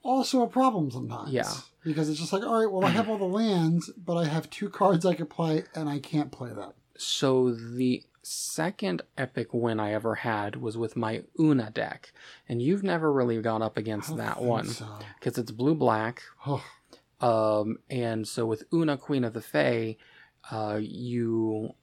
also 0.03 0.41
a 0.41 0.47
problem 0.47 0.89
sometimes. 0.89 1.31
Yeah. 1.31 1.51
Because 1.83 2.09
it's 2.09 2.19
just 2.19 2.31
like, 2.33 2.43
all 2.43 2.59
right, 2.59 2.71
well, 2.71 2.85
I 2.85 2.89
have 2.91 3.09
all 3.09 3.17
the 3.17 3.25
lands, 3.25 3.89
but 3.97 4.15
I 4.15 4.25
have 4.25 4.49
two 4.49 4.69
cards 4.69 5.05
I 5.05 5.15
could 5.15 5.29
play, 5.29 5.63
and 5.75 5.89
I 5.89 5.99
can't 5.99 6.31
play 6.31 6.51
them. 6.53 6.71
So 6.97 7.51
the 7.53 8.03
second 8.21 9.01
epic 9.17 9.53
win 9.53 9.79
I 9.81 9.91
ever 9.93 10.15
had 10.15 10.55
was 10.55 10.77
with 10.77 10.95
my 10.95 11.23
Oona 11.39 11.71
deck, 11.71 12.13
and 12.47 12.61
you've 12.61 12.83
never 12.83 13.11
really 13.11 13.41
gone 13.41 13.61
up 13.61 13.75
against 13.77 14.15
that 14.15 14.41
one 14.41 14.65
So. 14.67 14.87
because 15.19 15.37
it's 15.37 15.51
blue 15.51 15.75
black. 15.75 16.21
Oh, 16.45 16.63
Um, 17.19 17.77
and 17.89 18.27
so 18.27 18.45
with 18.45 18.63
Oona 18.73 18.97
Queen 18.97 19.23
of 19.23 19.33
the 19.33 19.41
Fae, 19.41 19.97
uh, 20.51 20.79
you 20.81 21.73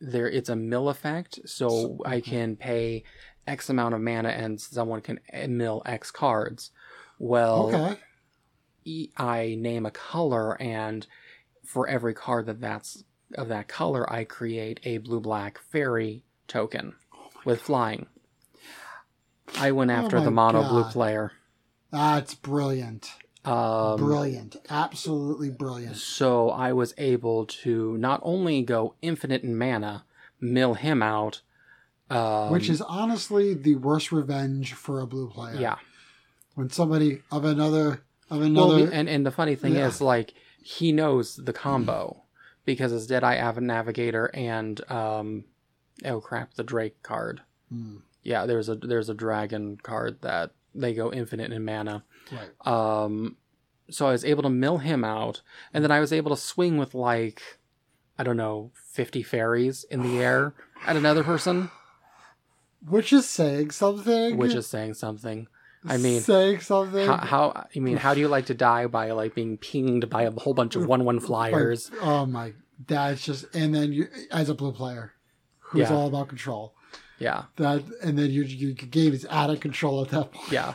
there 0.00 0.28
it's 0.28 0.48
a 0.48 0.56
mill 0.56 0.88
effect, 0.88 1.38
so 1.46 1.98
I 2.04 2.20
Mhm. 2.20 2.24
can 2.24 2.56
pay 2.56 3.04
X 3.46 3.70
amount 3.70 3.94
of 3.94 4.00
mana 4.00 4.30
and 4.30 4.60
someone 4.60 5.00
can 5.00 5.20
mill 5.48 5.80
X 5.86 6.10
cards. 6.10 6.70
Well, 7.18 7.68
okay. 7.74 8.00
I 9.16 9.56
name 9.58 9.86
a 9.86 9.90
color, 9.90 10.60
and 10.60 11.06
for 11.64 11.88
every 11.88 12.14
card 12.14 12.46
that 12.46 12.60
that's 12.60 13.04
of 13.34 13.48
that 13.48 13.68
color, 13.68 14.10
I 14.12 14.24
create 14.24 14.80
a 14.84 14.98
blue 14.98 15.20
black 15.20 15.58
fairy 15.58 16.24
token 16.48 16.94
with 17.44 17.60
flying. 17.60 18.06
I 19.58 19.72
went 19.72 19.90
Oh 19.90 19.94
after 19.94 20.20
the 20.20 20.30
my 20.30 20.52
mono 20.52 20.68
blue 20.68 20.84
player. 20.84 21.32
That's 21.90 22.34
brilliant. 22.34 23.12
Um, 23.44 23.96
brilliant. 23.96 24.56
Absolutely 24.70 25.50
brilliant. 25.50 25.96
so 25.96 26.50
I 26.50 26.72
was 26.72 26.94
able 26.96 27.44
to 27.46 27.98
not 27.98 28.20
only 28.22 28.62
go 28.62 28.94
infinite 29.02 29.42
in 29.42 29.58
mana, 29.58 30.04
mill 30.40 30.74
him 30.74 31.02
out, 31.02 31.42
um, 32.08 32.52
which 32.52 32.68
is 32.68 32.80
honestly 32.80 33.54
the 33.54 33.74
worst 33.76 34.12
revenge 34.12 34.74
for 34.74 35.00
a 35.00 35.06
blue 35.06 35.28
player. 35.28 35.56
yeah. 35.58 35.76
When 36.54 36.70
somebody 36.70 37.22
of 37.30 37.44
another 37.44 38.02
of 38.32 38.52
Well, 38.54 38.72
and 38.92 39.08
and 39.08 39.26
the 39.26 39.30
funny 39.30 39.54
thing 39.56 39.74
Yeah. 39.74 39.86
is, 39.88 40.00
like, 40.00 40.34
he 40.62 40.92
knows 40.92 41.36
the 41.36 41.52
combo 41.52 42.22
because 42.64 42.92
his 42.92 43.06
Deadeye 43.06 43.40
Av- 43.40 43.60
Navigator 43.60 44.30
and 44.34 44.80
um, 44.90 45.44
oh 46.04 46.20
crap, 46.20 46.54
the 46.54 46.62
Drake 46.64 47.02
card. 47.02 47.42
Hmm, 47.68 47.96
Yeah, 48.22 48.46
there's 48.46 48.68
a 48.68 48.76
there's 48.76 49.08
a 49.08 49.14
dragon 49.14 49.78
card 49.82 50.20
that 50.22 50.52
they 50.74 50.94
go 50.94 51.12
infinite 51.12 51.52
in 51.52 51.64
mana. 51.64 52.04
right. 52.30 52.66
Um, 53.04 53.36
so 53.90 54.06
I 54.06 54.12
was 54.12 54.24
able 54.24 54.42
to 54.44 54.48
mill 54.50 54.78
him 54.78 55.04
out, 55.04 55.42
and 55.74 55.82
then 55.84 55.90
I 55.90 56.00
was 56.00 56.12
able 56.12 56.30
to 56.34 56.40
swing 56.40 56.78
with 56.78 56.94
like, 56.94 57.42
I 58.18 58.22
don't 58.22 58.36
know, 58.36 58.70
fifty 58.74 59.22
fairies 59.22 59.84
in 59.90 60.02
the 60.02 60.18
air 60.22 60.54
at 60.86 60.96
another 60.96 61.24
person, 61.24 61.70
Which 62.86 63.12
is 63.12 63.28
saying 63.28 63.72
something. 63.72 64.36
which 64.36 64.54
is 64.54 64.66
saying 64.66 64.94
something. 64.94 65.46
I 65.84 65.96
mean, 65.96 66.20
saying 66.20 66.60
something. 66.60 67.06
How, 67.06 67.16
how 67.18 67.66
I 67.74 67.78
mean, 67.78 67.96
how 67.96 68.14
do 68.14 68.20
you 68.20 68.28
like 68.28 68.46
to 68.46 68.54
die 68.54 68.86
by 68.86 69.10
like 69.10 69.34
being 69.34 69.56
pinged 69.58 70.08
by 70.08 70.22
a 70.22 70.30
whole 70.30 70.54
bunch 70.54 70.76
of 70.76 70.86
one 70.86 71.04
one 71.04 71.18
flyers? 71.28 71.90
Like, 71.90 72.02
oh 72.02 72.26
my, 72.26 72.52
that's 72.86 73.24
just 73.24 73.54
and 73.54 73.74
then 73.74 73.92
you 73.92 74.06
as 74.30 74.48
a 74.48 74.54
blue 74.54 74.72
player, 74.72 75.12
who's 75.58 75.88
Yeah. 75.90 75.96
all 75.96 76.06
about 76.08 76.28
control. 76.28 76.74
Yeah, 77.18 77.44
That 77.56 77.82
and 78.02 78.18
then 78.18 78.30
your 78.30 78.44
your 78.44 78.72
game 78.72 79.12
is 79.12 79.26
out 79.30 79.50
of 79.50 79.60
control 79.60 80.02
at 80.02 80.08
that 80.10 80.32
point. 80.32 80.50
yeah. 80.52 80.74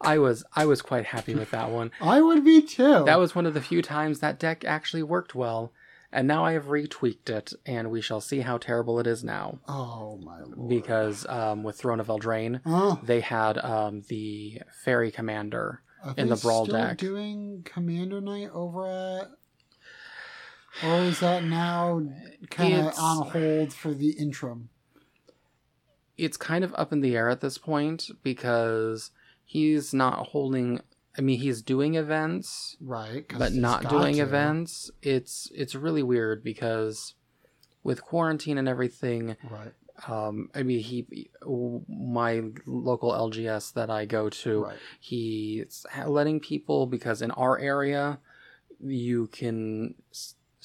I 0.00 0.18
was 0.18 0.44
I 0.54 0.66
was 0.66 0.82
quite 0.82 1.06
happy 1.06 1.34
with 1.34 1.50
that 1.52 1.70
one. 1.70 1.90
I 2.00 2.20
would 2.20 2.44
be 2.44 2.60
too. 2.62 3.04
That 3.04 3.18
was 3.18 3.34
one 3.34 3.46
of 3.46 3.54
the 3.54 3.60
few 3.62 3.80
times 3.82 4.20
that 4.20 4.38
deck 4.38 4.64
actually 4.64 5.02
worked 5.02 5.34
well, 5.34 5.72
and 6.16 6.26
now 6.26 6.46
I 6.46 6.52
have 6.52 6.64
retweaked 6.64 7.28
it, 7.28 7.52
and 7.66 7.90
we 7.90 8.00
shall 8.00 8.22
see 8.22 8.40
how 8.40 8.56
terrible 8.56 8.98
it 8.98 9.06
is 9.06 9.22
now. 9.22 9.58
oh 9.68 10.16
my 10.16 10.40
lord. 10.40 10.68
Because 10.70 11.26
um, 11.26 11.62
with 11.62 11.76
Throne 11.78 12.00
of 12.00 12.06
Eldraine, 12.06 12.62
oh, 12.64 12.98
they 13.02 13.20
had 13.20 13.58
um, 13.58 14.02
the 14.08 14.62
Fairy 14.82 15.10
Commander. 15.10 15.82
are 16.02 16.14
in 16.16 16.30
the 16.30 16.36
Brawl 16.36 16.64
still 16.64 16.78
deck. 16.78 16.96
doing 16.96 17.62
Commander 17.66 18.22
Night 18.22 18.48
over 18.54 18.86
at, 18.86 19.30
or 20.82 21.00
is 21.00 21.20
that 21.20 21.44
now 21.44 22.02
kind 22.50 22.74
of 22.86 22.94
on 22.98 23.28
hold 23.28 23.74
for 23.74 23.92
the 23.92 24.12
interim? 24.12 24.70
It's 26.16 26.38
kind 26.38 26.64
of 26.64 26.74
up 26.78 26.94
in 26.94 27.02
the 27.02 27.14
air 27.14 27.28
at 27.28 27.42
this 27.42 27.58
point 27.58 28.08
because 28.22 29.10
he's 29.44 29.92
not 29.92 30.28
holding. 30.28 30.80
I 31.18 31.22
mean, 31.22 31.38
he's 31.40 31.62
doing 31.62 31.94
events, 31.94 32.76
right? 32.80 33.24
but 33.38 33.52
not 33.52 33.88
doing 33.88 34.16
to. 34.16 34.22
events. 34.22 34.90
It's 35.02 35.50
it's 35.54 35.74
really 35.74 36.02
weird 36.02 36.44
because 36.44 37.14
with 37.82 38.02
quarantine 38.02 38.58
and 38.58 38.68
everything, 38.68 39.36
Right, 39.48 39.72
um, 40.08 40.50
I 40.54 40.62
mean, 40.62 40.80
he, 40.80 41.30
my 41.88 42.42
local 42.66 43.12
LGS 43.12 43.72
that 43.74 43.90
I 43.90 44.04
go 44.04 44.28
to, 44.28 44.64
right. 44.64 44.76
he's 45.00 45.86
letting 46.06 46.40
people 46.40 46.86
because 46.86 47.22
in 47.22 47.30
our 47.32 47.58
area, 47.58 48.18
you 48.80 49.28
can 49.28 49.94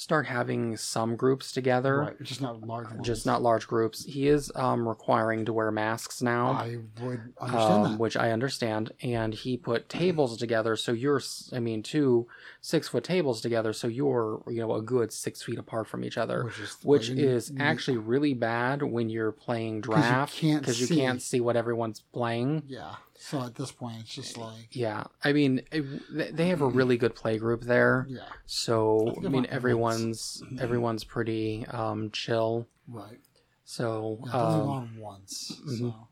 start 0.01 0.25
having 0.25 0.75
some 0.75 1.15
groups 1.15 1.51
together, 1.51 1.99
Right, 1.99 2.21
just 2.23 2.41
not 2.41 2.59
large 2.65 2.87
ones. 2.89 3.05
just 3.05 3.23
not 3.27 3.43
large 3.43 3.67
groups. 3.67 4.03
He 4.03 4.27
is 4.27 4.51
um, 4.55 4.89
requiring 4.89 5.45
to 5.45 5.53
wear 5.53 5.69
masks 5.69 6.23
now. 6.23 6.53
I 6.53 6.77
would 7.03 7.19
understand 7.39 7.85
Um, 7.85 7.91
that. 7.91 7.99
which 7.99 8.17
I 8.17 8.31
understand, 8.31 8.93
and 9.03 9.31
he 9.31 9.57
put 9.57 9.89
tables 9.89 10.37
together. 10.37 10.75
So 10.75 10.91
you're, 10.91 11.21
I 11.53 11.59
mean, 11.59 11.83
two 11.83 12.25
six 12.61 12.87
foot 12.87 13.03
tables 13.03 13.41
together. 13.41 13.73
So 13.73 13.87
you're, 13.87 14.41
you 14.47 14.61
know, 14.61 14.73
a 14.73 14.81
good 14.81 15.13
six 15.13 15.43
feet 15.43 15.59
apart 15.59 15.87
from 15.87 16.03
each 16.03 16.17
other 16.17 16.45
which 16.45 16.59
is, 16.59 16.77
which 16.83 17.09
is 17.09 17.53
actually 17.59 17.97
really 17.97 18.33
bad 18.33 18.81
when 18.81 19.07
you're 19.11 19.31
playing 19.31 19.83
'Cause 19.83 19.95
you 19.97 20.01
draft 20.01 20.33
can't 20.35 20.61
because 20.61 20.81
you 20.81 20.87
see. 20.87 20.95
can't 20.95 21.21
see 21.21 21.39
what 21.41 21.55
everyone's 21.55 21.99
playing. 22.11 22.63
yeah. 22.67 22.95
So 23.21 23.43
at 23.43 23.55
this 23.55 23.71
point, 23.71 23.97
it's 24.01 24.13
just 24.15 24.35
like 24.37 24.67
Yeah, 24.71 25.03
I 25.23 25.31
mean, 25.31 25.61
it, 25.71 26.35
they 26.35 26.47
have 26.47 26.61
a 26.61 26.67
really 26.67 26.97
good 26.97 27.15
play 27.15 27.37
group 27.37 27.61
there. 27.61 28.07
yeah, 28.09 28.23
So 28.47 29.13
I 29.15 29.19
I 29.19 29.29
mean, 29.29 29.33
won 29.33 29.33
once. 29.33 29.49
everyone's 29.51 30.43
everyone's 30.59 31.03
pretty 31.03 31.65
um, 31.67 32.09
chill. 32.11 32.67
right. 32.87 33.19
So 33.63 34.19
Yeah, 34.25 34.29
I've 34.29 34.41
only 34.41 34.57
um, 34.57 34.65
gone 34.65 34.97
once. 34.99 35.61
mhm. 35.67 35.77
So 35.79 36.07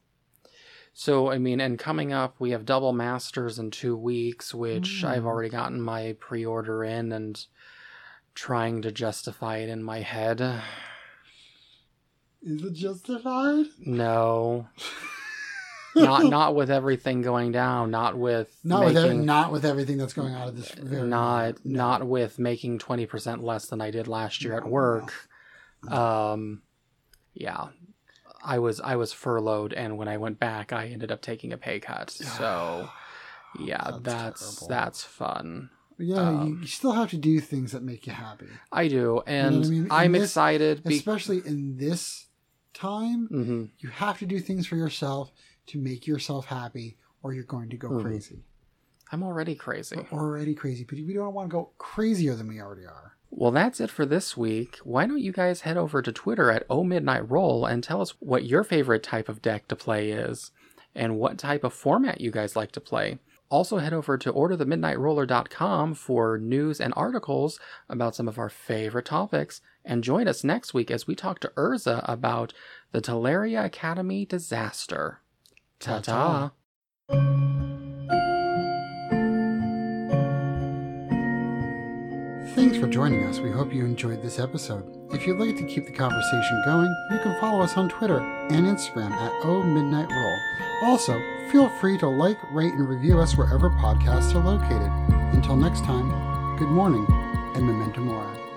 so 0.93 1.31
I 1.31 1.39
mean, 1.39 1.59
and 1.59 1.79
coming 1.79 2.13
up, 2.13 2.35
we 2.39 2.51
have 2.51 2.63
double 2.65 2.93
masters 2.93 3.57
in 3.57 3.71
two 3.71 3.97
weeks, 3.97 4.53
which 4.53 5.03
I've 5.03 5.23
Mm. 5.23 5.27
already 5.27 5.49
gotten 5.49 5.81
my 5.81 6.15
pre-order 6.19 6.83
in 6.83 7.11
and 7.11 7.43
trying 8.35 8.81
to 8.83 8.91
justify 8.91 9.57
it 9.57 9.69
in 9.69 9.81
my 9.83 10.01
head. 10.01 10.41
is 12.41 12.63
it 12.63 12.73
justified? 12.73 13.65
No. 13.79 14.67
not 15.95 16.23
not 16.37 16.55
with 16.55 16.69
everything 16.71 17.21
going 17.21 17.51
down, 17.51 17.91
not 17.91 18.17
with 18.17 18.55
Not 18.63 18.85
with 18.85 18.97
every, 18.97 19.15
not 19.17 19.51
with 19.51 19.65
everything 19.65 19.97
that's 19.97 20.13
going 20.13 20.33
on 20.33 20.47
at 20.49 20.55
this 20.55 20.71
very 20.71 21.07
not. 21.07 21.63
No. 21.65 21.77
not 21.77 22.07
with 22.07 22.39
making 22.39 22.79
20% 22.79 23.41
less 23.43 23.67
than 23.67 23.81
I 23.81 23.91
did 23.91 24.07
last 24.07 24.43
year 24.43 24.55
at 24.57 24.67
work. 24.67 25.13
Um 25.87 26.61
yeah. 27.33 27.67
I 28.43 28.59
was 28.59 28.79
I 28.81 28.95
was 28.95 29.13
furloughed 29.13 29.73
and 29.73 29.97
when 29.97 30.07
I 30.07 30.17
went 30.17 30.39
back 30.39 30.71
I 30.73 30.87
ended 30.87 31.11
up 31.11 31.21
taking 31.21 31.53
a 31.53 31.57
pay 31.57 31.79
cut. 31.79 32.09
So 32.37 32.89
yeah, 33.59 33.83
That's 34.01 34.03
that's 34.03 34.67
that's 34.67 35.03
fun. 35.03 35.69
Yeah, 35.97 36.15
um, 36.29 36.47
you, 36.47 36.57
you 36.61 36.67
still 36.67 36.93
have 36.93 37.09
to 37.09 37.17
do 37.17 37.39
things 37.41 37.73
that 37.73 37.83
make 37.83 38.07
you 38.07 38.13
happy, 38.13 38.45
I 38.71 38.87
do 38.87 39.21
and 39.27 39.65
I 39.65 39.67
mean? 39.67 39.87
I'm 39.91 40.11
this- 40.13 40.23
excited 40.25 40.83
be- 40.83 40.95
especially 40.95 41.41
in 41.45 41.75
this 41.77 42.27
time. 42.73 43.27
Mhm. 43.29 43.69
You 43.79 43.89
have 43.89 44.19
to 44.19 44.25
do 44.25 44.39
things 44.39 44.65
for 44.67 44.75
yourself 44.77 45.31
to 45.69 45.79
make 45.79 46.05
yourself 46.07 46.45
happy, 46.45 46.97
or 47.23 47.33
you're 47.33 47.43
going 47.43 47.69
to 47.69 47.77
go 47.77 47.89
Mhm. 47.89 48.01
crazy. 48.03 48.43
I'm 49.11 49.23
already 49.23 49.55
crazy. 49.55 49.95
We're 50.11 50.19
already 50.19 50.53
crazy, 50.53 50.83
but 50.83 50.99
we 50.99 51.13
don't 51.13 51.33
want 51.33 51.49
to 51.49 51.53
go 51.53 51.71
crazier 51.79 52.35
than 52.35 52.47
we 52.47 52.61
already 52.61 52.85
are. 52.85 53.13
Well, 53.31 53.51
that's 53.51 53.79
it 53.79 53.89
for 53.89 54.05
this 54.05 54.35
week. 54.37 54.77
Why 54.83 55.05
don't 55.07 55.19
you 55.21 55.31
guys 55.31 55.61
head 55.61 55.77
over 55.77 56.01
to 56.01 56.11
Twitter 56.11 56.51
at 56.51 56.65
O 56.69 56.83
Midnight 56.83 57.29
Roll 57.29 57.65
and 57.65 57.83
tell 57.83 58.01
us 58.01 58.11
what 58.19 58.45
your 58.45 58.63
favorite 58.63 59.03
type 59.03 59.29
of 59.29 59.41
deck 59.41 59.67
to 59.67 59.75
play 59.75 60.11
is 60.11 60.51
and 60.95 61.17
what 61.17 61.37
type 61.37 61.63
of 61.63 61.73
format 61.73 62.21
you 62.21 62.31
guys 62.31 62.55
like 62.55 62.71
to 62.73 62.81
play. 62.81 63.19
Also, 63.49 63.77
head 63.77 63.93
over 63.93 64.15
to 64.17 64.31
orderthemidnightroller.com 64.31 65.93
for 65.95 66.37
news 66.37 66.79
and 66.79 66.93
articles 66.95 67.59
about 67.87 68.15
some 68.15 68.27
of 68.27 68.37
our 68.37 68.49
favorite 68.49 69.05
topics. 69.05 69.61
And 69.85 70.03
join 70.03 70.27
us 70.27 70.43
next 70.43 70.73
week 70.73 70.91
as 70.91 71.07
we 71.07 71.15
talk 71.15 71.39
to 71.39 71.51
Urza 71.57 72.03
about 72.07 72.53
the 72.91 73.01
Tolaria 73.01 73.65
Academy 73.65 74.25
disaster. 74.25 75.21
Ta 75.79 75.99
ta. 76.01 76.51
Thanks 82.53 82.77
for 82.77 82.87
joining 82.87 83.23
us. 83.23 83.39
We 83.39 83.51
hope 83.51 83.73
you 83.73 83.85
enjoyed 83.85 84.21
this 84.21 84.39
episode. 84.39 84.83
If 85.13 85.25
you'd 85.25 85.39
like 85.39 85.55
to 85.55 85.63
keep 85.63 85.85
the 85.85 85.93
conversation 85.93 86.61
going, 86.65 86.93
you 87.11 87.19
can 87.19 87.39
follow 87.39 87.61
us 87.61 87.77
on 87.77 87.87
Twitter 87.87 88.19
and 88.19 88.65
Instagram 88.65 89.11
at 89.11 89.31
O 89.45 89.63
Midnight 89.63 90.09
Roll. 90.11 90.89
Also, 90.91 91.17
feel 91.49 91.69
free 91.79 91.97
to 91.99 92.07
like, 92.07 92.37
rate, 92.51 92.73
and 92.73 92.89
review 92.89 93.19
us 93.19 93.37
wherever 93.37 93.69
podcasts 93.69 94.35
are 94.35 94.43
located. 94.43 94.91
Until 95.33 95.55
next 95.55 95.85
time, 95.85 96.09
good 96.57 96.67
morning 96.67 97.05
and 97.55 97.65
memento 97.65 98.01
mori. 98.01 98.48